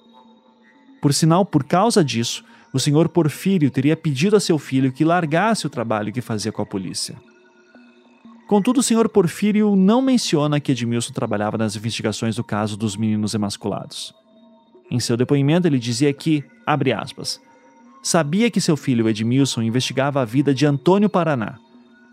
Por 1.00 1.12
sinal, 1.12 1.44
por 1.44 1.64
causa 1.64 2.02
disso, 2.02 2.44
o 2.74 2.80
senhor 2.80 3.08
Porfírio 3.08 3.70
teria 3.70 3.96
pedido 3.96 4.34
a 4.34 4.40
seu 4.40 4.58
filho 4.58 4.90
que 4.90 5.04
largasse 5.04 5.64
o 5.64 5.70
trabalho 5.70 6.12
que 6.12 6.20
fazia 6.20 6.50
com 6.50 6.60
a 6.60 6.66
polícia. 6.66 7.14
Contudo, 8.48 8.80
o 8.80 8.82
senhor 8.82 9.08
Porfírio 9.08 9.76
não 9.76 10.02
menciona 10.02 10.58
que 10.58 10.72
Edmilson 10.72 11.12
trabalhava 11.12 11.56
nas 11.56 11.76
investigações 11.76 12.34
do 12.34 12.42
caso 12.42 12.76
dos 12.76 12.96
meninos 12.96 13.32
emasculados. 13.32 14.12
Em 14.90 14.98
seu 14.98 15.16
depoimento, 15.16 15.68
ele 15.68 15.78
dizia 15.78 16.12
que, 16.12 16.42
abre 16.66 16.92
aspas, 16.92 17.40
sabia 18.02 18.50
que 18.50 18.60
seu 18.60 18.76
filho 18.76 19.08
Edmilson 19.08 19.62
investigava 19.62 20.20
a 20.20 20.24
vida 20.24 20.52
de 20.52 20.66
Antônio 20.66 21.08
Paraná, 21.08 21.60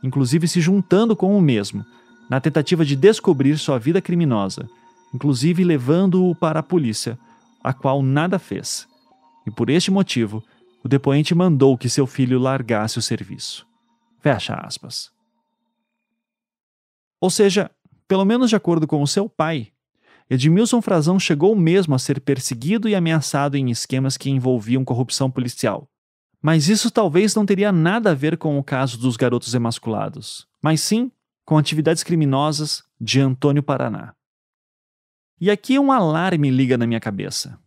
inclusive 0.04 0.48
se 0.48 0.62
juntando 0.62 1.16
com 1.16 1.36
o 1.36 1.42
mesmo, 1.42 1.84
na 2.30 2.40
tentativa 2.40 2.86
de 2.86 2.96
descobrir 2.96 3.58
sua 3.58 3.80
vida 3.80 4.00
criminosa, 4.00 4.70
inclusive 5.12 5.64
levando-o 5.64 6.36
para 6.36 6.60
a 6.60 6.64
polícia, 6.64 7.18
a 7.64 7.74
qual 7.74 8.04
nada 8.04 8.38
fez. 8.38 8.91
E 9.46 9.52
por 9.52 9.70
este 9.70 9.90
motivo, 9.90 10.44
o 10.84 10.88
depoente 10.88 11.34
mandou 11.36 11.78
que 11.78 11.90
seu 11.90 12.08
filho 12.08 12.40
largasse 12.40 12.98
o 12.98 13.02
serviço. 13.02 13.68
Fecha 14.20 14.56
aspas. 14.56 15.12
Ou 17.20 17.30
seja, 17.30 17.70
pelo 18.08 18.26
menos 18.26 18.50
de 18.50 18.56
acordo 18.56 18.88
com 18.88 19.02
o 19.02 19.08
seu 19.08 19.30
pai, 19.30 19.72
Edmilson 20.30 20.82
Frazão 20.82 21.20
chegou 21.20 21.56
mesmo 21.56 21.94
a 21.94 22.00
ser 22.00 22.22
perseguido 22.22 22.88
e 22.88 22.96
ameaçado 22.96 23.58
em 23.58 23.70
esquemas 23.70 24.16
que 24.16 24.30
envolviam 24.30 24.86
corrupção 24.86 25.30
policial. 25.30 25.90
Mas 26.42 26.70
isso 26.70 26.90
talvez 26.90 27.36
não 27.36 27.46
teria 27.46 27.72
nada 27.72 28.12
a 28.12 28.16
ver 28.16 28.38
com 28.38 28.58
o 28.58 28.64
caso 28.64 28.98
dos 28.98 29.16
garotos 29.16 29.54
emasculados, 29.54 30.48
mas 30.62 30.82
sim 30.82 31.12
com 31.46 31.58
atividades 31.58 32.02
criminosas 32.02 32.84
de 33.00 33.20
Antônio 33.20 33.62
Paraná. 33.62 34.16
E 35.40 35.52
aqui 35.52 35.78
um 35.78 35.92
alarme 35.92 36.50
liga 36.50 36.78
na 36.78 36.88
minha 36.88 37.00
cabeça. 37.00 37.60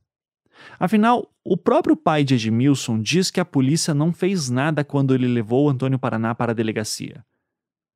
Afinal, 0.79 1.29
o 1.45 1.57
próprio 1.57 1.95
pai 1.95 2.25
de 2.25 2.35
Edmilson 2.35 2.99
diz 2.99 3.31
que 3.31 3.39
a 3.39 3.45
polícia 3.45 3.93
não 3.93 4.13
fez 4.13 4.49
nada 4.49 4.83
quando 4.83 5.15
ele 5.15 5.29
levou 5.29 5.69
Antônio 5.69 5.99
Paraná 5.99 6.35
para 6.35 6.53
a 6.53 6.55
delegacia. 6.55 7.25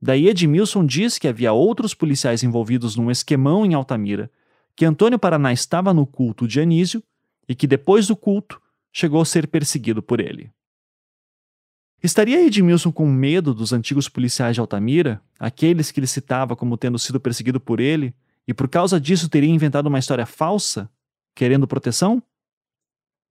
Daí 0.00 0.28
Edmilson 0.28 0.84
diz 0.84 1.18
que 1.18 1.26
havia 1.26 1.52
outros 1.52 1.94
policiais 1.94 2.42
envolvidos 2.42 2.94
num 2.94 3.10
esquemão 3.10 3.64
em 3.64 3.72
Altamira 3.72 4.30
que 4.76 4.84
Antônio 4.84 5.18
Paraná 5.18 5.52
estava 5.52 5.92
no 5.92 6.06
culto 6.06 6.46
de 6.46 6.60
Anísio 6.60 7.02
e 7.48 7.54
que 7.54 7.66
depois 7.66 8.06
do 8.06 8.14
culto 8.14 8.60
chegou 8.92 9.20
a 9.20 9.24
ser 9.24 9.48
perseguido 9.48 10.00
por 10.02 10.20
ele. 10.20 10.52
Estaria 12.00 12.46
Edmilson 12.46 12.92
com 12.92 13.10
medo 13.10 13.52
dos 13.52 13.72
antigos 13.72 14.08
policiais 14.08 14.54
de 14.54 14.60
Altamira, 14.60 15.20
aqueles 15.36 15.90
que 15.90 15.98
ele 15.98 16.06
citava 16.06 16.54
como 16.54 16.76
tendo 16.76 16.96
sido 16.96 17.18
perseguido 17.18 17.58
por 17.58 17.80
ele, 17.80 18.14
e 18.46 18.54
por 18.54 18.68
causa 18.68 19.00
disso 19.00 19.28
teria 19.28 19.50
inventado 19.50 19.86
uma 19.86 19.98
história 19.98 20.24
falsa, 20.24 20.88
querendo 21.34 21.66
proteção? 21.66 22.22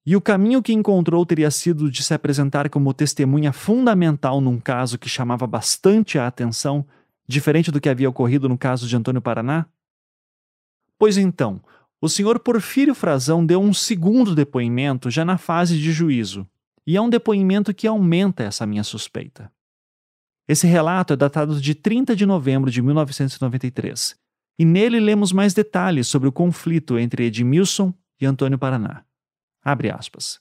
E 0.10 0.16
o 0.16 0.22
caminho 0.22 0.64
que 0.64 0.72
encontrou 0.72 1.26
teria 1.26 1.52
sido 1.52 1.92
de 1.92 2.02
se 2.02 2.14
apresentar 2.14 2.70
como 2.70 2.94
testemunha 2.94 3.52
fundamental 3.52 4.40
num 4.40 4.58
caso 4.58 4.98
que 4.98 5.10
chamava 5.10 5.46
bastante 5.46 6.18
a 6.18 6.26
atenção, 6.26 6.88
diferente 7.28 7.70
do 7.72 7.82
que 7.82 7.90
havia 7.90 8.10
ocorrido 8.10 8.48
no 8.48 8.58
caso 8.58 8.88
de 8.88 8.96
Antônio 8.96 9.22
Paraná? 9.22 9.66
Pois 10.98 11.18
então, 11.18 11.62
o 12.00 12.08
senhor 12.08 12.40
Porfírio 12.40 12.96
Frazão 12.96 13.46
deu 13.46 13.62
um 13.62 13.74
segundo 13.74 14.34
depoimento 14.34 15.12
já 15.12 15.26
na 15.26 15.38
fase 15.38 15.78
de 15.78 15.92
juízo, 15.92 16.48
e 16.86 16.96
é 16.96 17.02
um 17.02 17.10
depoimento 17.10 17.74
que 17.74 17.86
aumenta 17.86 18.44
essa 18.44 18.66
minha 18.66 18.86
suspeita. 18.86 19.52
Esse 20.48 20.66
relato 20.66 21.12
é 21.12 21.18
datado 21.18 21.60
de 21.60 21.76
30 21.76 22.16
de 22.16 22.26
novembro 22.26 22.72
de 22.72 22.82
1993, 22.82 24.16
e 24.58 24.64
nele 24.64 25.02
lemos 25.02 25.34
mais 25.34 25.54
detalhes 25.54 26.08
sobre 26.08 26.30
o 26.30 26.32
conflito 26.32 26.98
entre 26.98 27.26
Edmilson 27.26 27.94
e 28.22 28.26
Antônio 28.26 28.58
Paraná. 28.58 29.04
Abre 29.68 29.92
aspas. 29.92 30.40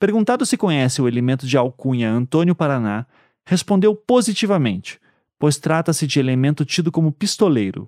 Perguntado 0.00 0.46
se 0.46 0.56
conhece 0.56 1.02
o 1.02 1.06
elemento 1.06 1.46
de 1.46 1.58
alcunha 1.58 2.10
Antônio 2.10 2.54
Paraná, 2.54 3.06
respondeu 3.44 3.94
positivamente, 3.94 4.98
pois 5.38 5.58
trata-se 5.58 6.06
de 6.06 6.18
elemento 6.18 6.64
tido 6.64 6.90
como 6.90 7.12
pistoleiro, 7.12 7.86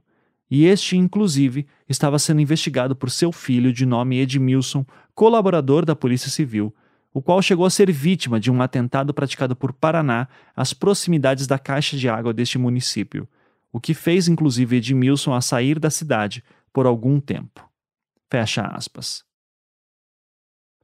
e 0.51 0.66
este, 0.66 0.95
inclusive, 0.95 1.66
estava 1.89 2.18
sendo 2.18 2.43
investigado 2.43 2.95
por 2.95 3.11
seu 3.11 3.32
filho 3.32 3.72
de 3.72 3.87
nome 3.87 4.20
Edmilson, 4.20 4.84
colaborador 5.14 5.87
da 5.87 5.97
Polícia 5.97 6.28
Civil, 6.28 6.70
o 7.14 7.22
qual 7.22 7.41
chegou 7.41 7.64
a 7.64 7.70
ser 7.70 7.91
vítima 7.91 8.39
de 8.39 8.51
um 8.51 8.61
atentado 8.61 9.14
praticado 9.14 9.57
por 9.57 9.72
Paraná 9.72 10.28
às 10.55 10.74
proximidades 10.74 11.47
da 11.47 11.59
caixa 11.59 11.97
de 11.97 12.11
água 12.11 12.34
deste 12.34 12.59
município, 12.59 13.26
o 13.72 13.80
que 13.80 13.95
fez 13.95 14.28
inclusive 14.28 14.76
Edmilson 14.76 15.32
a 15.32 15.41
sair 15.41 15.78
da 15.78 15.89
cidade 15.89 16.45
por 16.74 16.84
algum 16.84 17.18
tempo. 17.20 17.66
Fecha 18.30 18.66
aspas. 18.66 19.26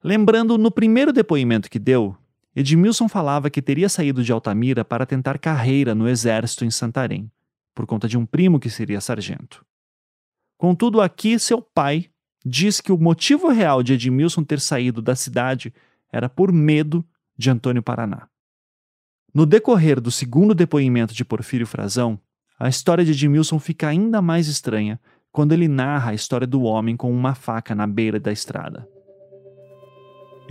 Lembrando, 0.04 0.58
no 0.58 0.70
primeiro 0.70 1.12
depoimento 1.12 1.70
que 1.70 1.78
deu, 1.78 2.16
Edmilson 2.54 3.08
falava 3.08 3.48
que 3.48 3.62
teria 3.62 3.88
saído 3.88 4.22
de 4.22 4.32
Altamira 4.32 4.84
para 4.84 5.06
tentar 5.06 5.38
carreira 5.38 5.94
no 5.94 6.08
exército 6.08 6.64
em 6.64 6.70
Santarém 6.70 7.30
por 7.74 7.86
conta 7.86 8.08
de 8.08 8.18
um 8.18 8.26
primo 8.26 8.60
que 8.60 8.70
seria 8.70 9.00
sargento. 9.00 9.64
Contudo, 10.58 11.00
aqui 11.00 11.38
seu 11.38 11.60
pai 11.60 12.08
diz 12.44 12.80
que 12.80 12.92
o 12.92 12.98
motivo 12.98 13.48
real 13.48 13.82
de 13.82 13.94
Edmilson 13.94 14.44
ter 14.44 14.60
saído 14.60 15.00
da 15.00 15.14
cidade 15.14 15.72
era 16.12 16.28
por 16.28 16.52
medo 16.52 17.04
de 17.36 17.50
Antônio 17.50 17.82
Paraná. 17.82 18.28
No 19.34 19.46
decorrer 19.46 20.00
do 20.00 20.10
segundo 20.10 20.54
depoimento 20.54 21.14
de 21.14 21.24
Porfírio 21.24 21.66
Frazão, 21.66 22.20
a 22.58 22.68
história 22.68 23.04
de 23.04 23.12
Edmilson 23.12 23.58
fica 23.58 23.88
ainda 23.88 24.20
mais 24.20 24.46
estranha 24.46 25.00
quando 25.32 25.52
ele 25.52 25.66
narra 25.66 26.10
a 26.10 26.14
história 26.14 26.46
do 26.46 26.62
homem 26.62 26.96
com 26.96 27.10
uma 27.10 27.34
faca 27.34 27.74
na 27.74 27.86
beira 27.86 28.20
da 28.20 28.30
estrada. 28.30 28.86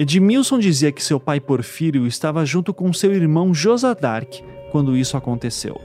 Edmilson 0.01 0.57
dizia 0.57 0.91
que 0.91 1.03
seu 1.03 1.19
pai 1.19 1.39
Porfírio 1.39 2.07
estava 2.07 2.43
junto 2.43 2.73
com 2.73 2.91
seu 2.91 3.13
irmão 3.13 3.53
Josadark 3.53 4.41
quando 4.71 4.97
isso 4.97 5.15
aconteceu. 5.15 5.79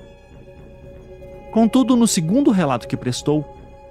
Contudo, 1.53 1.95
no 1.95 2.07
segundo 2.07 2.51
relato 2.51 2.89
que 2.89 2.97
prestou, 2.97 3.45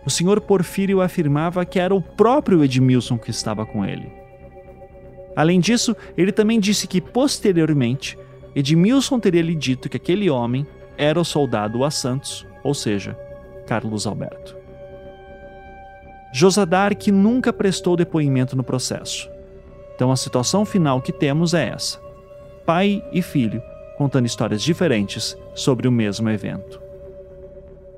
o 0.04 0.10
senhor 0.10 0.42
Porfírio 0.42 1.00
afirmava 1.00 1.64
que 1.64 1.80
era 1.80 1.94
o 1.94 2.02
próprio 2.02 2.64
Edmilson 2.64 3.20
que 3.20 3.30
estava 3.30 3.68
com 3.68 3.86
ele. 3.86 4.12
Além 5.36 5.60
disso, 5.60 5.96
ele 6.18 6.32
também 6.32 6.60
disse 6.60 6.88
que, 6.88 7.00
posteriormente, 7.00 8.18
Edmilson 8.56 9.20
teria 9.20 9.44
lhe 9.44 9.54
dito 9.54 9.88
que 9.88 9.98
aquele 9.98 10.28
homem 10.28 10.66
era 10.98 11.22
o 11.22 11.24
soldado 11.24 11.84
a 11.84 11.92
Santos, 11.92 12.48
ou 12.64 12.74
seja, 12.74 13.16
Carlos 13.68 14.08
Alberto. 14.08 14.58
Josadark 16.34 17.12
nunca 17.12 17.54
prestou 17.54 17.96
depoimento 17.96 18.56
no 18.56 18.64
processo. 18.64 19.35
Então 19.96 20.12
a 20.12 20.16
situação 20.16 20.66
final 20.66 21.02
que 21.02 21.12
temos 21.12 21.54
é 21.54 21.70
essa: 21.70 22.00
pai 22.66 23.04
e 23.12 23.22
filho 23.22 23.62
contando 23.98 24.26
histórias 24.26 24.62
diferentes 24.62 25.38
sobre 25.54 25.88
o 25.88 25.92
mesmo 25.92 26.30
evento. 26.30 26.82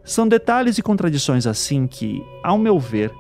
São 0.04 0.28
detalhes 0.28 0.78
e 0.78 0.82
contradições 0.82 1.46
assim 1.46 1.86
que, 1.88 2.24
ao 2.44 2.58
meu 2.58 2.80
ver, 2.80 3.12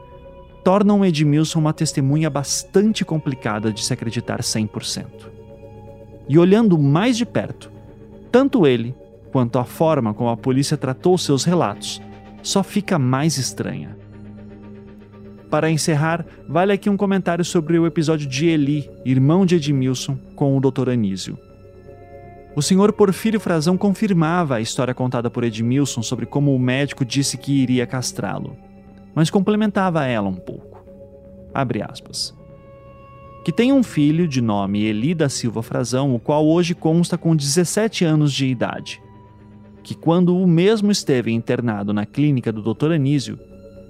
tornam 0.63 1.03
Edmilson 1.03 1.59
uma 1.59 1.73
testemunha 1.73 2.29
bastante 2.29 3.03
complicada 3.03 3.73
de 3.73 3.83
se 3.83 3.91
acreditar 3.91 4.41
100%. 4.41 5.05
E 6.29 6.37
olhando 6.37 6.77
mais 6.77 7.17
de 7.17 7.25
perto, 7.25 7.71
tanto 8.31 8.67
ele 8.67 8.95
quanto 9.31 9.59
a 9.59 9.65
forma 9.65 10.13
como 10.13 10.29
a 10.29 10.37
polícia 10.37 10.77
tratou 10.77 11.17
seus 11.17 11.43
relatos 11.43 12.01
só 12.41 12.63
fica 12.63 12.97
mais 12.97 13.37
estranha. 13.37 13.97
Para 15.49 15.71
encerrar, 15.71 16.25
vale 16.47 16.73
aqui 16.73 16.89
um 16.89 16.97
comentário 16.97 17.45
sobre 17.45 17.79
o 17.79 17.85
episódio 17.85 18.27
de 18.27 18.47
Eli, 18.47 18.89
irmão 19.05 19.45
de 19.45 19.55
Edmilson, 19.55 20.17
com 20.35 20.57
o 20.57 20.59
Dr. 20.59 20.89
Anísio. 20.89 21.37
O 22.53 22.61
senhor 22.61 22.91
Porfírio 22.91 23.39
Frazão 23.39 23.77
confirmava 23.77 24.55
a 24.55 24.61
história 24.61 24.93
contada 24.93 25.29
por 25.29 25.43
Edmilson 25.43 26.01
sobre 26.01 26.25
como 26.25 26.53
o 26.53 26.59
médico 26.59 27.05
disse 27.05 27.37
que 27.37 27.53
iria 27.53 27.85
castrá-lo, 27.85 28.57
mas 29.15 29.29
complementava 29.29 30.05
ela 30.05 30.27
um 30.27 30.35
pouco. 30.35 30.83
Abre 31.53 31.81
aspas. 31.81 32.35
Que 33.45 33.51
tem 33.51 33.71
um 33.71 33.83
filho 33.83 34.27
de 34.27 34.41
nome 34.41 34.83
Eli 34.83 35.15
da 35.15 35.29
Silva 35.29 35.63
Frazão, 35.63 36.13
o 36.13 36.19
qual 36.19 36.45
hoje 36.45 36.75
consta 36.75 37.17
com 37.17 37.35
17 37.35 38.03
anos 38.03 38.33
de 38.33 38.47
idade. 38.47 39.01
Que 39.81 39.95
quando 39.95 40.35
o 40.35 40.45
mesmo 40.45 40.91
esteve 40.91 41.31
internado 41.31 41.93
na 41.93 42.05
clínica 42.05 42.51
do 42.51 42.61
Dr. 42.61 42.91
Anísio, 42.91 43.39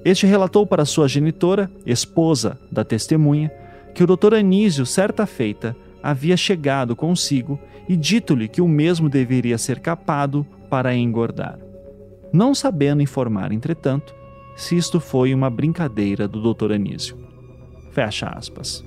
este 0.04 0.26
relatou 0.26 0.66
para 0.66 0.86
sua 0.86 1.08
genitora, 1.08 1.70
esposa 1.86 2.58
da 2.72 2.84
testemunha, 2.84 3.52
que 3.93 4.04
o 4.04 4.08
Dr. 4.08 4.36
Anísio, 4.36 4.86
certa 4.86 5.26
feita, 5.26 5.76
havia 6.02 6.38
chegado 6.38 6.95
consigo 6.95 7.60
e 7.89 7.95
dito-lhe 7.95 8.48
que 8.48 8.62
o 8.62 8.68
mesmo 8.68 9.10
deveria 9.10 9.58
ser 9.58 9.80
capado 9.80 10.45
para 10.70 10.95
engordar. 10.95 11.58
Não 12.32 12.54
sabendo 12.54 13.02
informar, 13.02 13.52
entretanto, 13.52 14.14
se 14.56 14.76
isto 14.76 15.00
foi 15.00 15.34
uma 15.34 15.50
brincadeira 15.50 16.28
do 16.28 16.54
Dr. 16.54 16.74
Anísio. 16.74 17.18
Fecha 17.91 18.28
aspas. 18.28 18.84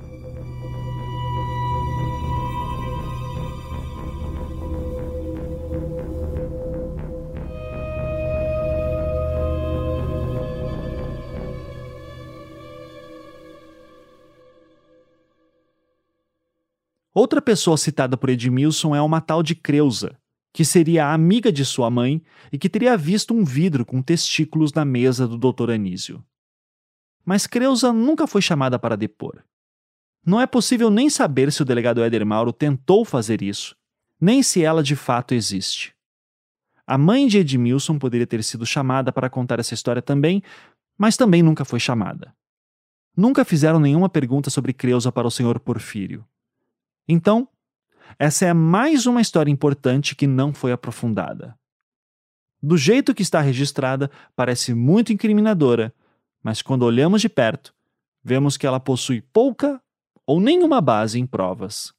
Outra 17.13 17.43
pessoa 17.43 17.77
citada 17.77 18.17
por 18.17 18.31
Edmilson 18.31 18.95
é 18.95 19.03
uma 19.03 19.21
tal 19.21 19.43
de 19.43 19.55
Creusa, 19.57 20.17
que 20.53 20.65
seria 20.65 21.07
a 21.07 21.13
amiga 21.13 21.51
de 21.51 21.65
sua 21.65 21.91
mãe 21.91 22.23
e 22.53 22.59
que 22.59 22.69
teria 22.69 22.97
visto 22.97 23.35
um 23.35 23.45
vidro 23.45 23.85
com 23.85 24.01
testículos 24.01 24.73
na 24.73 24.85
mesa 24.85 25.27
do 25.27 25.37
Dr. 25.37 25.71
Anísio. 25.71 26.25
Mas 27.25 27.47
Creusa 27.47 27.93
nunca 27.93 28.27
foi 28.27 28.41
chamada 28.41 28.79
para 28.79 28.97
depor. 28.97 29.43
Não 30.25 30.41
é 30.41 30.47
possível 30.47 30.91
nem 30.91 31.11
saber 31.11 31.51
se 31.51 31.63
o 31.63 31.65
delegado 31.65 32.03
Éder 32.03 32.25
Mauro 32.25 32.53
tentou 32.53 33.05
fazer 33.05 33.43
isso, 33.43 33.75
nem 34.21 34.43
se 34.43 34.63
ela 34.63 34.83
de 34.83 34.95
fato 34.95 35.35
existe. 35.35 35.95
A 36.87 36.99
mãe 36.99 37.27
de 37.27 37.39
Edmilson 37.39 37.99
poderia 37.99 38.27
ter 38.27 38.43
sido 38.45 38.67
chamada 38.67 39.13
para 39.13 39.31
contar 39.31 39.59
essa 39.59 39.75
história 39.75 40.03
também, 40.03 40.43
mas 40.99 41.17
também 41.17 41.43
nunca 41.43 41.65
foi 41.65 41.81
chamada. 41.81 42.35
Nunca 43.17 43.45
fizeram 43.45 43.81
nenhuma 43.81 44.09
pergunta 44.09 44.51
sobre 44.51 44.73
Creusa 44.73 45.11
para 45.11 45.27
o 45.27 45.31
senhor 45.31 45.59
Porfírio. 45.59 46.25
Então, 47.13 47.49
essa 48.21 48.47
é 48.47 48.55
mais 48.55 49.05
uma 49.05 49.21
história 49.21 49.51
importante 49.51 50.15
que 50.15 50.29
não 50.29 50.55
foi 50.55 50.71
aprofundada. 50.71 51.59
Do 52.63 52.77
jeito 52.77 53.13
que 53.13 53.23
está 53.23 53.41
registrada, 53.41 54.09
parece 54.37 54.73
muito 54.75 55.13
incriminadora, 55.13 55.93
mas 56.41 56.63
quando 56.63 56.85
olhamos 56.85 57.21
de 57.21 57.29
perto, 57.29 57.75
vemos 58.23 58.57
que 58.57 58.65
ela 58.65 58.79
possui 58.79 59.21
pouca 59.21 59.83
ou 60.25 60.41
nenhuma 60.41 60.81
base 60.81 61.19
em 61.19 61.27
provas. 61.27 61.93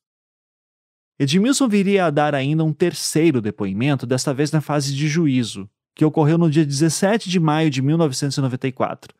Edmilson 1.19 1.67
viria 1.67 2.05
a 2.05 2.09
dar 2.09 2.33
ainda 2.33 2.63
um 2.63 2.71
terceiro 2.71 3.41
depoimento, 3.41 4.07
desta 4.07 4.33
vez 4.33 4.49
na 4.49 4.61
fase 4.61 4.95
de 4.95 5.09
juízo, 5.09 5.69
que 5.93 6.05
ocorreu 6.05 6.37
no 6.37 6.49
dia 6.49 6.65
17 6.65 7.29
de 7.29 7.37
maio 7.37 7.69
de 7.69 7.81
1994, 7.81 9.13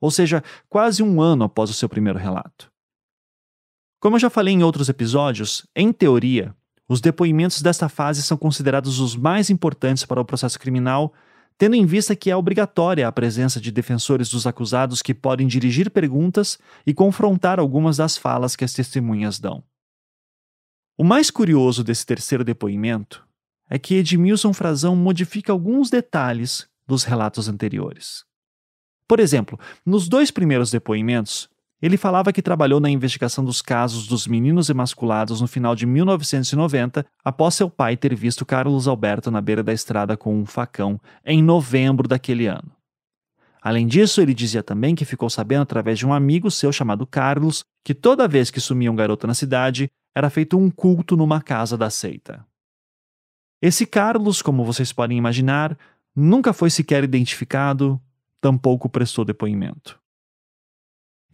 ou 0.00 0.10
seja, 0.10 0.42
quase 0.70 1.02
um 1.02 1.20
ano 1.20 1.44
após 1.44 1.68
o 1.68 1.74
seu 1.74 1.88
primeiro 1.88 2.18
relato. 2.18 2.72
Como 4.04 4.16
eu 4.16 4.20
já 4.20 4.28
falei 4.28 4.52
em 4.52 4.62
outros 4.62 4.90
episódios, 4.90 5.66
em 5.74 5.90
teoria, 5.90 6.54
os 6.86 7.00
depoimentos 7.00 7.62
desta 7.62 7.88
fase 7.88 8.22
são 8.22 8.36
considerados 8.36 9.00
os 9.00 9.16
mais 9.16 9.48
importantes 9.48 10.04
para 10.04 10.20
o 10.20 10.24
processo 10.26 10.60
criminal, 10.60 11.14
tendo 11.56 11.74
em 11.74 11.86
vista 11.86 12.14
que 12.14 12.30
é 12.30 12.36
obrigatória 12.36 13.08
a 13.08 13.12
presença 13.12 13.58
de 13.58 13.72
defensores 13.72 14.28
dos 14.28 14.46
acusados 14.46 15.00
que 15.00 15.14
podem 15.14 15.46
dirigir 15.46 15.90
perguntas 15.90 16.58
e 16.86 16.92
confrontar 16.92 17.58
algumas 17.58 17.96
das 17.96 18.14
falas 18.14 18.54
que 18.54 18.62
as 18.62 18.74
testemunhas 18.74 19.38
dão. 19.40 19.64
O 20.98 21.02
mais 21.02 21.30
curioso 21.30 21.82
desse 21.82 22.04
terceiro 22.04 22.44
depoimento 22.44 23.26
é 23.70 23.78
que 23.78 23.94
Edmilson 23.94 24.52
Frazão 24.52 24.94
modifica 24.94 25.50
alguns 25.50 25.88
detalhes 25.88 26.68
dos 26.86 27.04
relatos 27.04 27.48
anteriores. 27.48 28.22
Por 29.08 29.18
exemplo, 29.18 29.58
nos 29.82 30.10
dois 30.10 30.30
primeiros 30.30 30.70
depoimentos, 30.70 31.48
ele 31.84 31.98
falava 31.98 32.32
que 32.32 32.40
trabalhou 32.40 32.80
na 32.80 32.88
investigação 32.88 33.44
dos 33.44 33.60
casos 33.60 34.06
dos 34.06 34.26
meninos 34.26 34.70
emasculados 34.70 35.42
no 35.42 35.46
final 35.46 35.76
de 35.76 35.84
1990, 35.84 37.04
após 37.22 37.54
seu 37.54 37.68
pai 37.68 37.94
ter 37.94 38.14
visto 38.14 38.46
Carlos 38.46 38.88
Alberto 38.88 39.30
na 39.30 39.38
beira 39.38 39.62
da 39.62 39.70
estrada 39.70 40.16
com 40.16 40.34
um 40.34 40.46
facão 40.46 40.98
em 41.22 41.42
novembro 41.42 42.08
daquele 42.08 42.46
ano. 42.46 42.72
Além 43.60 43.86
disso, 43.86 44.22
ele 44.22 44.32
dizia 44.32 44.62
também 44.62 44.94
que 44.94 45.04
ficou 45.04 45.28
sabendo 45.28 45.60
através 45.60 45.98
de 45.98 46.06
um 46.06 46.14
amigo 46.14 46.50
seu 46.50 46.72
chamado 46.72 47.06
Carlos 47.06 47.66
que 47.84 47.92
toda 47.92 48.26
vez 48.26 48.50
que 48.50 48.60
sumia 48.60 48.90
um 48.90 48.96
garoto 48.96 49.26
na 49.26 49.34
cidade, 49.34 49.90
era 50.14 50.30
feito 50.30 50.56
um 50.56 50.70
culto 50.70 51.18
numa 51.18 51.42
casa 51.42 51.76
da 51.76 51.90
seita. 51.90 52.46
Esse 53.60 53.84
Carlos, 53.84 54.40
como 54.40 54.64
vocês 54.64 54.90
podem 54.90 55.18
imaginar, 55.18 55.76
nunca 56.16 56.54
foi 56.54 56.70
sequer 56.70 57.04
identificado, 57.04 58.00
tampouco 58.40 58.88
prestou 58.88 59.22
depoimento. 59.22 60.02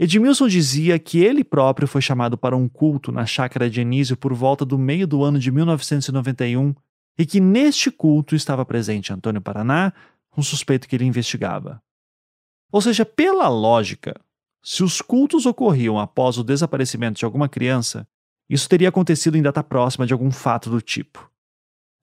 Edmilson 0.02 0.48
dizia 0.48 0.98
que 0.98 1.18
ele 1.18 1.44
próprio 1.44 1.86
foi 1.86 2.00
chamado 2.00 2.38
para 2.38 2.56
um 2.56 2.66
culto 2.66 3.12
na 3.12 3.26
chácara 3.26 3.68
de 3.68 3.82
Anísio 3.82 4.16
por 4.16 4.32
volta 4.32 4.64
do 4.64 4.78
meio 4.78 5.06
do 5.06 5.22
ano 5.22 5.38
de 5.38 5.52
1991 5.52 6.74
e 7.18 7.26
que 7.26 7.38
neste 7.38 7.90
culto 7.90 8.34
estava 8.34 8.64
presente 8.64 9.12
Antônio 9.12 9.42
Paraná, 9.42 9.92
um 10.34 10.42
suspeito 10.42 10.88
que 10.88 10.96
ele 10.96 11.04
investigava. 11.04 11.82
Ou 12.72 12.80
seja, 12.80 13.04
pela 13.04 13.46
lógica, 13.50 14.18
se 14.62 14.82
os 14.82 15.02
cultos 15.02 15.44
ocorriam 15.44 15.98
após 15.98 16.38
o 16.38 16.44
desaparecimento 16.44 17.18
de 17.18 17.26
alguma 17.26 17.46
criança, 17.46 18.08
isso 18.48 18.70
teria 18.70 18.88
acontecido 18.88 19.36
em 19.36 19.42
data 19.42 19.62
próxima 19.62 20.06
de 20.06 20.14
algum 20.14 20.30
fato 20.30 20.70
do 20.70 20.80
tipo. 20.80 21.30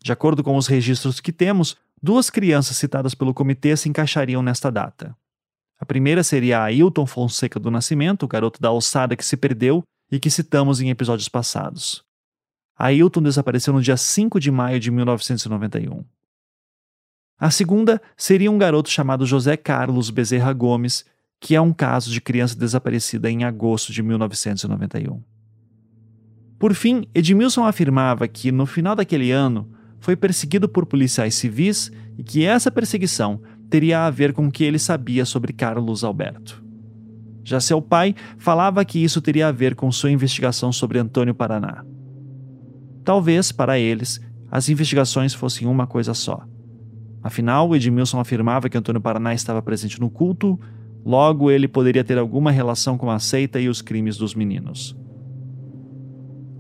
De 0.03 0.11
acordo 0.11 0.43
com 0.43 0.55
os 0.55 0.67
registros 0.67 1.19
que 1.19 1.31
temos, 1.31 1.75
duas 1.99 2.29
crianças 2.29 2.77
citadas 2.77 3.15
pelo 3.15 3.33
comitê 3.33 3.75
se 3.75 3.89
encaixariam 3.89 4.43
nesta 4.43 4.71
data. 4.71 5.17
A 5.79 5.85
primeira 5.85 6.23
seria 6.23 6.63
Ailton 6.63 7.05
Fonseca 7.05 7.59
do 7.59 7.69
Nascimento, 7.69 8.23
o 8.23 8.27
garoto 8.27 8.59
da 8.59 8.69
alçada 8.69 9.15
que 9.15 9.25
se 9.25 9.37
perdeu 9.37 9.83
e 10.11 10.19
que 10.19 10.29
citamos 10.29 10.81
em 10.81 10.89
episódios 10.89 11.29
passados. 11.29 12.03
Ailton 12.77 13.21
desapareceu 13.21 13.73
no 13.73 13.81
dia 13.81 13.97
5 13.97 14.39
de 14.39 14.51
maio 14.51 14.79
de 14.79 14.89
1991. 14.91 16.03
A 17.39 17.51
segunda 17.51 18.01
seria 18.15 18.51
um 18.51 18.57
garoto 18.57 18.89
chamado 18.89 19.25
José 19.25 19.55
Carlos 19.55 20.09
Bezerra 20.09 20.51
Gomes, 20.53 21.05
que 21.39 21.55
é 21.55 21.61
um 21.61 21.71
caso 21.71 22.11
de 22.11 22.19
criança 22.19 22.57
desaparecida 22.57 23.29
em 23.29 23.43
agosto 23.43 23.93
de 23.93 24.01
1991. 24.01 25.21
Por 26.57 26.73
fim, 26.73 27.07
Edmilson 27.13 27.63
afirmava 27.63 28.27
que, 28.27 28.51
no 28.51 28.65
final 28.65 28.95
daquele 28.95 29.31
ano, 29.31 29.71
foi 29.99 30.15
perseguido 30.15 30.67
por 30.67 30.87
policiais 30.87 31.35
civis 31.35 31.91
e 32.17 32.23
que 32.23 32.43
essa 32.43 32.71
perseguição 32.71 33.41
teria 33.69 34.05
a 34.05 34.09
ver 34.09 34.33
com 34.33 34.47
o 34.47 34.51
que 34.51 34.63
ele 34.63 34.79
sabia 34.79 35.25
sobre 35.25 35.53
Carlos 35.53 36.03
Alberto. 36.03 36.63
Já 37.43 37.59
seu 37.59 37.81
pai 37.81 38.13
falava 38.37 38.83
que 38.83 39.01
isso 39.01 39.21
teria 39.21 39.47
a 39.47 39.51
ver 39.51 39.75
com 39.75 39.91
sua 39.91 40.11
investigação 40.11 40.71
sobre 40.71 40.99
Antônio 40.99 41.33
Paraná. 41.33 41.83
Talvez, 43.05 43.53
para 43.53 43.79
eles, 43.79 44.19
as 44.51 44.67
investigações 44.67 45.33
fossem 45.33 45.67
uma 45.67 45.87
coisa 45.87 46.13
só. 46.13 46.45
Afinal, 47.23 47.73
Edmilson 47.75 48.19
afirmava 48.19 48.69
que 48.69 48.77
Antônio 48.77 49.01
Paraná 49.01 49.33
estava 49.33 49.61
presente 49.61 49.99
no 49.99 50.09
culto, 50.09 50.59
logo 51.05 51.49
ele 51.49 51.67
poderia 51.67 52.03
ter 52.03 52.17
alguma 52.17 52.51
relação 52.51 52.97
com 52.97 53.09
a 53.09 53.17
seita 53.17 53.59
e 53.59 53.69
os 53.69 53.81
crimes 53.81 54.17
dos 54.17 54.35
meninos. 54.35 54.95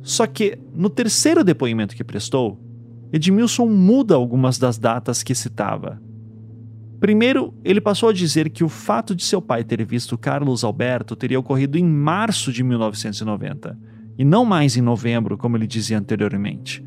Só 0.01 0.25
que, 0.25 0.57
no 0.73 0.89
terceiro 0.89 1.43
depoimento 1.43 1.95
que 1.95 2.03
prestou, 2.03 2.57
Edmilson 3.11 3.65
muda 3.65 4.15
algumas 4.15 4.57
das 4.57 4.77
datas 4.77 5.21
que 5.21 5.35
citava. 5.35 6.01
Primeiro, 6.99 7.53
ele 7.63 7.79
passou 7.79 8.09
a 8.09 8.13
dizer 8.13 8.49
que 8.49 8.63
o 8.63 8.69
fato 8.69 9.15
de 9.15 9.23
seu 9.23 9.39
pai 9.39 9.63
ter 9.63 9.85
visto 9.85 10.17
Carlos 10.17 10.63
Alberto 10.63 11.15
teria 11.15 11.39
ocorrido 11.39 11.77
em 11.77 11.83
março 11.83 12.51
de 12.51 12.63
1990, 12.63 13.77
e 14.17 14.25
não 14.25 14.43
mais 14.43 14.75
em 14.75 14.81
novembro, 14.81 15.37
como 15.37 15.55
ele 15.55 15.67
dizia 15.67 15.99
anteriormente. 15.99 16.83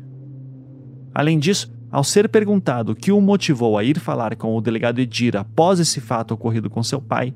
Além 1.13 1.39
disso, 1.39 1.71
ao 1.89 2.03
ser 2.03 2.27
perguntado 2.27 2.91
o 2.91 2.95
que 2.95 3.11
o 3.11 3.21
motivou 3.21 3.77
a 3.77 3.83
ir 3.83 3.99
falar 3.99 4.35
com 4.35 4.55
o 4.55 4.61
delegado 4.61 4.99
Edir 4.99 5.37
após 5.37 5.79
esse 5.79 6.01
fato 6.01 6.33
ocorrido 6.33 6.69
com 6.69 6.83
seu 6.83 7.01
pai, 7.01 7.33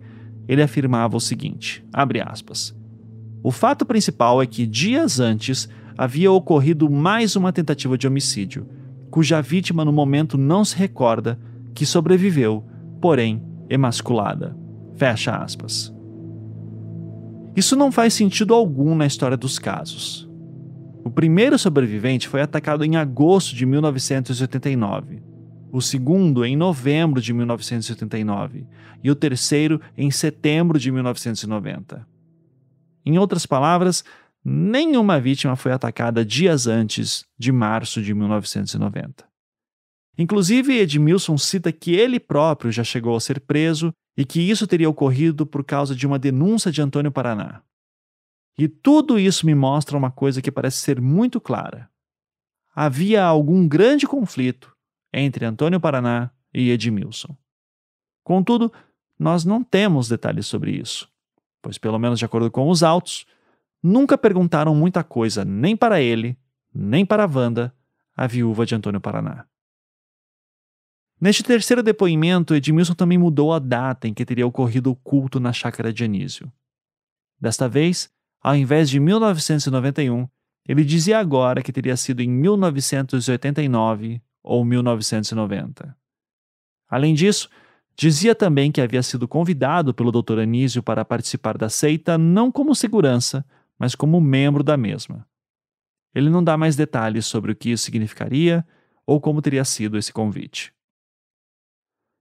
ele 0.47 0.61
afirmava 0.61 1.15
o 1.15 1.21
seguinte: 1.21 1.83
aspas, 2.25 2.75
O 3.41 3.51
fato 3.51 3.85
principal 3.85 4.41
é 4.41 4.45
que 4.45 4.65
dias 4.65 5.19
antes 5.19 5.69
havia 5.97 6.31
ocorrido 6.31 6.89
mais 6.89 7.37
uma 7.37 7.53
tentativa 7.53 7.97
de 7.97 8.05
homicídio, 8.05 8.67
cuja 9.09 9.41
vítima 9.41 9.85
no 9.85 9.93
momento 9.93 10.37
não 10.37 10.65
se 10.65 10.75
recorda 10.75 11.39
que 11.75 11.85
sobreviveu, 11.85 12.65
porém 13.01 13.43
emasculada. 13.69 14.57
Fecha 14.95 15.35
aspas. 15.35 15.93
Isso 17.55 17.75
não 17.75 17.91
faz 17.91 18.13
sentido 18.13 18.53
algum 18.53 18.95
na 18.95 19.05
história 19.05 19.37
dos 19.37 19.59
casos. 19.59 20.29
O 21.03 21.11
primeiro 21.11 21.59
sobrevivente 21.59 22.27
foi 22.27 22.41
atacado 22.41 22.83
em 22.83 22.95
agosto 22.95 23.55
de 23.55 23.65
1989, 23.65 25.21
o 25.71 25.81
segundo 25.81 26.43
em 26.43 26.55
novembro 26.55 27.21
de 27.21 27.33
1989 27.33 28.65
e 29.03 29.11
o 29.11 29.15
terceiro 29.15 29.79
em 29.97 30.09
setembro 30.09 30.79
de 30.79 30.91
1990. 30.91 32.07
Em 33.05 33.19
outras 33.19 33.45
palavras, 33.45 34.03
nenhuma 34.43 35.19
vítima 35.19 35.55
foi 35.55 35.71
atacada 35.71 36.25
dias 36.25 36.65
antes 36.65 37.25
de 37.37 37.51
março 37.51 38.01
de 38.01 38.13
1990. 38.13 39.34
Inclusive, 40.17 40.79
Edmilson 40.79 41.37
cita 41.37 41.71
que 41.71 41.93
ele 41.93 42.19
próprio 42.19 42.71
já 42.71 42.83
chegou 42.83 43.15
a 43.15 43.19
ser 43.19 43.41
preso 43.41 43.93
e 44.17 44.23
que 44.23 44.39
isso 44.39 44.65
teria 44.65 44.89
ocorrido 44.89 45.45
por 45.45 45.63
causa 45.63 45.95
de 45.95 46.07
uma 46.07 46.17
denúncia 46.17 46.71
de 46.71 46.81
Antônio 46.81 47.11
Paraná. 47.11 47.61
E 48.57 48.67
tudo 48.67 49.19
isso 49.19 49.45
me 49.45 49.53
mostra 49.53 49.97
uma 49.97 50.09
coisa 50.09 50.41
que 50.41 50.51
parece 50.51 50.77
ser 50.77 51.01
muito 51.01 51.41
clara. 51.41 51.89
Havia 52.73 53.23
algum 53.23 53.67
grande 53.67 54.07
conflito 54.07 54.73
entre 55.13 55.45
Antônio 55.45 55.79
Paraná 55.79 56.31
e 56.53 56.71
Edmilson. 56.71 57.35
Contudo, 58.23 58.71
nós 59.19 59.43
não 59.43 59.63
temos 59.63 60.07
detalhes 60.07 60.47
sobre 60.47 60.71
isso, 60.71 61.09
pois, 61.61 61.77
pelo 61.77 61.99
menos 61.99 62.19
de 62.19 62.25
acordo 62.25 62.49
com 62.49 62.69
os 62.69 62.83
autos, 62.83 63.25
nunca 63.83 64.17
perguntaram 64.17 64.73
muita 64.73 65.03
coisa 65.03 65.45
nem 65.45 65.75
para 65.75 66.01
ele, 66.01 66.37
nem 66.73 67.05
para 67.05 67.27
Wanda, 67.27 67.73
a 68.15 68.27
viúva 68.27 68.65
de 68.65 68.75
Antônio 68.75 69.01
Paraná. 69.01 69.45
Neste 71.19 71.43
terceiro 71.43 71.81
depoimento, 71.81 72.53
Edmilson 72.53 72.93
também 72.93 73.17
mudou 73.17 73.53
a 73.53 73.59
data 73.59 74.07
em 74.07 74.13
que 74.13 74.25
teria 74.25 74.45
ocorrido 74.45 74.91
o 74.91 74.95
culto 74.95 75.39
na 75.39 75.53
chácara 75.53 75.93
de 75.93 76.03
Anísio. 76.03 76.51
Desta 77.39 77.69
vez, 77.69 78.09
ao 78.41 78.55
invés 78.55 78.89
de 78.89 78.99
1991, 78.99 80.27
ele 80.67 80.83
dizia 80.83 81.19
agora 81.19 81.61
que 81.61 81.71
teria 81.71 81.95
sido 81.95 82.21
em 82.21 82.29
1989 82.29 84.21
ou 84.43 84.65
1990. 84.65 85.95
Além 86.89 87.13
disso, 87.13 87.49
dizia 87.95 88.35
também 88.35 88.71
que 88.71 88.81
havia 88.81 89.01
sido 89.01 89.27
convidado 89.27 89.93
pelo 89.93 90.11
Dr. 90.11 90.39
Anísio 90.39 90.83
para 90.83 91.05
participar 91.05 91.57
da 91.57 91.69
seita 91.69 92.17
não 92.17 92.51
como 92.51 92.75
segurança, 92.75 93.45
mas 93.79 93.95
como 93.95 94.19
membro 94.19 94.63
da 94.63 94.75
mesma. 94.75 95.25
Ele 96.13 96.29
não 96.29 96.43
dá 96.43 96.57
mais 96.57 96.75
detalhes 96.75 97.25
sobre 97.25 97.51
o 97.51 97.55
que 97.55 97.71
isso 97.71 97.85
significaria 97.85 98.65
ou 99.05 99.21
como 99.21 99.41
teria 99.41 99.63
sido 99.63 99.97
esse 99.97 100.11
convite. 100.11 100.74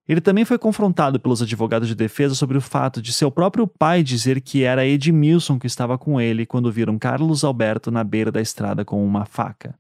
Ele 0.07 0.21
também 0.21 0.45
foi 0.45 0.59
confrontado 0.59 1.19
pelos 1.19 1.41
advogados 1.41 1.89
de 1.89 1.95
defesa 1.95 2.35
sobre 2.35 2.59
o 2.59 2.61
fato 2.61 3.01
de 3.01 3.13
seu 3.13 3.31
próprio 3.31 3.67
pai 3.67 4.03
dizer 4.03 4.41
que 4.41 4.63
era 4.63 4.87
Edmilson 4.87 5.59
que 5.59 5.67
estava 5.67 5.97
com 5.97 6.21
ele 6.21 6.45
quando 6.45 6.71
viram 6.71 6.99
Carlos 6.99 7.43
Alberto 7.43 7.91
na 7.91 8.05
beira 8.05 8.31
da 8.31 8.41
estrada 8.41 8.85
com 8.85 9.05
uma 9.05 9.25
faca. 9.25 9.79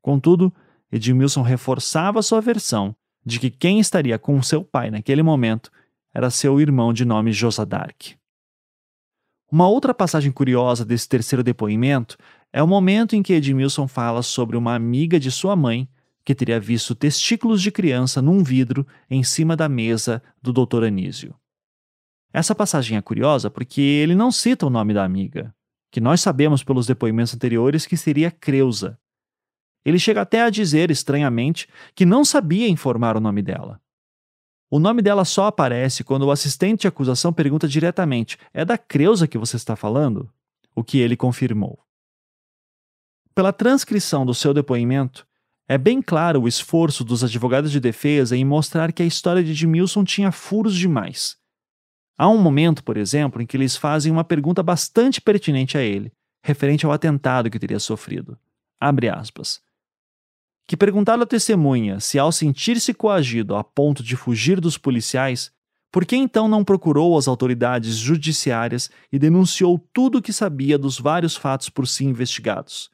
Contudo, 0.00 0.52
Edmilson 0.90 1.42
reforçava 1.42 2.22
sua 2.22 2.40
versão 2.40 2.96
de 3.24 3.38
que 3.38 3.50
quem 3.50 3.78
estaria 3.78 4.18
com 4.18 4.42
seu 4.42 4.64
pai 4.64 4.90
naquele 4.90 5.22
momento 5.22 5.70
era 6.14 6.30
seu 6.30 6.60
irmão 6.60 6.92
de 6.92 7.04
nome 7.04 7.32
Josadark. 7.32 8.16
Uma 9.50 9.68
outra 9.68 9.92
passagem 9.92 10.32
curiosa 10.32 10.82
desse 10.82 11.06
terceiro 11.06 11.42
depoimento 11.42 12.16
é 12.50 12.62
o 12.62 12.66
momento 12.66 13.14
em 13.14 13.22
que 13.22 13.34
Edmilson 13.34 13.86
fala 13.86 14.22
sobre 14.22 14.56
uma 14.56 14.74
amiga 14.74 15.20
de 15.20 15.30
sua 15.30 15.54
mãe 15.54 15.86
que 16.24 16.34
teria 16.34 16.60
visto 16.60 16.94
testículos 16.94 17.60
de 17.60 17.70
criança 17.70 18.22
num 18.22 18.42
vidro 18.42 18.86
em 19.10 19.22
cima 19.22 19.56
da 19.56 19.68
mesa 19.68 20.22
do 20.40 20.52
Dr. 20.52 20.84
Anísio. 20.84 21.34
Essa 22.32 22.54
passagem 22.54 22.96
é 22.96 23.02
curiosa 23.02 23.50
porque 23.50 23.80
ele 23.80 24.14
não 24.14 24.32
cita 24.32 24.66
o 24.66 24.70
nome 24.70 24.94
da 24.94 25.04
amiga, 25.04 25.54
que 25.90 26.00
nós 26.00 26.20
sabemos 26.20 26.64
pelos 26.64 26.86
depoimentos 26.86 27.34
anteriores 27.34 27.84
que 27.84 27.96
seria 27.96 28.30
Creusa. 28.30 28.98
Ele 29.84 29.98
chega 29.98 30.22
até 30.22 30.42
a 30.42 30.50
dizer, 30.50 30.90
estranhamente, 30.90 31.68
que 31.94 32.06
não 32.06 32.24
sabia 32.24 32.68
informar 32.68 33.16
o 33.16 33.20
nome 33.20 33.42
dela. 33.42 33.80
O 34.70 34.78
nome 34.78 35.02
dela 35.02 35.24
só 35.24 35.46
aparece 35.46 36.02
quando 36.02 36.22
o 36.22 36.30
assistente 36.30 36.82
de 36.82 36.88
acusação 36.88 37.30
pergunta 37.30 37.68
diretamente: 37.68 38.38
É 38.54 38.64
da 38.64 38.78
Creusa 38.78 39.28
que 39.28 39.36
você 39.36 39.56
está 39.56 39.76
falando? 39.76 40.32
O 40.74 40.82
que 40.82 40.98
ele 40.98 41.14
confirmou. 41.14 41.78
Pela 43.34 43.52
transcrição 43.52 44.24
do 44.24 44.32
seu 44.32 44.54
depoimento, 44.54 45.26
é 45.68 45.78
bem 45.78 46.02
claro 46.02 46.42
o 46.42 46.48
esforço 46.48 47.04
dos 47.04 47.22
advogados 47.22 47.70
de 47.70 47.80
defesa 47.80 48.36
em 48.36 48.44
mostrar 48.44 48.92
que 48.92 49.02
a 49.02 49.06
história 49.06 49.42
de 49.42 49.52
Edmilson 49.52 50.04
tinha 50.04 50.32
furos 50.32 50.76
demais. 50.76 51.36
Há 52.18 52.28
um 52.28 52.38
momento, 52.38 52.84
por 52.84 52.96
exemplo, 52.96 53.40
em 53.40 53.46
que 53.46 53.56
eles 53.56 53.76
fazem 53.76 54.12
uma 54.12 54.24
pergunta 54.24 54.62
bastante 54.62 55.20
pertinente 55.20 55.78
a 55.78 55.82
ele, 55.82 56.12
referente 56.44 56.84
ao 56.84 56.92
atentado 56.92 57.50
que 57.50 57.58
teria 57.58 57.78
sofrido. 57.78 58.38
Abre 58.80 59.08
aspas. 59.08 59.60
Que 60.66 60.76
perguntado 60.76 61.22
à 61.22 61.26
testemunha 61.26 62.00
se, 62.00 62.18
ao 62.18 62.30
sentir-se 62.30 62.92
coagido 62.94 63.56
a 63.56 63.64
ponto 63.64 64.02
de 64.02 64.16
fugir 64.16 64.60
dos 64.60 64.78
policiais, 64.78 65.52
por 65.90 66.06
que 66.06 66.16
então 66.16 66.48
não 66.48 66.64
procurou 66.64 67.18
as 67.18 67.28
autoridades 67.28 67.96
judiciárias 67.96 68.90
e 69.12 69.18
denunciou 69.18 69.78
tudo 69.92 70.18
o 70.18 70.22
que 70.22 70.32
sabia 70.32 70.78
dos 70.78 70.98
vários 70.98 71.36
fatos 71.36 71.68
por 71.68 71.86
si 71.86 72.04
investigados? 72.04 72.90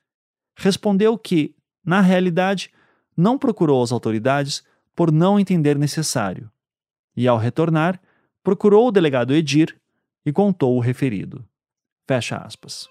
Respondeu 0.56 1.16
que, 1.16 1.54
na 1.88 2.02
realidade, 2.02 2.70
não 3.16 3.38
procurou 3.38 3.82
as 3.82 3.90
autoridades 3.90 4.62
por 4.94 5.10
não 5.10 5.40
entender 5.40 5.78
necessário. 5.78 6.50
E, 7.16 7.26
ao 7.26 7.38
retornar, 7.38 7.98
procurou 8.44 8.88
o 8.88 8.92
delegado 8.92 9.34
Edir 9.34 9.74
e 10.24 10.30
contou 10.30 10.76
o 10.76 10.80
referido. 10.80 11.42
Fecha 12.06 12.36
aspas. 12.36 12.86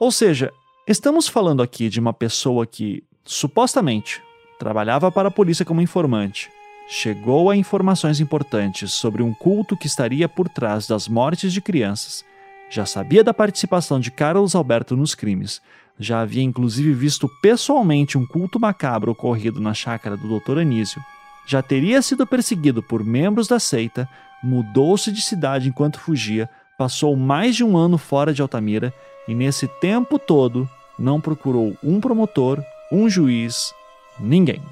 Ou 0.00 0.12
seja, 0.12 0.52
estamos 0.86 1.26
falando 1.26 1.60
aqui 1.60 1.88
de 1.88 1.98
uma 1.98 2.12
pessoa 2.12 2.64
que, 2.64 3.02
supostamente, 3.24 4.22
trabalhava 4.56 5.10
para 5.10 5.26
a 5.26 5.32
polícia 5.32 5.64
como 5.64 5.82
informante, 5.82 6.48
chegou 6.88 7.50
a 7.50 7.56
informações 7.56 8.20
importantes 8.20 8.92
sobre 8.92 9.24
um 9.24 9.34
culto 9.34 9.76
que 9.76 9.88
estaria 9.88 10.28
por 10.28 10.48
trás 10.48 10.86
das 10.86 11.08
mortes 11.08 11.52
de 11.52 11.60
crianças, 11.60 12.24
já 12.70 12.86
sabia 12.86 13.24
da 13.24 13.34
participação 13.34 13.98
de 13.98 14.12
Carlos 14.12 14.54
Alberto 14.54 14.96
nos 14.96 15.16
crimes 15.16 15.60
já 16.00 16.22
havia 16.22 16.42
inclusive 16.42 16.94
visto 16.94 17.28
pessoalmente 17.42 18.16
um 18.16 18.24
culto 18.24 18.58
macabro 18.58 19.12
ocorrido 19.12 19.60
na 19.60 19.74
chácara 19.74 20.16
do 20.16 20.40
Dr. 20.40 20.58
Anísio, 20.58 21.00
já 21.46 21.62
teria 21.62 22.00
sido 22.00 22.26
perseguido 22.26 22.82
por 22.82 23.04
membros 23.04 23.46
da 23.46 23.60
seita, 23.60 24.08
mudou-se 24.42 25.12
de 25.12 25.20
cidade 25.20 25.68
enquanto 25.68 26.00
fugia, 26.00 26.48
passou 26.78 27.14
mais 27.14 27.54
de 27.54 27.62
um 27.62 27.76
ano 27.76 27.98
fora 27.98 28.32
de 28.32 28.40
Altamira 28.40 28.94
e 29.28 29.34
nesse 29.34 29.68
tempo 29.68 30.18
todo 30.18 30.68
não 30.98 31.20
procurou 31.20 31.76
um 31.84 32.00
promotor, 32.00 32.62
um 32.90 33.08
juiz, 33.08 33.74
ninguém. 34.18 34.62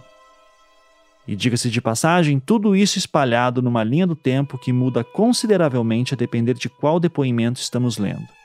E 1.26 1.36
diga-se 1.36 1.68
de 1.68 1.80
passagem, 1.82 2.40
tudo 2.40 2.74
isso 2.74 2.96
espalhado 2.96 3.60
numa 3.60 3.84
linha 3.84 4.06
do 4.06 4.16
tempo 4.16 4.56
que 4.56 4.72
muda 4.72 5.04
consideravelmente 5.04 6.14
a 6.14 6.16
depender 6.16 6.54
de 6.54 6.70
qual 6.70 6.98
depoimento 6.98 7.60
estamos 7.60 7.98
lendo. 7.98 8.37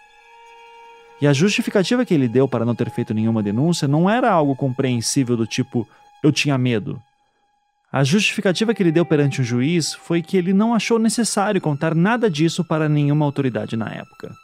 E 1.24 1.28
a 1.28 1.32
justificativa 1.32 2.04
que 2.04 2.14
ele 2.14 2.28
deu 2.28 2.50
para 2.50 2.66
não 2.66 2.76
ter 2.76 2.90
feito 2.90 3.14
nenhuma 3.14 3.42
denúncia 3.42 3.88
não 3.88 4.10
era 4.10 4.30
algo 4.30 4.58
compreensível 4.58 5.38
do 5.38 5.48
tipo 5.48 5.88
eu 6.22 6.34
tinha 6.34 6.58
medo. 6.58 7.02
A 7.90 8.04
justificativa 8.04 8.74
que 8.74 8.84
ele 8.84 8.92
deu 8.92 9.06
perante 9.06 9.40
o 9.40 9.44
juiz 9.44 9.94
foi 9.94 10.22
que 10.22 10.36
ele 10.36 10.52
não 10.52 10.74
achou 10.74 11.00
necessário 11.00 11.62
contar 11.62 11.96
nada 11.96 12.30
disso 12.30 12.62
para 12.62 12.90
nenhuma 12.90 13.24
autoridade 13.24 13.78
na 13.78 13.88
época. 13.90 14.36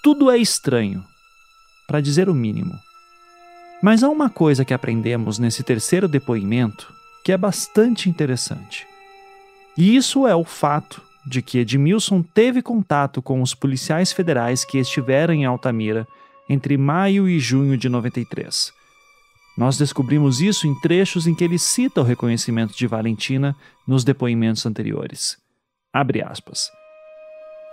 Tudo 0.00 0.30
é 0.30 0.38
estranho, 0.38 1.04
para 1.88 2.00
dizer 2.00 2.28
o 2.28 2.34
mínimo. 2.34 2.78
Mas 3.82 4.04
há 4.04 4.08
uma 4.08 4.30
coisa 4.30 4.64
que 4.64 4.72
aprendemos 4.72 5.40
nesse 5.40 5.64
terceiro 5.64 6.06
depoimento 6.06 6.94
que 7.24 7.32
é 7.32 7.36
bastante 7.36 8.08
interessante. 8.08 8.86
E 9.76 9.96
isso 9.96 10.24
é 10.24 10.36
o 10.36 10.44
fato 10.44 11.02
de 11.28 11.42
que 11.42 11.58
Edmilson 11.58 12.22
teve 12.22 12.62
contato 12.62 13.20
com 13.20 13.42
os 13.42 13.54
policiais 13.54 14.12
federais 14.12 14.64
que 14.64 14.78
estiveram 14.78 15.34
em 15.34 15.44
Altamira 15.44 16.06
entre 16.48 16.76
maio 16.76 17.28
e 17.28 17.38
junho 17.38 17.76
de 17.76 17.88
93. 17.88 18.72
Nós 19.56 19.76
descobrimos 19.76 20.40
isso 20.40 20.66
em 20.66 20.80
trechos 20.80 21.26
em 21.26 21.34
que 21.34 21.44
ele 21.44 21.58
cita 21.58 22.00
o 22.00 22.04
reconhecimento 22.04 22.76
de 22.76 22.86
Valentina 22.86 23.54
nos 23.86 24.04
depoimentos 24.04 24.64
anteriores. 24.64 25.36
Abre 25.92 26.22
aspas. 26.22 26.70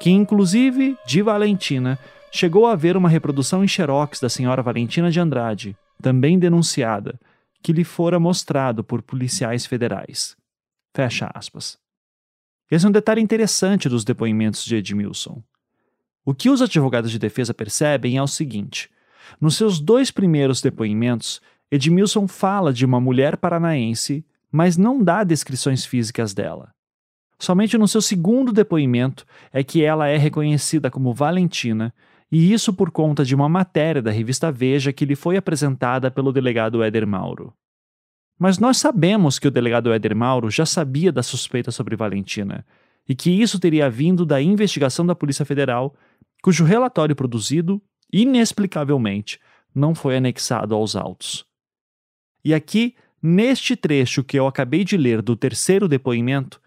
Que, 0.02 0.10
inclusive, 0.10 0.98
de 1.06 1.22
Valentina, 1.22 1.98
chegou 2.32 2.68
a 2.68 2.74
haver 2.74 2.98
uma 2.98 3.08
reprodução 3.08 3.64
em 3.64 3.68
xerox 3.68 4.20
da 4.20 4.28
senhora 4.28 4.62
Valentina 4.62 5.10
de 5.10 5.20
Andrade, 5.20 5.78
também 6.02 6.38
denunciada, 6.38 7.20
que 7.64 7.72
lhe 7.72 7.84
fora 7.84 8.20
mostrado 8.20 8.84
por 8.84 9.02
policiais 9.02 9.66
federais. 9.66 10.36
Fecha 10.94 11.30
aspas. 11.34 11.85
Esse 12.70 12.86
é 12.86 12.90
um 12.90 12.92
detalhe 12.92 13.22
interessante 13.22 13.88
dos 13.88 14.04
depoimentos 14.04 14.66
de 14.66 14.76
Edmilson. 14.76 15.44
O 16.26 16.34
que 16.34 16.50
os 16.50 16.62
advogados 16.62 17.12
de 17.12 17.20
defesa 17.20 17.54
percebem 17.54 18.18
é 18.18 18.24
o 18.24 18.28
seguinte: 18.28 18.90
nos 19.40 19.56
seus 19.56 19.80
dois 19.80 20.10
primeiros 20.10 20.62
depoimentos, 20.62 21.42
Edmilson 21.72 22.28
fala 22.28 22.74
de 22.74 22.86
uma 22.86 23.00
mulher 23.00 23.38
paranaense, 23.38 24.26
mas 24.52 24.78
não 24.78 25.04
dá 25.04 25.24
descrições 25.24 25.86
físicas 25.86 26.34
dela. 26.34 26.74
Somente 27.38 27.78
no 27.78 27.88
seu 27.88 28.02
segundo 28.02 28.54
depoimento 28.54 29.26
é 29.52 29.64
que 29.64 29.84
ela 29.84 30.08
é 30.08 30.18
reconhecida 30.18 30.90
como 30.90 31.14
Valentina, 31.14 31.94
e 32.32 32.52
isso 32.52 32.74
por 32.74 32.90
conta 32.90 33.24
de 33.24 33.36
uma 33.36 33.50
matéria 33.50 34.02
da 34.02 34.10
revista 34.10 34.52
Veja 34.52 34.92
que 34.92 35.06
lhe 35.06 35.16
foi 35.16 35.38
apresentada 35.38 36.10
pelo 36.10 36.32
delegado 36.32 36.82
Éder 36.82 37.06
Mauro. 37.06 37.54
Mas 38.38 38.58
nós 38.60 38.78
sabemos 38.78 39.40
que 39.40 39.48
o 39.48 39.52
delegado 39.52 39.94
Éder 39.94 40.16
Mauro 40.16 40.50
já 40.50 40.66
sabia 40.66 41.12
da 41.12 41.24
suspeita 41.24 41.72
sobre 41.72 41.96
Valentina 41.96 42.66
e 43.08 43.16
que 43.16 43.30
isso 43.30 43.60
teria 43.60 43.90
vindo 43.90 44.26
da 44.26 44.42
investigação 44.42 45.06
da 45.06 45.16
Polícia 45.16 45.46
Federal, 45.46 45.96
cujo 46.42 46.66
relatório 46.66 47.16
produzido, 47.16 47.82
inexplicavelmente, 48.12 49.40
não 49.74 49.94
foi 49.96 50.18
anexado 50.18 50.74
aos 50.74 50.96
autos. 50.96 51.46
E 52.44 52.54
aqui, 52.54 52.96
neste 53.22 53.76
trecho 53.76 54.24
que 54.24 54.38
eu 54.38 54.48
acabei 54.48 54.84
de 54.84 54.98
ler 54.98 55.22
do 55.22 55.36
terceiro 55.36 55.88
depoimento, 55.88 56.62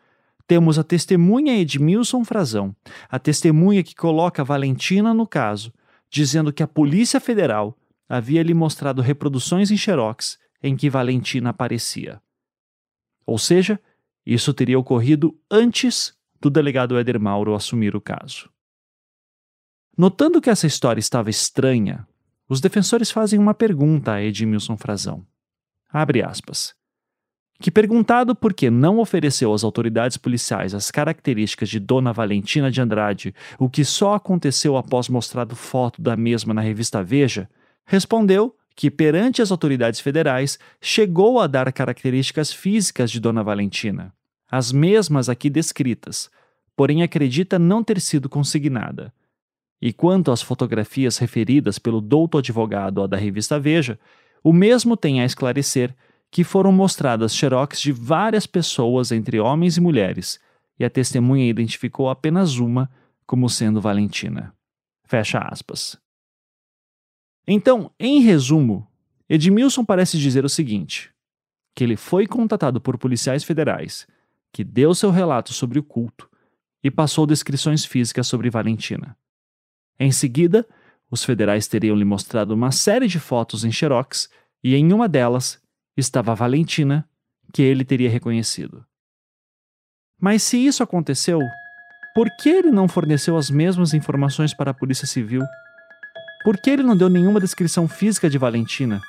temos 0.47 0.79
a 0.79 0.85
testemunha 0.85 1.59
Edmilson 1.59 2.25
Frazão, 2.25 2.75
a 3.09 3.19
testemunha 3.19 3.83
que 3.83 3.95
coloca 3.95 4.43
Valentina 4.43 5.12
no 5.12 5.27
caso, 5.27 5.73
dizendo 6.11 6.53
que 6.53 6.62
a 6.62 6.66
Polícia 6.66 7.21
Federal 7.21 7.77
havia 8.09 8.43
lhe 8.43 8.55
mostrado 8.55 9.03
reproduções 9.03 9.71
em 9.71 9.77
xerox 9.77 10.39
em 10.63 10.77
que 10.77 10.91
Valentina 10.91 11.51
aparecia. 11.51 12.21
Ou 13.27 13.39
seja, 13.39 13.81
isso 14.25 14.53
teria 14.53 14.79
ocorrido 14.79 15.39
antes 15.51 16.15
do 16.41 16.51
delegado 16.51 16.99
Éder 16.99 17.21
Mauro 17.21 17.55
assumir 17.55 17.95
o 17.97 18.01
caso. 18.01 18.51
Notando 19.97 20.41
que 20.41 20.51
essa 20.51 20.67
história 20.67 21.01
estava 21.01 21.29
estranha, 21.29 22.07
os 22.49 22.61
defensores 22.61 23.11
fazem 23.11 23.39
uma 23.39 23.53
pergunta 23.53 24.13
a 24.13 24.23
Edmilson 24.23 24.77
Frazão. 24.77 25.27
Abre 25.91 26.23
aspas. 26.23 26.75
Que 27.61 27.71
perguntado 27.71 28.37
por 28.37 28.55
que 28.55 28.71
não 28.71 29.01
ofereceu 29.01 29.53
às 29.53 29.65
autoridades 29.65 30.17
policiais 30.17 30.75
as 30.75 30.91
características 30.91 31.69
de 31.69 31.81
Dona 31.81 32.13
Valentina 32.13 32.71
de 32.71 32.81
Andrade, 32.81 33.35
o 33.59 33.69
que 33.69 33.85
só 33.85 34.15
aconteceu 34.15 34.77
após 34.77 35.09
mostrado 35.09 35.57
foto 35.57 36.01
da 36.01 36.17
mesma 36.17 36.55
na 36.55 36.61
revista 36.61 37.03
Veja, 37.03 37.51
respondeu 37.85 38.55
que, 38.79 38.93
perante 38.93 39.43
as 39.43 39.51
autoridades 39.51 39.99
federais, 39.99 40.57
chegou 40.81 41.41
a 41.41 41.49
dar 41.49 41.72
características 41.72 42.53
físicas 42.53 43.11
de 43.11 43.18
Dona 43.18 43.43
Valentina, 43.43 44.14
as 44.49 44.70
mesmas 44.70 45.29
aqui 45.29 45.51
descritas, 45.51 46.31
porém 46.76 47.03
acredita 47.03 47.59
não 47.59 47.83
ter 47.83 48.01
sido 48.01 48.29
consignada. 48.29 49.12
E 49.83 49.93
quanto 49.93 50.31
às 50.31 50.41
fotografias 50.41 51.18
referidas 51.18 51.76
pelo 51.76 52.01
douto 52.01 52.39
advogado 52.39 53.03
à 53.03 53.09
da 53.09 53.16
revista 53.16 53.59
Veja, 53.59 53.99
o 54.45 54.53
mesmo 54.53 54.97
tem 54.97 55.20
a 55.20 55.24
esclarecer 55.24 55.93
que 56.31 56.45
foram 56.45 56.70
mostradas 56.70 57.35
xerox 57.35 57.81
de 57.81 57.91
várias 57.91 58.47
pessoas 58.47 59.11
entre 59.11 59.41
homens 59.41 59.76
e 59.76 59.81
mulheres, 59.81 60.39
e 60.79 60.85
a 60.85 60.91
testemunha 60.91 61.51
identificou 61.51 62.09
apenas 62.09 62.59
uma 62.59 62.89
como 63.26 63.49
sendo 63.49 63.81
Valentina. 63.81 64.55
Fecha 65.03 65.41
aspas. 65.41 65.99
Então, 67.51 67.91
em 67.99 68.21
resumo, 68.21 68.87
Edmilson 69.27 69.83
parece 69.83 70.19
dizer 70.19 70.45
o 70.45 70.51
seguinte: 70.51 71.11
que 71.75 71.83
ele 71.83 71.97
foi 71.97 72.27
contatado 72.27 72.79
por 72.79 72.99
policiais 72.99 73.43
federais, 73.43 74.07
que 74.53 74.63
deu 74.63 74.95
seu 74.95 75.11
relato 75.11 75.55
sobre 75.55 75.79
o 75.79 75.83
culto 75.83 76.29
e 76.85 76.91
passou 76.91 77.27
descrições 77.27 77.87
físicas 77.87 78.27
sobre 78.27 78.51
Valentina. 78.51 79.17
Em 79.99 80.13
seguida, 80.13 80.69
os 81.11 81.25
federais 81.25 81.67
teriam 81.67 81.97
lhe 81.97 82.05
mostrado 82.05 82.53
uma 82.53 82.71
série 82.71 83.09
de 83.09 83.19
fotos 83.19 83.65
em 83.65 83.73
xerox 83.73 84.29
e 84.63 84.75
em 84.75 84.93
uma 84.93 85.09
delas 85.09 85.59
estava 85.97 86.35
Valentina, 86.35 87.09
que 87.51 87.63
ele 87.63 87.83
teria 87.83 88.11
reconhecido. 88.11 88.85
Mas 90.21 90.43
se 90.43 90.59
isso 90.59 90.83
aconteceu, 90.83 91.41
por 92.15 92.29
que 92.37 92.51
ele 92.51 92.71
não 92.71 92.87
forneceu 92.87 93.39
as 93.39 93.49
mesmas 93.49 93.95
informações 93.95 94.53
para 94.53 94.71
a 94.71 94.75
Polícia 94.75 95.07
Civil? 95.07 95.43
Por 96.45 96.57
que 96.57 96.70
ele 96.70 96.82
não 96.82 96.97
deu 96.97 97.09
nenhuma 97.09 97.41
descrição 97.41 97.89
física 97.89 98.30
de 98.30 98.39
Valentina 98.39 99.01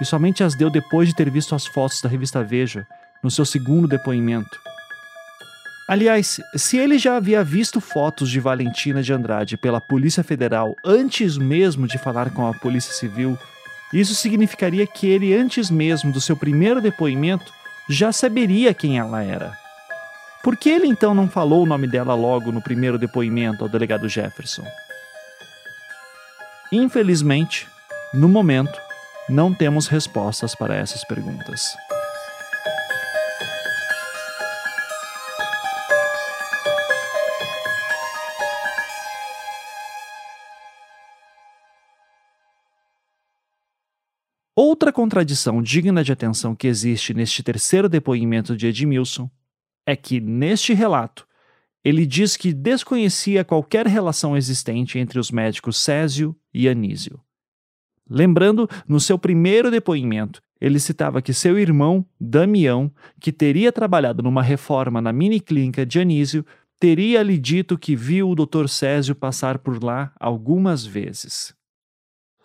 e 0.00 0.04
somente 0.04 0.42
as 0.42 0.54
deu 0.54 0.70
depois 0.70 1.08
de 1.08 1.14
ter 1.14 1.30
visto 1.30 1.54
as 1.54 1.66
fotos 1.66 2.00
da 2.00 2.08
revista 2.08 2.42
Veja 2.42 2.86
no 3.22 3.30
seu 3.30 3.44
segundo 3.44 3.86
depoimento? 3.86 4.58
Aliás, 5.88 6.38
se 6.54 6.76
ele 6.76 6.98
já 6.98 7.16
havia 7.16 7.42
visto 7.42 7.80
fotos 7.80 8.28
de 8.28 8.40
Valentina 8.40 9.02
de 9.02 9.12
Andrade 9.12 9.56
pela 9.56 9.80
Polícia 9.80 10.22
Federal 10.22 10.76
antes 10.84 11.38
mesmo 11.38 11.86
de 11.86 11.96
falar 11.96 12.30
com 12.30 12.46
a 12.46 12.52
Polícia 12.52 12.92
Civil, 12.92 13.38
isso 13.92 14.14
significaria 14.14 14.86
que 14.86 15.06
ele, 15.06 15.34
antes 15.34 15.70
mesmo 15.70 16.12
do 16.12 16.20
seu 16.20 16.36
primeiro 16.36 16.80
depoimento, 16.80 17.52
já 17.88 18.12
saberia 18.12 18.74
quem 18.74 18.98
ela 18.98 19.22
era. 19.22 19.56
Por 20.42 20.56
que 20.56 20.68
ele 20.68 20.86
então 20.86 21.14
não 21.14 21.26
falou 21.26 21.62
o 21.62 21.66
nome 21.66 21.86
dela 21.86 22.14
logo 22.14 22.52
no 22.52 22.60
primeiro 22.60 22.98
depoimento 22.98 23.64
ao 23.64 23.68
delegado 23.68 24.08
Jefferson? 24.08 24.64
Infelizmente, 26.70 27.66
no 28.12 28.28
momento, 28.28 28.78
não 29.28 29.54
temos 29.54 29.86
respostas 29.86 30.54
para 30.54 30.74
essas 30.76 31.02
perguntas. 31.04 31.62
Outra 44.54 44.92
contradição 44.92 45.62
digna 45.62 46.02
de 46.02 46.10
atenção 46.10 46.54
que 46.54 46.66
existe 46.66 47.14
neste 47.14 47.42
terceiro 47.42 47.88
depoimento 47.88 48.56
de 48.56 48.66
Edmilson 48.66 49.30
é 49.86 49.94
que, 49.94 50.20
neste 50.20 50.74
relato, 50.74 51.27
ele 51.88 52.04
diz 52.04 52.36
que 52.36 52.52
desconhecia 52.52 53.42
qualquer 53.42 53.86
relação 53.86 54.36
existente 54.36 54.98
entre 54.98 55.18
os 55.18 55.30
médicos 55.30 55.78
Césio 55.78 56.36
e 56.52 56.68
Anísio. 56.68 57.18
Lembrando, 58.08 58.68
no 58.86 59.00
seu 59.00 59.18
primeiro 59.18 59.70
depoimento, 59.70 60.42
ele 60.60 60.78
citava 60.78 61.22
que 61.22 61.32
seu 61.32 61.58
irmão, 61.58 62.04
Damião, 62.20 62.92
que 63.18 63.32
teria 63.32 63.72
trabalhado 63.72 64.22
numa 64.22 64.42
reforma 64.42 65.00
na 65.00 65.14
miniclínica 65.14 65.86
de 65.86 65.98
Anísio, 65.98 66.44
teria 66.78 67.22
lhe 67.22 67.38
dito 67.38 67.78
que 67.78 67.96
viu 67.96 68.28
o 68.28 68.34
Dr. 68.34 68.68
Césio 68.68 69.14
passar 69.14 69.58
por 69.58 69.82
lá 69.82 70.12
algumas 70.20 70.84
vezes. 70.84 71.54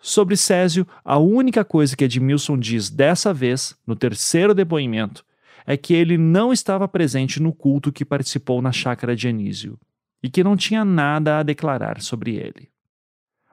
Sobre 0.00 0.38
Césio, 0.38 0.86
a 1.04 1.18
única 1.18 1.64
coisa 1.66 1.94
que 1.94 2.04
Edmilson 2.04 2.58
diz 2.58 2.88
dessa 2.88 3.32
vez, 3.34 3.76
no 3.86 3.94
terceiro 3.94 4.54
depoimento, 4.54 5.22
é 5.66 5.76
que 5.76 5.94
ele 5.94 6.18
não 6.18 6.52
estava 6.52 6.86
presente 6.86 7.40
no 7.40 7.52
culto 7.52 7.92
que 7.92 8.04
participou 8.04 8.60
na 8.60 8.72
chácara 8.72 9.16
de 9.16 9.28
Anísio 9.28 9.78
e 10.22 10.28
que 10.28 10.44
não 10.44 10.56
tinha 10.56 10.84
nada 10.84 11.38
a 11.38 11.42
declarar 11.42 12.00
sobre 12.00 12.36
ele. 12.36 12.70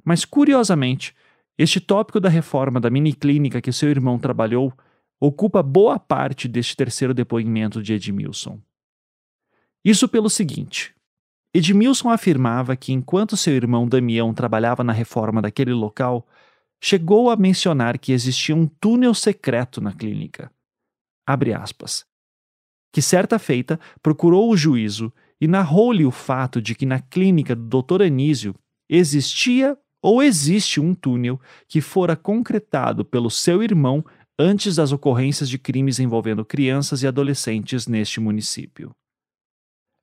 Mas, 0.03 0.25
curiosamente, 0.25 1.15
este 1.57 1.79
tópico 1.79 2.19
da 2.19 2.29
reforma 2.29 2.79
da 2.79 2.89
miniclínica 2.89 3.61
que 3.61 3.71
seu 3.71 3.89
irmão 3.89 4.17
trabalhou 4.17 4.73
ocupa 5.19 5.61
boa 5.61 5.99
parte 5.99 6.47
deste 6.47 6.75
terceiro 6.75 7.13
depoimento 7.13 7.81
de 7.83 7.93
Edmilson. 7.93 8.59
Isso 9.83 10.07
pelo 10.07 10.29
seguinte: 10.29 10.95
Edmilson 11.53 12.09
afirmava 12.09 12.75
que 12.75 12.93
enquanto 12.93 13.37
seu 13.37 13.53
irmão 13.53 13.87
Damião 13.87 14.33
trabalhava 14.33 14.83
na 14.83 14.93
reforma 14.93 15.41
daquele 15.41 15.73
local, 15.73 16.27
chegou 16.81 17.29
a 17.29 17.35
mencionar 17.35 17.99
que 17.99 18.11
existia 18.11 18.55
um 18.55 18.65
túnel 18.65 19.13
secreto 19.13 19.79
na 19.79 19.93
clínica. 19.93 20.51
Abre 21.31 21.53
aspas. 21.53 22.05
Que 22.91 23.01
certa 23.01 23.39
feita 23.39 23.79
procurou 24.03 24.51
o 24.51 24.57
juízo 24.57 25.13
e 25.39 25.47
narrou-lhe 25.47 26.05
o 26.05 26.11
fato 26.11 26.61
de 26.61 26.75
que 26.75 26.85
na 26.85 26.99
clínica 26.99 27.55
do 27.55 27.81
Dr. 27.81 28.01
Anísio 28.01 28.53
existia 28.89 29.77
ou 30.01 30.21
existe 30.21 30.81
um 30.81 30.93
túnel 30.93 31.39
que 31.69 31.79
fora 31.79 32.17
concretado 32.17 33.05
pelo 33.05 33.29
seu 33.29 33.63
irmão 33.63 34.03
antes 34.37 34.75
das 34.75 34.91
ocorrências 34.91 35.47
de 35.47 35.57
crimes 35.57 35.99
envolvendo 35.99 36.43
crianças 36.43 37.01
e 37.01 37.07
adolescentes 37.07 37.87
neste 37.87 38.19
município. 38.19 38.91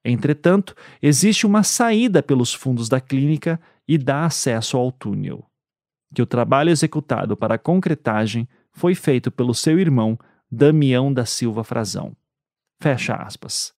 Entretanto, 0.03 0.75
existe 1.03 1.47
uma 1.47 1.63
saída 1.63 2.23
pelos 2.23 2.55
fundos 2.55 2.89
da 2.89 3.03
clínica 3.03 3.61
e 3.87 3.99
dá 3.99 4.25
acesso 4.25 4.79
ao 4.79 4.91
túnel 4.91 5.45
que 6.15 6.23
o 6.23 6.27
trabalho 6.27 6.71
executado 6.71 7.37
para 7.37 7.57
a 7.57 7.59
concretagem 7.59 8.49
foi 8.73 8.95
feito 8.95 9.31
pelo 9.31 9.55
seu 9.55 9.79
irmão 9.79 10.19
Damião 10.51 11.13
da 11.13 11.27
Silva 11.27 11.63
Frazão. 11.63 12.17
Fecha 12.81 13.15
aspas. 13.15 13.75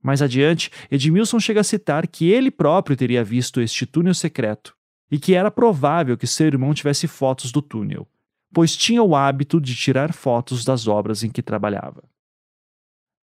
Mais 0.00 0.22
adiante, 0.22 0.70
Edmilson 0.88 1.40
chega 1.40 1.60
a 1.60 1.64
citar 1.64 2.06
que 2.06 2.30
ele 2.30 2.50
próprio 2.50 2.96
teria 2.96 3.24
visto 3.24 3.60
este 3.60 3.84
túnel 3.84 4.14
secreto 4.14 4.76
e 5.10 5.18
que 5.18 5.34
era 5.34 5.50
provável 5.50 6.16
que 6.16 6.28
seu 6.28 6.46
irmão 6.46 6.72
tivesse 6.72 7.08
fotos 7.08 7.50
do 7.50 7.60
túnel, 7.60 8.06
pois 8.52 8.76
tinha 8.76 9.02
o 9.02 9.16
hábito 9.16 9.60
de 9.60 9.74
tirar 9.74 10.12
fotos 10.12 10.64
das 10.64 10.86
obras 10.86 11.24
em 11.24 11.30
que 11.30 11.42
trabalhava. 11.42 12.04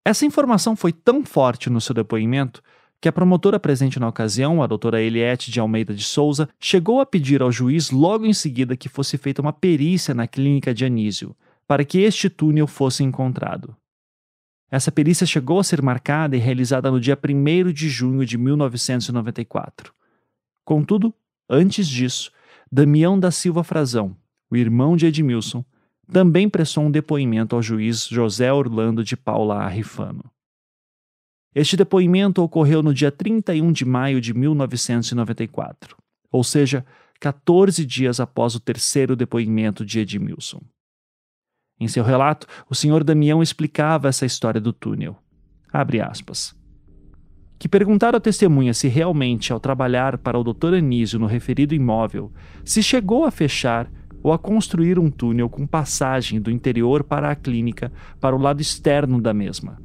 Essa 0.06 0.26
informação 0.26 0.74
foi 0.74 0.94
tão 0.94 1.26
forte 1.26 1.70
no 1.70 1.82
seu 1.82 1.94
depoimento 1.94 2.64
que 3.02 3.10
a 3.10 3.12
promotora 3.12 3.60
presente 3.60 4.00
na 4.00 4.08
ocasião, 4.08 4.64
a 4.64 4.68
doutora 4.68 5.02
Eliette 5.02 5.52
de 5.52 5.60
Almeida 5.60 5.94
de 5.94 6.04
Souza, 6.04 6.48
chegou 6.60 7.02
a 7.02 7.06
pedir 7.06 7.42
ao 7.42 7.52
juiz 7.52 7.92
logo 7.92 8.26
em 8.26 8.34
seguida 8.34 8.78
que 8.78 8.88
fosse 8.88 9.18
feita 9.18 9.42
uma 9.42 9.52
perícia 9.52 10.14
na 10.14 10.28
clínica 10.28 10.74
de 10.74 10.86
Anísio, 10.86 11.36
para 11.72 11.86
que 11.86 12.00
este 12.00 12.30
túnel 12.30 12.68
fosse 12.68 13.02
encontrado. 13.02 13.74
Essa 14.70 14.92
perícia 14.92 15.26
chegou 15.26 15.58
a 15.58 15.64
ser 15.64 15.82
marcada 15.82 16.36
e 16.36 16.40
realizada 16.40 16.92
no 16.92 17.00
dia 17.00 17.18
1 17.18 17.72
de 17.72 17.88
junho 17.88 18.26
de 18.26 18.38
1994. 18.38 19.94
Contudo, 20.66 21.14
antes 21.50 21.88
disso, 21.88 22.30
Damião 22.70 23.18
da 23.18 23.32
Silva 23.32 23.64
Frazão, 23.64 24.14
o 24.50 24.58
irmão 24.58 24.98
de 24.98 25.06
Edmilson, 25.06 25.64
também 26.12 26.50
prestou 26.50 26.84
um 26.84 26.92
depoimento 26.92 27.56
ao 27.56 27.64
juiz 27.64 28.06
José 28.06 28.52
Orlando 28.52 29.02
de 29.02 29.16
Paula 29.16 29.64
Arrifano. 29.64 30.30
Este 31.56 31.78
depoimento 31.78 32.44
ocorreu 32.44 32.84
no 32.84 32.94
dia 32.94 33.14
31 33.14 33.72
de 33.72 33.86
maio 33.86 34.20
de 34.20 34.34
1994, 34.34 35.96
ou 36.30 36.44
seja, 36.44 36.86
14 37.22 37.86
dias 37.86 38.20
após 38.20 38.56
o 38.56 38.60
terceiro 38.60 39.16
depoimento 39.16 39.86
de 39.86 40.02
Edmilson. 40.02 40.62
Em 41.82 41.88
seu 41.88 42.04
relato, 42.04 42.48
o 42.70 42.76
senhor 42.76 43.04
Damião 43.04 43.44
explicava 43.44 44.08
essa 44.08 44.26
história 44.26 44.62
do 44.62 44.72
túnel. 44.72 45.18
Abre 45.74 46.00
aspas. 46.00 46.56
Que 47.60 47.68
perguntaram 47.68 48.18
à 48.18 48.22
testemunha 48.22 48.74
se 48.74 48.88
realmente, 48.88 49.52
ao 49.52 49.60
trabalhar 49.60 50.18
para 50.18 50.40
o 50.40 50.44
Dr. 50.44 50.76
Anísio 50.76 51.20
no 51.20 51.26
referido 51.26 51.76
imóvel, 51.76 52.32
se 52.64 52.82
chegou 52.82 53.26
a 53.26 53.32
fechar 53.32 53.92
ou 54.24 54.32
a 54.32 54.40
construir 54.40 54.98
um 54.98 55.12
túnel 55.12 55.50
com 55.50 55.68
passagem 55.68 56.40
do 56.40 56.50
interior 56.50 57.04
para 57.04 57.30
a 57.30 57.36
clínica 57.36 57.92
para 58.20 58.36
o 58.36 58.40
lado 58.40 58.62
externo 58.62 59.20
da 59.20 59.34
mesma 59.34 59.78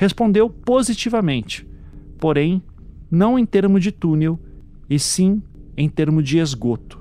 respondeu 0.00 0.48
positivamente, 0.48 1.68
porém 2.18 2.62
não 3.10 3.38
em 3.38 3.44
termo 3.44 3.78
de 3.78 3.92
túnel, 3.92 4.40
e 4.88 4.98
sim 4.98 5.42
em 5.76 5.90
termo 5.90 6.22
de 6.22 6.38
esgoto. 6.38 6.99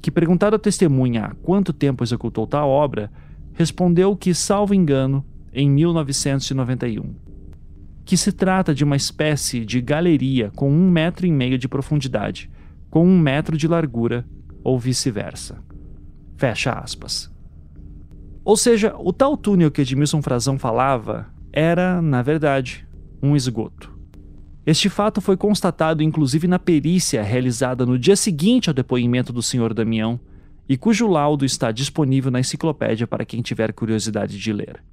Que 0.00 0.10
perguntado 0.10 0.56
à 0.56 0.58
testemunha 0.58 1.24
há 1.24 1.34
quanto 1.34 1.72
tempo 1.72 2.04
executou 2.04 2.46
tal 2.46 2.68
obra, 2.68 3.10
respondeu 3.52 4.16
que, 4.16 4.32
salvo 4.32 4.74
engano, 4.74 5.24
em 5.52 5.68
1991. 5.68 7.14
Que 8.04 8.16
se 8.16 8.32
trata 8.32 8.74
de 8.74 8.84
uma 8.84 8.96
espécie 8.96 9.64
de 9.64 9.80
galeria 9.80 10.50
com 10.54 10.70
um 10.70 10.90
metro 10.90 11.26
e 11.26 11.32
meio 11.32 11.58
de 11.58 11.68
profundidade, 11.68 12.50
com 12.88 13.06
um 13.06 13.18
metro 13.18 13.56
de 13.56 13.66
largura, 13.66 14.24
ou 14.62 14.78
vice-versa. 14.78 15.58
Fecha 16.36 16.72
aspas. 16.72 17.30
Ou 18.44 18.56
seja, 18.56 18.94
o 18.98 19.12
tal 19.12 19.36
túnel 19.36 19.70
que 19.70 19.82
Edmilson 19.82 20.22
Frazão 20.22 20.58
falava 20.58 21.26
era, 21.52 22.00
na 22.00 22.22
verdade, 22.22 22.86
um 23.22 23.34
esgoto. 23.36 23.97
Este 24.68 24.90
fato 24.90 25.22
foi 25.22 25.34
constatado 25.34 26.02
inclusive 26.02 26.46
na 26.46 26.58
perícia 26.58 27.22
realizada 27.22 27.86
no 27.86 27.98
dia 27.98 28.14
seguinte 28.14 28.68
ao 28.68 28.74
depoimento 28.74 29.32
do 29.32 29.42
Sr. 29.42 29.72
Damião 29.72 30.20
e 30.68 30.76
cujo 30.76 31.06
laudo 31.06 31.46
está 31.46 31.72
disponível 31.72 32.30
na 32.30 32.40
enciclopédia 32.40 33.06
para 33.06 33.24
quem 33.24 33.40
tiver 33.40 33.72
curiosidade 33.72 34.38
de 34.38 34.52
ler. 34.52 34.84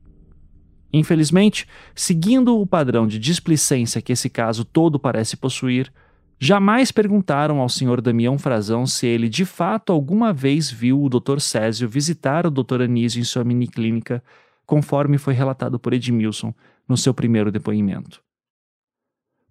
Infelizmente, 0.94 1.68
seguindo 1.94 2.58
o 2.58 2.66
padrão 2.66 3.06
de 3.06 3.20
displicência 3.20 4.02
que 4.02 4.14
esse 4.14 4.30
caso 4.30 4.64
todo 4.64 4.98
parece 4.98 5.36
possuir, 5.36 5.92
jamais 6.40 6.90
perguntaram 6.90 7.60
ao 7.60 7.68
Sr. 7.68 8.00
Damião 8.00 8.38
Frazão 8.38 8.88
se 8.88 9.06
ele 9.06 9.28
de 9.28 9.44
fato 9.44 9.92
alguma 9.92 10.32
vez 10.32 10.72
viu 10.72 11.04
o 11.04 11.10
Dr. 11.10 11.42
Césio 11.42 11.90
visitar 11.90 12.48
o 12.48 12.50
Dr. 12.50 12.84
Anísio 12.84 13.20
em 13.20 13.26
sua 13.26 13.44
miniclínica, 13.44 14.24
conforme 14.66 15.18
foi 15.18 15.34
relatado 15.34 15.78
por 15.78 15.92
Edmilson 15.92 16.54
no 16.88 16.96
seu 16.96 17.14
primeiro 17.14 17.52
depoimento. 17.52 18.24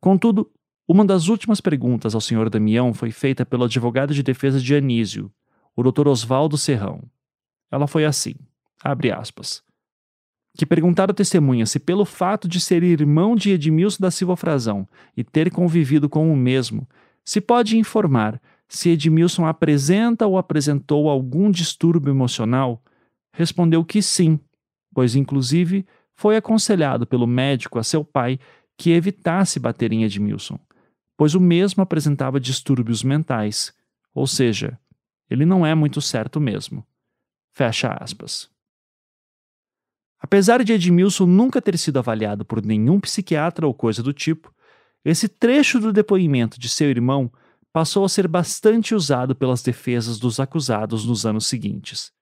Contudo, 0.05 0.51
uma 0.87 1.03
das 1.03 1.29
últimas 1.29 1.63
perguntas 1.63 2.15
ao 2.15 2.21
Sr. 2.21 2.51
Damião 2.51 2.93
foi 2.93 3.11
feita 3.11 3.47
pelo 3.47 3.65
advogado 3.65 4.13
de 4.13 4.23
defesa 4.23 4.61
de 4.61 4.75
Anísio, 4.75 5.33
o 5.75 5.83
Dr. 5.83 6.09
Oswaldo 6.09 6.59
Serrão. 6.59 7.05
Ela 7.73 7.87
foi 7.87 8.05
assim, 8.05 8.35
abre 8.83 9.11
aspas 9.11 9.65
que 10.55 10.67
perguntaram 10.67 11.13
à 11.13 11.15
testemunha 11.15 11.65
se, 11.65 11.81
pelo 11.81 12.05
fato 12.05 12.47
de 12.47 12.61
ser 12.61 12.83
irmão 12.83 13.35
de 13.35 13.53
Edmilson 13.53 13.97
da 13.99 14.11
Silva 14.11 14.37
Frazão 14.37 14.87
e 15.17 15.25
ter 15.25 15.51
convivido 15.51 16.07
com 16.07 16.31
o 16.31 16.37
mesmo, 16.37 16.87
se 17.25 17.41
pode 17.41 17.79
informar 17.79 18.39
se 18.69 18.91
Edmilson 18.91 19.47
apresenta 19.47 20.27
ou 20.27 20.37
apresentou 20.37 21.09
algum 21.09 21.51
distúrbio 21.51 22.13
emocional, 22.13 22.83
respondeu 23.33 23.83
que 23.83 24.03
sim, 24.03 24.39
pois, 24.95 25.17
inclusive, 25.17 25.87
foi 26.15 26.37
aconselhado 26.37 27.07
pelo 27.07 27.27
médico 27.27 27.79
a 27.79 27.83
seu 27.83 28.05
pai 28.05 28.39
que 28.77 28.91
evitasse 28.91 29.61
bater 29.61 29.93
em 29.93 30.05
Edmilson, 30.05 30.59
pois 31.17 31.35
o 31.35 31.41
mesmo 31.41 31.83
apresentava 31.83 32.41
distúrbios 32.41 33.03
mentais, 33.03 33.73
ou 34.15 34.27
seja, 34.27 34.79
ele 35.29 35.45
não 35.45 35.65
é 35.65 35.75
muito 35.75 36.01
certo 36.01 36.41
mesmo. 36.41 36.87
Fecha 37.53 37.93
aspas. 37.93 38.51
Apesar 40.21 40.65
de 40.65 40.73
Edmilson 40.73 41.27
nunca 41.27 41.61
ter 41.61 41.79
sido 41.79 41.99
avaliado 41.99 42.45
por 42.45 42.65
nenhum 42.65 42.99
psiquiatra 42.99 43.67
ou 43.67 43.75
coisa 43.75 44.03
do 44.03 44.13
tipo, 44.13 44.53
esse 45.05 45.29
trecho 45.29 45.79
do 45.79 45.93
depoimento 45.93 46.59
de 46.59 46.69
seu 46.69 46.89
irmão 46.89 47.31
passou 47.73 48.05
a 48.05 48.09
ser 48.09 48.27
bastante 48.27 48.95
usado 48.95 49.35
pelas 49.35 49.63
defesas 49.63 50.19
dos 50.19 50.41
acusados 50.41 51.05
nos 51.05 51.27
anos 51.27 51.47
seguintes. 51.47 52.13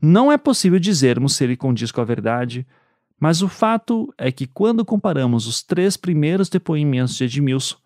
Não 0.00 0.30
é 0.30 0.36
possível 0.36 0.78
dizermos 0.78 1.36
se 1.36 1.44
ele 1.44 1.56
condiz 1.56 1.92
com 1.92 2.00
a 2.00 2.04
verdade, 2.04 2.66
mas 3.22 3.40
o 3.40 3.48
fato 3.48 4.12
é 4.18 4.32
que, 4.32 4.48
quando 4.48 4.84
comparamos 4.84 5.46
os 5.46 5.62
três 5.62 5.96
primeiros 5.96 6.48
depoimentos 6.48 7.14
de 7.14 7.22
Edmilson, 7.22 7.76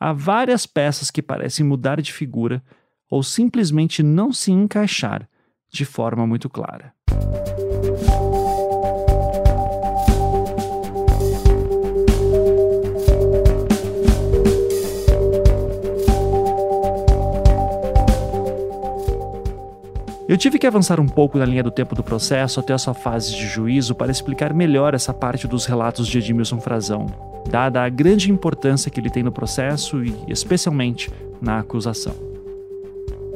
há 0.00 0.14
várias 0.14 0.64
peças 0.64 1.10
que 1.10 1.20
parecem 1.20 1.66
mudar 1.66 2.00
de 2.00 2.10
figura 2.10 2.64
ou 3.10 3.22
simplesmente 3.22 4.02
não 4.02 4.32
se 4.32 4.50
encaixar 4.50 5.28
de 5.68 5.84
forma 5.84 6.26
muito 6.26 6.48
clara. 6.48 6.94
Eu 20.28 20.36
tive 20.36 20.58
que 20.58 20.66
avançar 20.66 21.00
um 21.00 21.06
pouco 21.06 21.38
na 21.38 21.46
linha 21.46 21.62
do 21.62 21.70
tempo 21.70 21.94
do 21.94 22.02
processo 22.02 22.60
até 22.60 22.74
a 22.74 22.78
sua 22.78 22.92
fase 22.92 23.34
de 23.34 23.46
juízo 23.46 23.94
para 23.94 24.12
explicar 24.12 24.52
melhor 24.52 24.92
essa 24.92 25.14
parte 25.14 25.48
dos 25.48 25.64
relatos 25.64 26.06
de 26.06 26.18
Edmilson 26.18 26.60
Frazão, 26.60 27.06
dada 27.48 27.82
a 27.82 27.88
grande 27.88 28.30
importância 28.30 28.90
que 28.90 29.00
ele 29.00 29.08
tem 29.08 29.22
no 29.22 29.32
processo 29.32 30.04
e, 30.04 30.14
especialmente, 30.28 31.10
na 31.40 31.58
acusação. 31.60 32.12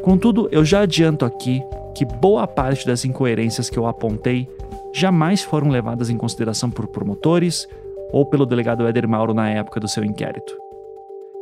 Contudo, 0.02 0.50
eu 0.52 0.66
já 0.66 0.82
adianto 0.82 1.24
aqui 1.24 1.62
que 1.94 2.04
boa 2.04 2.46
parte 2.46 2.86
das 2.86 3.06
incoerências 3.06 3.70
que 3.70 3.78
eu 3.78 3.86
apontei 3.86 4.46
jamais 4.92 5.42
foram 5.42 5.70
levadas 5.70 6.10
em 6.10 6.18
consideração 6.18 6.70
por 6.70 6.86
promotores 6.88 7.66
ou 8.12 8.26
pelo 8.26 8.44
delegado 8.44 8.86
Éder 8.86 9.08
Mauro 9.08 9.32
na 9.32 9.48
época 9.48 9.80
do 9.80 9.88
seu 9.88 10.04
inquérito. 10.04 10.54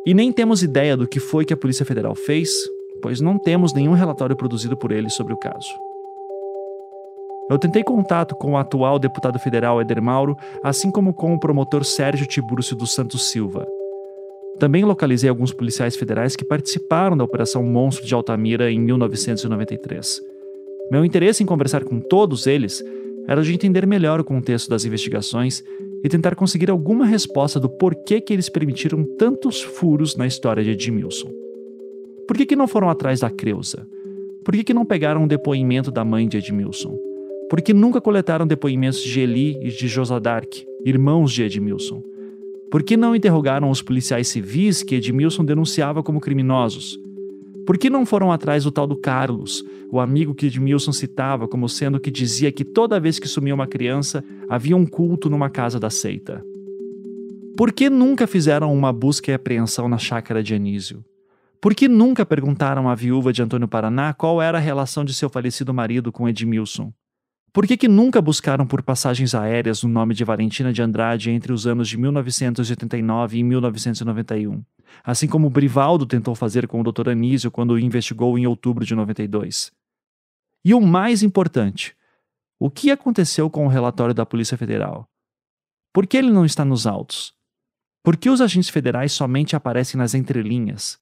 E 0.07 0.15
nem 0.15 0.31
temos 0.31 0.63
ideia 0.63 0.97
do 0.97 1.09
que 1.09 1.19
foi 1.19 1.45
que 1.45 1.53
a 1.53 1.57
Polícia 1.57 1.85
Federal 1.85 2.15
fez 2.15 2.53
pois 3.01 3.21
não 3.21 3.39
temos 3.39 3.73
nenhum 3.73 3.93
relatório 3.93 4.37
produzido 4.37 4.77
por 4.77 4.93
ele 4.93 5.09
sobre 5.11 5.33
o 5.33 5.37
caso. 5.37 5.71
Eu 7.51 7.59
tentei 7.59 7.83
contato 7.83 8.37
com 8.37 8.53
o 8.53 8.57
atual 8.57 8.99
deputado 8.99 9.39
federal 9.41 9.81
Eder 9.81 10.01
Mauro, 10.01 10.37
assim 10.63 10.89
como 10.89 11.13
com 11.13 11.35
o 11.35 11.41
promotor 11.41 11.85
Sérgio 11.85 12.27
Tiburcio 12.27 12.77
dos 12.77 12.95
Santos 12.95 13.31
Silva. 13.31 13.67
Também 14.61 14.85
localizei 14.85 15.29
alguns 15.29 15.53
policiais 15.53 15.97
federais 15.97 16.37
que 16.37 16.45
participaram 16.45 17.17
da 17.17 17.25
Operação 17.25 17.65
Monstro 17.65 18.07
de 18.07 18.15
Altamira 18.15 18.71
em 18.71 18.79
1993. 18.79 20.21
Meu 20.93 21.05
interesse 21.05 21.43
em 21.43 21.47
conversar 21.47 21.83
com 21.83 21.99
todos 21.99 22.47
eles 22.47 22.85
era 23.27 23.43
de 23.43 23.53
entender 23.53 23.87
melhor 23.87 24.21
o 24.21 24.25
contexto 24.25 24.69
das 24.69 24.85
investigações 24.85 25.65
e 26.05 26.09
tentar 26.09 26.35
conseguir 26.35 26.71
alguma 26.71 27.05
resposta 27.05 27.59
do 27.59 27.69
porquê 27.69 28.21
que 28.21 28.33
eles 28.33 28.49
permitiram 28.49 29.05
tantos 29.19 29.61
furos 29.61 30.17
na 30.17 30.27
história 30.27 30.63
de 30.63 30.71
Edmilson. 30.71 31.31
Por 32.31 32.37
que, 32.37 32.47
que 32.47 32.55
não 32.55 32.69
foram 32.69 32.89
atrás 32.89 33.19
da 33.19 33.29
Creuza? 33.29 33.89
Por 34.45 34.55
que, 34.55 34.63
que 34.63 34.73
não 34.73 34.85
pegaram 34.85 35.25
um 35.25 35.27
depoimento 35.27 35.91
da 35.91 36.05
mãe 36.05 36.29
de 36.29 36.37
Edmilson? 36.37 36.97
Por 37.51 37.61
que 37.61 37.75
nunca 37.75 38.01
coletaram 38.01 38.47
depoimentos 38.47 39.03
de 39.03 39.19
Eli 39.19 39.59
e 39.61 39.69
de 39.69 39.89
Josadark, 39.89 40.65
irmãos 40.87 41.33
de 41.33 41.43
Edmilson? 41.43 42.01
Por 42.71 42.85
que 42.85 42.97
não 42.97 43.17
interrogaram 43.17 43.69
os 43.69 43.83
policiais 43.83 44.29
civis 44.29 44.85
que 44.85 44.95
Edmilson 44.95 45.45
denunciava 45.45 46.05
como 46.05 46.21
criminosos? 46.21 46.97
Por 47.67 47.77
que 47.77 47.91
não 47.91 48.07
foram 48.07 48.31
atrás 48.31 48.63
do 48.63 48.71
tal 48.71 48.87
do 48.87 48.95
Carlos, 48.95 49.65
o 49.91 49.99
amigo 49.99 50.33
que 50.33 50.47
Edmilson 50.47 50.93
citava 50.93 51.49
como 51.49 51.69
sendo 51.69 51.99
que 51.99 52.13
dizia 52.13 52.53
que 52.53 52.65
toda 52.65 53.01
vez 53.01 53.19
que 53.19 53.27
sumia 53.27 53.57
uma 53.57 53.67
criança 53.67 54.23
havia 54.49 54.77
um 54.77 54.87
culto 54.87 55.29
numa 55.29 55.51
casa 55.51 55.81
da 55.81 55.91
seita? 55.91 56.45
Por 57.57 57.73
que 57.73 57.91
nunca 57.91 58.29
fizeram 58.29 58.73
uma 58.73 58.93
busca 58.93 59.33
e 59.33 59.35
apreensão 59.35 59.89
na 59.89 59.99
chácara 59.99 60.45
de 60.45 60.55
Anísio? 60.55 61.05
Por 61.61 61.75
que 61.75 61.89
nunca 61.89 62.25
perguntaram 62.25 62.89
à 62.89 62.95
viúva 62.95 63.35
de 63.35 63.43
Antônio 63.43 63.69
Paraná 63.69 64.15
qual 64.15 64.41
era 64.41 64.57
a 64.57 64.61
relação 64.61 65.05
de 65.05 65.13
seu 65.13 65.29
falecido 65.29 65.75
marido 65.75 66.11
com 66.11 66.27
Edmilson? 66.27 66.91
Por 67.53 67.67
que, 67.67 67.77
que 67.77 67.89
nunca 67.89 68.23
buscaram 68.23 68.67
por 68.67 68.83
passagens 68.83 69.35
aéreas 69.35 69.83
no 69.83 69.89
nome 69.91 70.15
de 70.15 70.25
Valentina 70.25 70.73
de 70.73 70.81
Andrade 70.81 71.31
entre 71.31 71.53
os 71.53 71.67
anos 71.67 71.89
de 71.89 71.99
1989 71.99 73.39
e 73.39 73.43
1991? 73.43 74.65
Assim 75.05 75.27
como 75.29 75.51
Brivaldo 75.51 76.07
tentou 76.07 76.35
fazer 76.35 76.67
com 76.67 76.81
o 76.81 76.85
Dr. 76.85 77.11
Anísio 77.11 77.51
quando 77.51 77.73
o 77.73 77.79
investigou 77.79 78.39
em 78.39 78.47
outubro 78.47 78.87
de 78.87 78.95
92. 78.95 79.71
E 80.65 80.73
o 80.73 80.81
mais 80.81 81.23
importante, 81.23 81.95
o 82.59 82.71
que 82.71 82.91
aconteceu 82.91 83.51
com 83.51 83.67
o 83.67 83.69
relatório 83.69 84.15
da 84.15 84.25
Polícia 84.25 84.57
Federal? 84.57 85.07
Por 85.93 86.07
que 86.07 86.17
ele 86.17 86.31
não 86.31 86.45
está 86.45 86.65
nos 86.65 86.87
autos? 86.87 87.35
Por 88.03 88.17
que 88.17 88.31
os 88.31 88.41
agentes 88.41 88.71
federais 88.71 89.13
somente 89.13 89.57
aparecem 89.57 89.99
nas 89.99 90.15
entrelinhas? 90.15 90.99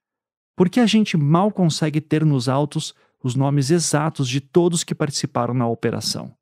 Por 0.59 0.69
que 0.69 0.81
a 0.81 0.87
gente 0.87 1.17
mal 1.17 1.53
consegue 1.53 2.01
ter 2.01 2.25
nos 2.25 2.49
autos 2.49 2.93
os 3.23 3.37
nomes 3.37 3.71
exatos 3.71 4.29
de 4.29 4.41
todos 4.41 4.83
que 4.83 4.93
participaram 4.93 5.55
na 5.55 5.69
operação? 5.69 6.37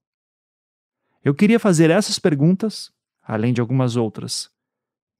Eu 1.22 1.34
queria 1.34 1.60
fazer 1.60 1.90
essas 1.90 2.18
perguntas, 2.18 2.90
além 3.22 3.52
de 3.52 3.60
algumas 3.60 3.94
outras. 3.94 4.50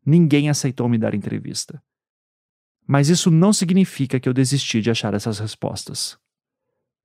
Ninguém 0.03 0.49
aceitou 0.49 0.88
me 0.88 0.97
dar 0.97 1.14
entrevista. 1.14 1.82
Mas 2.86 3.11
isso 3.11 3.30
não 3.30 3.53
significa 3.53 4.18
que 4.18 4.26
eu 4.26 4.32
desisti 4.32 4.80
de 4.80 4.90
achar 4.90 5.12
essas 5.12 5.40
respostas. 5.40 6.18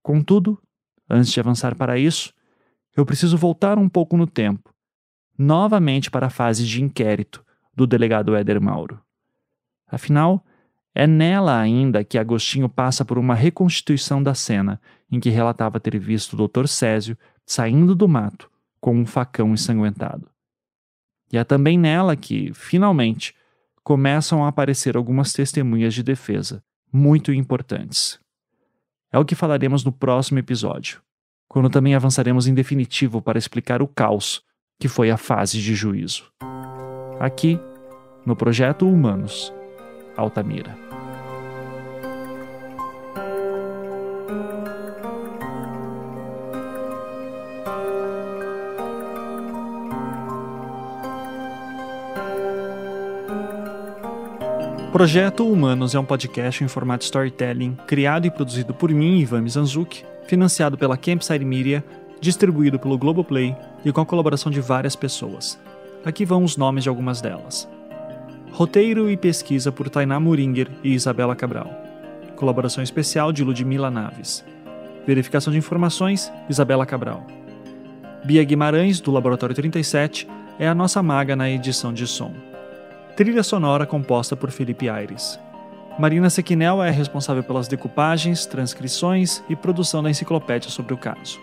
Contudo, 0.01 0.63
antes 1.09 1.33
de 1.33 1.41
avançar 1.41 1.75
para 1.75 1.99
isso, 1.99 2.33
eu 2.95 3.05
preciso 3.05 3.37
voltar 3.37 3.77
um 3.77 3.89
pouco 3.89 4.15
no 4.15 4.25
tempo, 4.25 4.73
novamente 5.37 6.09
para 6.09 6.27
a 6.27 6.29
fase 6.29 6.65
de 6.65 6.81
inquérito 6.81 7.45
do 7.75 7.85
delegado 7.85 8.33
Éder 8.33 8.61
Mauro. 8.61 9.03
Afinal, 9.87 10.45
é 10.93 11.07
nela 11.07 11.57
ainda 11.57 12.03
que 12.03 12.17
Agostinho 12.17 12.67
passa 12.67 13.05
por 13.05 13.17
uma 13.17 13.33
reconstituição 13.33 14.21
da 14.21 14.33
cena 14.33 14.81
em 15.11 15.19
que 15.19 15.29
relatava 15.29 15.79
ter 15.79 15.97
visto 15.97 16.33
o 16.33 16.47
Dr. 16.47 16.67
Césio 16.67 17.17
saindo 17.45 17.95
do 17.95 18.07
mato 18.07 18.49
com 18.79 18.95
um 18.95 19.05
facão 19.05 19.53
ensanguentado. 19.53 20.29
E 21.31 21.37
é 21.37 21.43
também 21.43 21.77
nela 21.77 22.15
que, 22.15 22.51
finalmente, 22.53 23.33
começam 23.83 24.43
a 24.43 24.49
aparecer 24.49 24.97
algumas 24.97 25.31
testemunhas 25.31 25.93
de 25.93 26.03
defesa, 26.03 26.63
muito 26.91 27.31
importantes. 27.31 28.19
É 29.11 29.17
o 29.17 29.25
que 29.25 29.35
falaremos 29.35 29.83
no 29.83 29.91
próximo 29.91 30.39
episódio, 30.39 31.01
quando 31.47 31.69
também 31.69 31.95
avançaremos 31.95 32.47
em 32.47 32.53
definitivo 32.53 33.21
para 33.21 33.37
explicar 33.37 33.81
o 33.81 33.87
caos 33.87 34.43
que 34.79 34.87
foi 34.87 35.11
a 35.11 35.17
fase 35.17 35.61
de 35.61 35.75
juízo. 35.75 36.31
Aqui, 37.19 37.59
no 38.25 38.35
Projeto 38.35 38.87
Humanos 38.87 39.53
Altamira. 40.17 40.80
Projeto 54.91 55.47
Humanos 55.47 55.95
é 55.95 55.99
um 55.99 56.03
podcast 56.03 56.61
em 56.61 56.67
formato 56.67 57.05
storytelling 57.05 57.77
criado 57.87 58.27
e 58.27 58.31
produzido 58.31 58.73
por 58.73 58.91
mim, 58.91 59.19
Ivan 59.19 59.39
Mizanzuki, 59.39 60.03
financiado 60.27 60.77
pela 60.77 60.97
Campside 60.97 61.45
Media, 61.45 61.81
distribuído 62.19 62.77
pelo 62.77 62.97
Globoplay 62.97 63.55
e 63.85 63.91
com 63.93 64.01
a 64.01 64.05
colaboração 64.05 64.51
de 64.51 64.59
várias 64.59 64.93
pessoas. 64.93 65.57
Aqui 66.03 66.25
vão 66.25 66.43
os 66.43 66.57
nomes 66.57 66.83
de 66.83 66.89
algumas 66.89 67.21
delas. 67.21 67.69
Roteiro 68.51 69.09
e 69.09 69.15
pesquisa 69.15 69.71
por 69.71 69.89
Tainá 69.89 70.19
Muringer 70.19 70.67
e 70.83 70.93
Isabela 70.93 71.37
Cabral. 71.37 71.71
Colaboração 72.35 72.83
especial 72.83 73.31
de 73.31 73.45
Ludmila 73.45 73.89
Naves. 73.89 74.43
Verificação 75.07 75.53
de 75.53 75.59
informações, 75.59 76.29
Isabela 76.49 76.85
Cabral. 76.85 77.25
Bia 78.25 78.43
Guimarães, 78.43 78.99
do 78.99 79.09
Laboratório 79.09 79.55
37, 79.55 80.27
é 80.59 80.67
a 80.67 80.75
nossa 80.75 81.01
maga 81.01 81.33
na 81.33 81.49
edição 81.49 81.93
de 81.93 82.05
som. 82.05 82.50
Trilha 83.21 83.43
sonora 83.43 83.85
composta 83.85 84.35
por 84.35 84.49
Felipe 84.49 84.89
Aires. 84.89 85.39
Marina 85.99 86.27
Sequinel 86.27 86.81
é 86.81 86.89
responsável 86.89 87.43
pelas 87.43 87.67
decupagens, 87.67 88.47
transcrições 88.47 89.43
e 89.47 89.55
produção 89.55 90.01
da 90.01 90.09
enciclopédia 90.09 90.71
sobre 90.71 90.95
o 90.95 90.97
caso. 90.97 91.39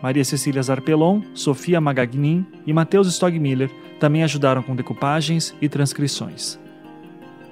Maria 0.00 0.24
Cecília 0.24 0.62
Zarpelon, 0.62 1.20
Sofia 1.34 1.80
Magagnin 1.80 2.46
e 2.64 2.72
Matheus 2.72 3.08
Stogmiller 3.08 3.68
também 3.98 4.22
ajudaram 4.22 4.62
com 4.62 4.76
decupagens 4.76 5.52
e 5.60 5.68
transcrições. 5.68 6.56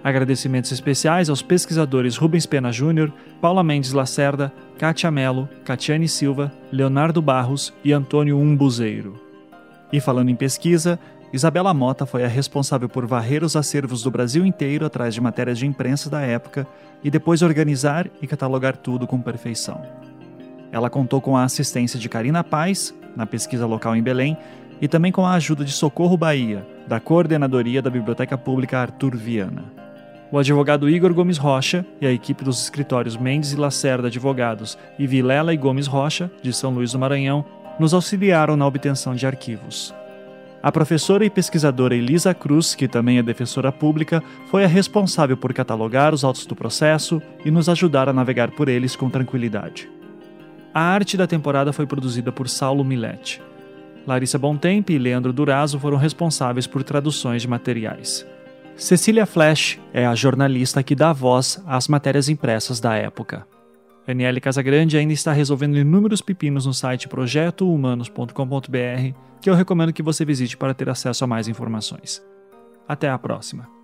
Agradecimentos 0.05 0.71
especiais 0.71 1.29
aos 1.29 1.43
pesquisadores 1.43 2.17
Rubens 2.17 2.47
Pena 2.47 2.71
Júnior, 2.71 3.13
Paula 3.41 3.65
Mendes 3.65 3.93
Lacerda, 3.93 4.53
Kátia 4.79 5.11
Melo, 5.11 5.49
Catiane 5.65 6.07
Silva, 6.07 6.53
Leonardo 6.71 7.21
Barros 7.21 7.75
e 7.83 7.93
Antônio 7.93 8.39
Umbuzeiro. 8.39 9.21
E 9.93 9.99
falando 9.99 10.29
em 10.29 10.37
pesquisa, 10.37 11.01
Isabela 11.33 11.73
Mota 11.73 12.05
foi 12.05 12.25
a 12.25 12.29
responsável 12.29 12.89
por 12.89 13.07
varrer 13.07 13.45
os 13.45 13.55
acervos 13.55 14.03
do 14.03 14.11
Brasil 14.11 14.45
inteiro 14.45 14.85
atrás 14.85 15.15
de 15.15 15.21
matérias 15.21 15.59
de 15.59 15.67
imprensa 15.67 16.11
da 16.11 16.21
época 16.21 16.67
e 17.05 17.11
depois 17.11 17.41
organizar 17.41 18.09
e 18.21 18.27
catalogar 18.27 18.77
tudo 18.77 19.07
com 19.07 19.21
perfeição. 19.21 19.81
Ela 20.73 20.91
contou 20.91 21.21
com 21.21 21.37
a 21.37 21.45
assistência 21.45 22.01
de 22.01 22.09
Karina 22.09 22.43
Paz, 22.43 22.93
na 23.15 23.27
pesquisa 23.27 23.65
local 23.65 23.95
em 23.95 24.03
Belém, 24.03 24.37
e 24.81 24.89
também 24.89 25.13
com 25.13 25.25
a 25.25 25.35
ajuda 25.35 25.65
de 25.65 25.73
Socorro 25.73 26.17
Bahia, 26.17 26.67
da 26.89 26.99
Coordenadoria 26.99 27.81
da 27.81 27.91
Biblioteca 27.91 28.37
Pública 28.37 28.79
Arthur 28.79 29.17
Viana. 29.17 29.65
O 30.33 30.39
advogado 30.39 30.89
Igor 30.89 31.13
Gomes 31.13 31.39
Rocha 31.39 31.85
e 32.01 32.07
a 32.07 32.13
equipe 32.13 32.45
dos 32.45 32.63
escritórios 32.63 33.17
Mendes 33.17 33.53
e 33.53 33.57
Lacerda 33.57 34.09
Advogados 34.09 34.79
e 34.99 35.07
Vilela 35.07 35.53
e 35.53 35.57
Gomes 35.57 35.87
Rocha, 35.87 36.31
de 36.43 36.53
São 36.53 36.73
Luís 36.73 36.93
do 36.93 36.99
Maranhão, 36.99 37.45
nos 37.79 37.95
auxiliaram 37.95 38.57
na 38.57 38.67
obtenção 38.67 39.15
de 39.15 39.27
arquivos. 39.27 39.95
A 40.63 40.71
professora 40.71 41.25
e 41.25 41.31
pesquisadora 41.31 41.97
Elisa 41.97 42.35
Cruz, 42.35 42.75
que 42.75 42.87
também 42.87 43.19
é 43.19 43.23
defensora 43.23 43.73
pública, 43.73 44.23
foi 44.51 44.63
a 44.63 44.69
responsável 44.69 45.37
por 45.37 45.55
catalogar 45.55 46.13
os 46.13 46.23
autos 46.23 46.45
do 46.45 46.55
processo 46.55 47.23
e 47.45 47.51
nos 47.51 47.69
ajudar 47.69 48.11
a 48.11 48.13
navegar 48.13 48.51
por 48.51 48.69
eles 48.69 48.95
com 48.95 49.09
tranquilidade. 49.09 49.89
A 50.75 50.83
arte 50.83 51.17
da 51.17 51.27
temporada 51.27 51.73
foi 51.73 51.87
produzida 51.87 52.31
por 52.31 52.49
Saulo 52.49 52.85
Milete. 52.85 53.41
Larissa 54.07 54.39
Bontempo 54.39 54.93
e 54.93 54.99
Leandro 54.99 55.33
Durazo 55.33 55.79
foram 55.79 55.97
responsáveis 55.97 56.67
por 56.67 56.83
traduções 56.83 57.43
de 57.43 57.49
materiais. 57.49 58.27
Cecília 58.77 59.27
Flash 59.27 59.79
é 59.93 60.07
a 60.07 60.15
jornalista 60.15 60.83
que 60.83 60.95
dá 60.95 61.13
voz 61.13 61.63
às 61.67 61.89
matérias 61.89 62.29
impressas 62.29 62.81
da 62.81 62.95
época. 62.95 63.47
Daniele 64.07 64.41
Casagrande 64.41 64.97
ainda 64.97 65.13
está 65.13 65.33
resolvendo 65.33 65.77
inúmeros 65.77 66.21
pepinos 66.21 66.67
no 66.67 66.75
site 66.75 67.09
projetohumanos.com.br, 67.09 69.15
que 69.41 69.49
eu 69.49 69.55
recomendo 69.55 69.93
que 69.93 70.03
você 70.03 70.25
visite 70.25 70.57
para 70.57 70.75
ter 70.75 70.89
acesso 70.89 71.25
a 71.25 71.27
mais 71.27 71.49
informações. 71.49 72.23
Até 72.87 73.09
a 73.09 73.19
próxima! 73.19 73.80